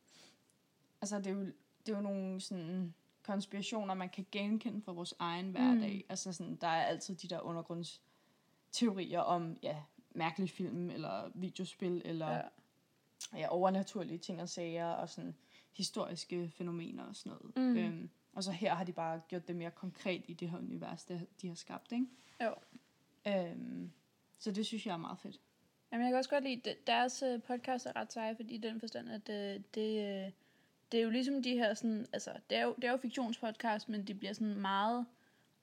Altså, 1.01 1.19
det 1.19 1.27
er 1.27 1.31
jo, 1.31 1.41
det 1.87 1.93
er 1.93 1.97
jo 1.97 2.01
nogle 2.01 2.41
sådan 2.41 2.95
konspirationer, 3.23 3.95
man 3.95 4.09
kan 4.09 4.27
genkende 4.33 4.83
fra 4.83 4.93
vores 4.93 5.15
egen 5.19 5.51
hverdag. 5.51 5.95
Mm. 5.95 6.07
Altså, 6.09 6.33
sådan, 6.33 6.57
der 6.57 6.67
er 6.67 6.85
altid 6.85 7.15
de 7.15 7.29
der 7.29 7.41
undergrundsteorier 7.41 9.21
om, 9.21 9.57
ja, 9.63 9.77
mærkelige 10.11 10.49
film, 10.49 10.91
eller 10.91 11.31
videospil, 11.35 12.03
eller 12.05 12.31
ja. 12.31 12.43
ja. 13.35 13.49
Overnaturlige 13.49 14.19
ting 14.19 14.43
og 14.43 14.49
sager, 14.49 14.87
og 14.87 15.09
sådan 15.09 15.35
historiske 15.73 16.51
fænomener 16.51 17.05
og 17.05 17.17
sådan 17.17 17.39
noget. 17.39 17.57
Mm. 17.57 17.77
Øhm, 17.77 18.11
og 18.33 18.45
så 18.45 18.53
her 18.53 18.75
har 18.75 18.85
de 18.85 18.93
bare 18.93 19.21
gjort 19.29 19.49
det 19.49 19.57
mere 19.57 19.71
konkret 19.71 20.25
i 20.29 20.33
det 20.33 20.51
her 20.51 20.59
univers, 20.59 21.05
det, 21.05 21.27
de 21.43 21.49
har 21.49 21.55
skabt, 21.55 21.93
ikke? 21.93 22.07
Jo. 22.45 22.55
Øhm, 23.27 23.91
så 24.39 24.51
det 24.51 24.67
synes 24.67 24.87
jeg 24.87 24.93
er 24.93 24.97
meget 24.97 25.19
fedt. 25.19 25.41
Jamen, 25.93 26.05
jeg 26.05 26.11
kan 26.11 26.19
også 26.19 26.31
godt 26.31 26.45
lide, 26.45 26.75
deres 26.87 27.23
øh, 27.23 27.43
podcast 27.43 27.87
er 27.87 27.97
ret 27.97 28.13
seje, 28.13 28.37
fordi 28.37 28.55
i 28.55 28.59
den 28.59 28.81
forstand, 28.81 29.09
at 29.11 29.29
øh, 29.29 29.61
det, 29.75 30.25
øh, 30.27 30.33
det 30.93 31.01
er 31.01 31.05
jo 31.05 31.11
ligesom 31.11 31.43
de 31.43 31.55
her 31.55 31.75
sådan, 31.75 32.07
altså, 32.13 32.33
det 32.51 32.59
er 32.59 32.65
jo, 32.65 32.75
det 32.77 32.85
er 32.85 32.91
jo 32.91 32.97
fiktionspodcast, 32.97 33.89
men 33.89 34.07
de 34.07 34.15
bliver 34.15 34.33
sådan 34.33 34.55
meget 34.61 35.07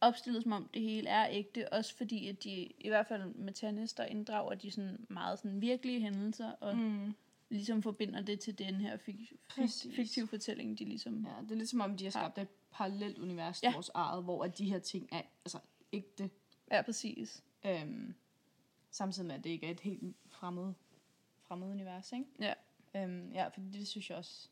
opstillet, 0.02 0.44
som 0.44 0.52
om 0.52 0.70
det 0.74 0.82
hele 0.82 1.10
er 1.10 1.28
ægte, 1.32 1.74
også 1.74 1.96
fordi, 1.96 2.28
at 2.28 2.44
de, 2.44 2.52
i 2.80 2.88
hvert 2.90 3.08
fald 3.08 3.26
med 3.26 3.54
tennis, 3.54 3.94
der 3.94 4.06
inddrager 4.06 4.56
de 4.56 4.72
sådan 4.72 5.06
meget 5.10 5.40
sådan 5.40 5.62
virkelige 5.62 6.00
hændelser, 6.00 6.52
og 6.52 6.78
mm. 6.78 7.14
Ligesom 7.50 7.82
forbinder 7.84 8.22
det 8.22 8.40
til 8.40 8.58
den 8.58 8.76
her 8.76 8.98
fik, 8.98 9.34
fik, 9.50 9.70
fiktive 9.96 10.28
fortælling, 10.28 10.80
de 10.80 10.86
ligesom... 10.86 11.26
Ja, 11.26 11.42
det 11.44 11.52
er 11.52 11.56
lidt 11.56 11.70
som 11.70 11.82
om, 11.82 11.98
de 11.98 12.04
har 12.04 12.12
skabt 12.12 12.38
et 12.38 12.48
parallelt 12.72 13.18
univers 13.18 13.60
til 13.60 13.68
Ja. 13.68 13.74
vores 13.74 13.92
eget, 13.94 14.24
hvor 14.24 14.44
at 14.44 14.58
de 14.58 14.66
her 14.66 14.80
ting 14.80 15.10
er 15.12 15.22
altså 15.46 15.60
ægte. 15.94 16.30
Ja, 16.72 16.82
præcis. 16.82 17.44
Øhm, 17.66 18.14
samtidig 18.92 19.28
med, 19.28 19.36
at 19.36 19.44
det 19.44 19.50
ikke 19.50 19.68
er 19.68 19.72
et 19.72 19.80
helt 19.80 20.16
fremmed, 20.30 20.74
fremmed 21.48 21.68
univers, 21.68 22.12
ikke? 22.12 22.26
Ja. 22.40 22.54
Øhm, 22.96 23.32
ja, 23.32 23.48
for 23.48 23.62
det 23.74 23.88
synes 23.88 24.10
jeg 24.10 24.18
også, 24.18 24.50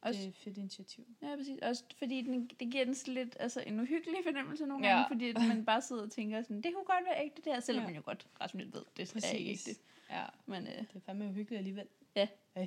Også, 0.00 0.18
det 0.18 0.24
er 0.24 0.28
et 0.28 0.36
fedt 0.36 0.58
initiativ. 0.58 1.06
Ja, 1.22 1.36
præcis. 1.36 1.58
Også 1.62 1.84
fordi 1.98 2.22
den, 2.22 2.46
det 2.60 2.70
giver 2.70 2.84
den 2.84 2.94
sådan 2.94 3.14
lidt 3.14 3.36
altså, 3.40 3.62
en 3.66 3.80
uhyggelig 3.80 4.16
fornemmelse 4.24 4.66
nogle 4.66 4.86
Ja. 4.88 4.92
gange, 4.94 5.08
fordi 5.08 5.28
at 5.28 5.36
man 5.48 5.64
bare 5.64 5.82
sidder 5.82 6.02
og 6.02 6.10
tænker 6.10 6.42
sådan, 6.42 6.56
det 6.62 6.74
kunne 6.74 6.84
godt 6.84 7.04
være 7.04 7.24
ægte 7.24 7.42
det 7.42 7.52
her, 7.52 7.60
selvom 7.60 7.82
Ja. 7.82 7.86
man 7.88 7.96
jo 7.96 8.02
godt 8.04 8.26
rationelt 8.40 8.74
ved, 8.74 8.82
det 8.96 9.14
er 9.24 9.32
ikke 9.32 9.50
ægte. 9.50 9.70
Ja, 10.10 10.24
Men, 10.46 10.62
øh, 10.66 10.72
det 10.78 10.88
er 10.96 11.00
fandme 11.00 11.24
uhyggeligt 11.28 11.58
alligevel. 11.58 11.86
øh, 12.58 12.66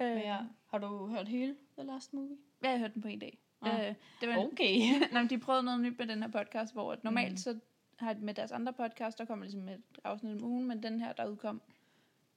Men 0.00 0.18
ja, 0.18 0.38
har 0.66 0.78
du 0.78 1.06
hørt 1.06 1.28
hele 1.28 1.56
The 1.78 1.86
Last 1.86 2.14
Movie? 2.14 2.36
Jeg 2.62 2.70
har 2.70 2.78
hørt 2.78 2.94
den 2.94 3.02
på 3.02 3.08
en 3.08 3.18
dag. 3.18 3.38
Ah. 3.62 3.88
Øh, 3.88 3.94
det 4.20 4.28
var, 4.28 4.36
Okay. 4.36 4.78
Nå, 5.12 5.24
de 5.30 5.38
prøvede 5.38 5.62
noget 5.62 5.80
nyt 5.80 5.98
med 5.98 6.06
den 6.06 6.22
her 6.22 6.28
podcast, 6.30 6.72
hvor 6.72 6.92
at 6.92 7.04
normalt 7.04 7.30
Mm. 7.32 7.36
så 7.36 7.58
har 7.96 8.14
med 8.14 8.34
deres 8.34 8.52
andre 8.52 8.72
podcast, 8.72 9.18
der 9.18 9.24
kommer 9.24 9.44
ligesom 9.44 9.60
med 9.60 9.74
et 9.74 9.82
afsnit 10.04 10.32
om 10.42 10.44
ugen, 10.44 10.66
men 10.68 10.82
den 10.82 11.00
her, 11.00 11.12
der 11.12 11.26
udkom 11.26 11.62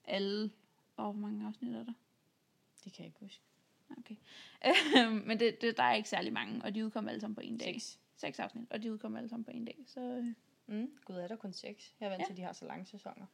alle... 0.06 0.52
Åh, 0.98 1.06
oh, 1.08 1.16
hvor 1.16 1.28
mange 1.28 1.48
afsnit 1.48 1.76
er 1.76 1.84
der? 1.84 1.94
det 2.84 2.94
kan 2.94 3.04
jeg 3.04 3.06
ikke 3.08 3.20
huske. 3.20 3.44
Okay. 3.98 4.16
Men 5.28 5.40
det, 5.40 5.62
det, 5.62 5.78
der 5.78 5.84
er 5.84 5.94
ikke 5.94 6.10
særlig 6.10 6.34
mange, 6.34 6.64
og 6.64 6.76
de 6.76 6.86
udkom 6.86 7.08
alle 7.08 7.22
sammen 7.22 7.36
på 7.36 7.42
en 7.42 7.58
dag. 7.58 7.74
Seks. 7.74 8.00
Seks 8.16 8.40
afsnit, 8.40 8.72
og 8.72 8.84
de 8.84 8.94
udkom 8.94 9.16
alle 9.16 9.30
sammen 9.30 9.46
på 9.46 9.52
en 9.52 9.66
dag. 9.66 9.78
Så, 9.88 10.00
øh, 10.02 10.34
Mm, 10.68 10.92
gud, 11.06 11.16
er 11.16 11.28
der 11.28 11.36
kun 11.36 11.54
seks? 11.54 11.96
Jeg 12.00 12.06
er 12.06 12.10
vant 12.10 12.20
Ja. 12.22 12.26
til, 12.26 12.34
at 12.34 12.38
de 12.38 12.42
har 12.44 12.54
så 12.54 12.66
lange 12.66 12.86
sæsoner. 12.86 13.26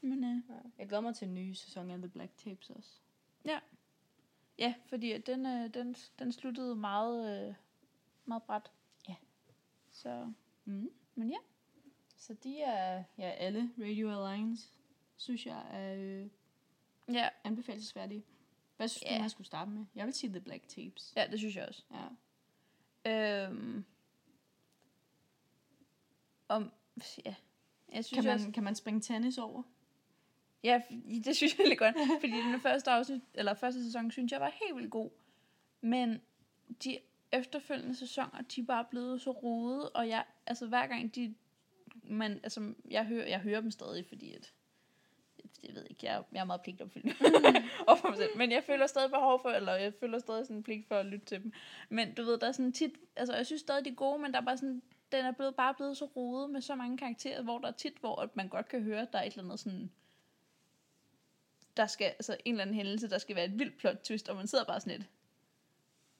men 0.00 0.24
øh, 0.24 0.36
Ja. 0.48 0.54
Jeg 0.78 0.86
glæder 0.88 1.00
mig 1.00 1.14
til 1.14 1.28
en 1.28 1.34
ny 1.34 1.52
sæson 1.52 1.90
af 1.90 1.98
The 1.98 2.08
Black 2.08 2.36
Tapes 2.36 2.70
også. 2.70 2.90
ja, 4.58 4.74
fordi 4.86 5.12
at 5.12 5.26
den, 5.26 5.46
øh, 5.46 5.74
den, 5.74 5.94
den 6.18 6.32
sluttede 6.32 6.76
meget, 6.76 7.48
øh, 7.48 7.54
meget 8.24 8.42
bræt. 8.42 8.70
Ja. 9.08 9.14
Så, 9.92 10.32
Mm. 10.64 10.90
men 11.14 11.30
ja. 11.30 11.36
Så 12.16 12.34
de 12.34 12.60
er, 12.60 13.04
ja, 13.18 13.30
alle 13.30 13.70
Radio 13.78 14.10
Alliance, 14.10 14.68
synes 15.16 15.46
jeg 15.46 15.66
er 15.70 15.94
øh, 15.98 16.28
Ja, 17.14 17.28
anbefalesværdige. 17.44 18.24
Hvad 18.84 18.88
synes 18.88 19.10
Ja. 19.10 19.16
du, 19.16 19.20
man 19.20 19.30
skulle 19.30 19.46
starte 19.46 19.70
med? 19.70 19.84
Jeg 19.94 20.06
vil 20.06 20.14
sige 20.14 20.30
The 20.30 20.40
Black 20.40 20.68
Tapes. 20.68 21.12
ja, 21.16 21.26
det 21.30 21.38
synes 21.38 21.56
jeg 21.56 21.68
også. 21.68 21.82
Ja. 23.04 23.46
Øhm, 23.46 23.84
om, 26.48 26.72
ja. 27.26 27.34
Jeg 27.92 28.04
synes 28.04 28.16
Kan, 28.16 28.24
man, 28.24 28.34
også, 28.34 28.50
kan 28.54 28.62
man 28.64 28.74
springe 28.74 29.00
tennis 29.00 29.38
over? 29.38 29.62
ja, 30.62 30.82
det 31.24 31.36
synes 31.36 31.58
jeg 31.58 31.66
lidt 31.68 31.78
godt, 31.78 31.94
fordi 32.20 32.32
den 32.32 32.60
første 32.60 32.90
afsnit, 32.90 33.22
eller 33.34 33.54
første 33.54 33.84
sæson, 33.84 34.10
synes 34.10 34.32
jeg 34.32 34.40
var 34.40 34.52
helt 34.62 34.76
vildt 34.76 34.90
god. 34.90 35.10
Men 35.80 36.20
de 36.84 36.98
efterfølgende 37.32 37.94
sæsoner, 37.96 38.42
de 38.42 38.60
er 38.60 38.64
bare 38.64 38.84
blevet 38.84 39.20
så 39.22 39.30
rode, 39.30 39.90
og 39.90 40.08
jeg, 40.08 40.24
altså 40.46 40.66
hver 40.66 40.86
gang 40.86 41.14
de 41.14 41.34
man, 42.02 42.32
altså, 42.42 42.74
jeg, 42.90 43.06
hører, 43.06 43.26
jeg 43.26 43.40
hører 43.40 43.60
dem 43.60 43.70
stadig, 43.70 44.06
fordi 44.06 44.32
at, 44.32 44.52
jeg 46.04 46.22
jeg, 46.32 46.40
er- 46.40 46.44
meget 46.44 46.62
pligtopfyldende 46.62 47.14
over 47.86 47.96
for 47.96 48.08
mig 48.08 48.16
selv. 48.16 48.36
Men 48.36 48.52
jeg 48.52 48.64
føler 48.64 48.86
stadig 48.86 49.10
behov 49.10 49.42
for, 49.42 49.48
eller 49.48 49.72
jeg 49.74 49.94
føler 50.00 50.18
stadig 50.18 50.46
sådan 50.46 50.56
en 50.56 50.62
pligt 50.62 50.88
for 50.88 50.94
at 50.96 51.06
lytte 51.06 51.26
til 51.26 51.42
dem. 51.42 51.52
Men 51.88 52.14
du 52.14 52.22
ved, 52.24 52.38
der 52.38 52.46
er 52.48 52.52
sådan 52.52 52.72
tit, 52.72 52.92
altså 53.16 53.34
jeg 53.34 53.46
synes 53.46 53.60
stadig, 53.60 53.84
de 53.84 53.90
er 53.90 53.94
gode, 53.94 54.18
men 54.22 54.32
der 54.32 54.40
er 54.40 54.44
bare 54.44 54.56
sådan, 54.56 54.82
den 55.12 55.24
er 55.24 55.32
blevet, 55.32 55.54
bare 55.56 55.74
blevet 55.74 55.96
så 55.96 56.04
rodet 56.04 56.50
med 56.50 56.60
så 56.60 56.74
mange 56.74 56.98
karakterer, 56.98 57.42
hvor 57.42 57.58
der 57.58 57.68
er 57.68 57.72
tit, 57.72 57.94
hvor 58.00 58.22
at 58.22 58.36
man 58.36 58.48
godt 58.48 58.68
kan 58.68 58.82
høre, 58.82 59.00
at 59.02 59.12
der 59.12 59.18
er 59.18 59.22
et 59.22 59.32
eller 59.32 59.44
andet 59.44 59.60
sådan, 59.60 59.90
der 61.76 61.86
skal, 61.86 62.06
altså 62.06 62.36
en 62.44 62.54
eller 62.54 62.62
anden 62.62 62.76
hændelse, 62.76 63.10
der 63.10 63.18
skal 63.18 63.36
være 63.36 63.44
et 63.44 63.58
vildt 63.58 63.78
plot 63.78 63.96
twist, 64.02 64.28
og 64.28 64.36
man 64.36 64.46
sidder 64.46 64.64
bare 64.64 64.80
sådan 64.80 64.98
lidt 64.98 65.08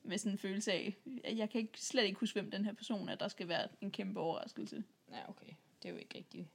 med 0.03 0.19
sådan 0.19 0.33
en 0.33 0.39
følelse 0.39 0.73
af, 0.73 0.97
at 1.25 1.37
jeg 1.37 1.51
kan 1.51 1.61
ikke, 1.61 1.81
slet 1.81 2.05
ikke 2.05 2.21
huske, 2.21 2.41
hvem 2.41 2.51
den 2.51 2.65
her 2.65 2.73
person 2.73 3.09
er, 3.09 3.15
der 3.15 3.29
skal 3.29 3.49
være 3.49 3.69
en 3.81 3.91
kæmpe 3.91 4.21
overraskelse. 4.21 4.85
Ja, 5.11 5.29
okay. 5.29 5.53
Det 5.83 5.89
er 5.89 5.93
jo 5.93 5.99
ikke 5.99 6.19
rigtig 6.19 6.49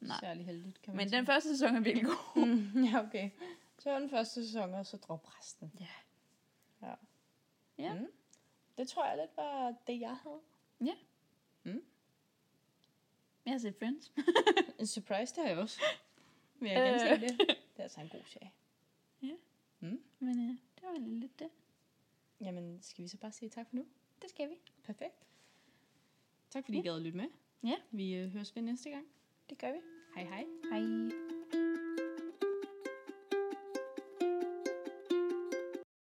Nej. 0.00 0.16
særlig 0.20 0.46
heldigt, 0.46 0.82
kan 0.82 0.92
man 0.94 1.02
Men 1.02 1.08
sige. 1.08 1.18
den 1.18 1.26
første 1.26 1.48
sæson 1.48 1.76
er 1.76 1.80
virkelig 1.80 2.06
god. 2.06 2.46
Mm, 2.46 2.84
ja, 2.92 3.06
okay. 3.06 3.30
Så 3.78 3.90
var 3.90 3.98
den 3.98 4.10
første 4.10 4.46
sæson, 4.46 4.74
og 4.74 4.86
så 4.86 4.96
drop 4.96 5.38
resten. 5.38 5.72
Ja. 5.80 5.86
Ja. 6.82 6.94
Ja. 7.78 7.94
Mm. 7.94 8.06
Det 8.78 8.88
tror 8.88 9.06
jeg 9.06 9.16
lidt 9.16 9.36
var 9.36 9.74
det, 9.86 10.00
jeg 10.00 10.16
havde. 10.16 10.40
Jeg 13.44 13.52
har 13.52 13.58
set 13.58 13.76
Friends. 13.78 14.12
En 14.78 14.86
surprise, 14.86 15.34
det 15.34 15.42
har 15.42 15.50
jeg 15.50 15.58
også. 15.58 15.80
Vil 16.60 16.70
jeg 16.70 16.82
gerne 17.00 17.14
Øh. 17.14 17.20
det. 17.20 17.38
Det 17.38 17.56
er 17.78 17.82
altså 17.82 18.00
en 18.00 18.08
god 18.08 18.22
serie. 18.26 18.50
Men 20.18 20.50
øh, 20.50 20.56
det 20.74 20.82
var 20.82 20.98
lidt 20.98 21.38
det. 21.38 21.48
Jamen, 22.40 22.82
skal 22.82 23.02
vi 23.02 23.08
så 23.08 23.16
bare 23.16 23.32
sige 23.32 23.48
tak 23.48 23.68
for 23.68 23.76
nu? 23.76 23.86
Det 24.22 24.30
skal 24.30 24.50
vi. 24.50 24.54
Perfekt. 24.84 25.26
Tak 26.50 26.64
fordi 26.64 26.78
I 26.78 26.82
gad 26.82 26.96
at 26.96 27.02
lytte 27.02 27.16
med. 27.16 27.26
Ja. 27.64 27.76
Vi 27.90 28.14
øh, 28.14 28.30
høres 28.30 28.56
ved 28.56 28.62
næste 28.62 28.90
gang. 28.90 29.06
Det 29.50 29.58
gør 29.58 29.72
vi. 29.72 29.80
Hej 30.14 30.24
hej. 30.24 30.44
Hej. 30.72 31.63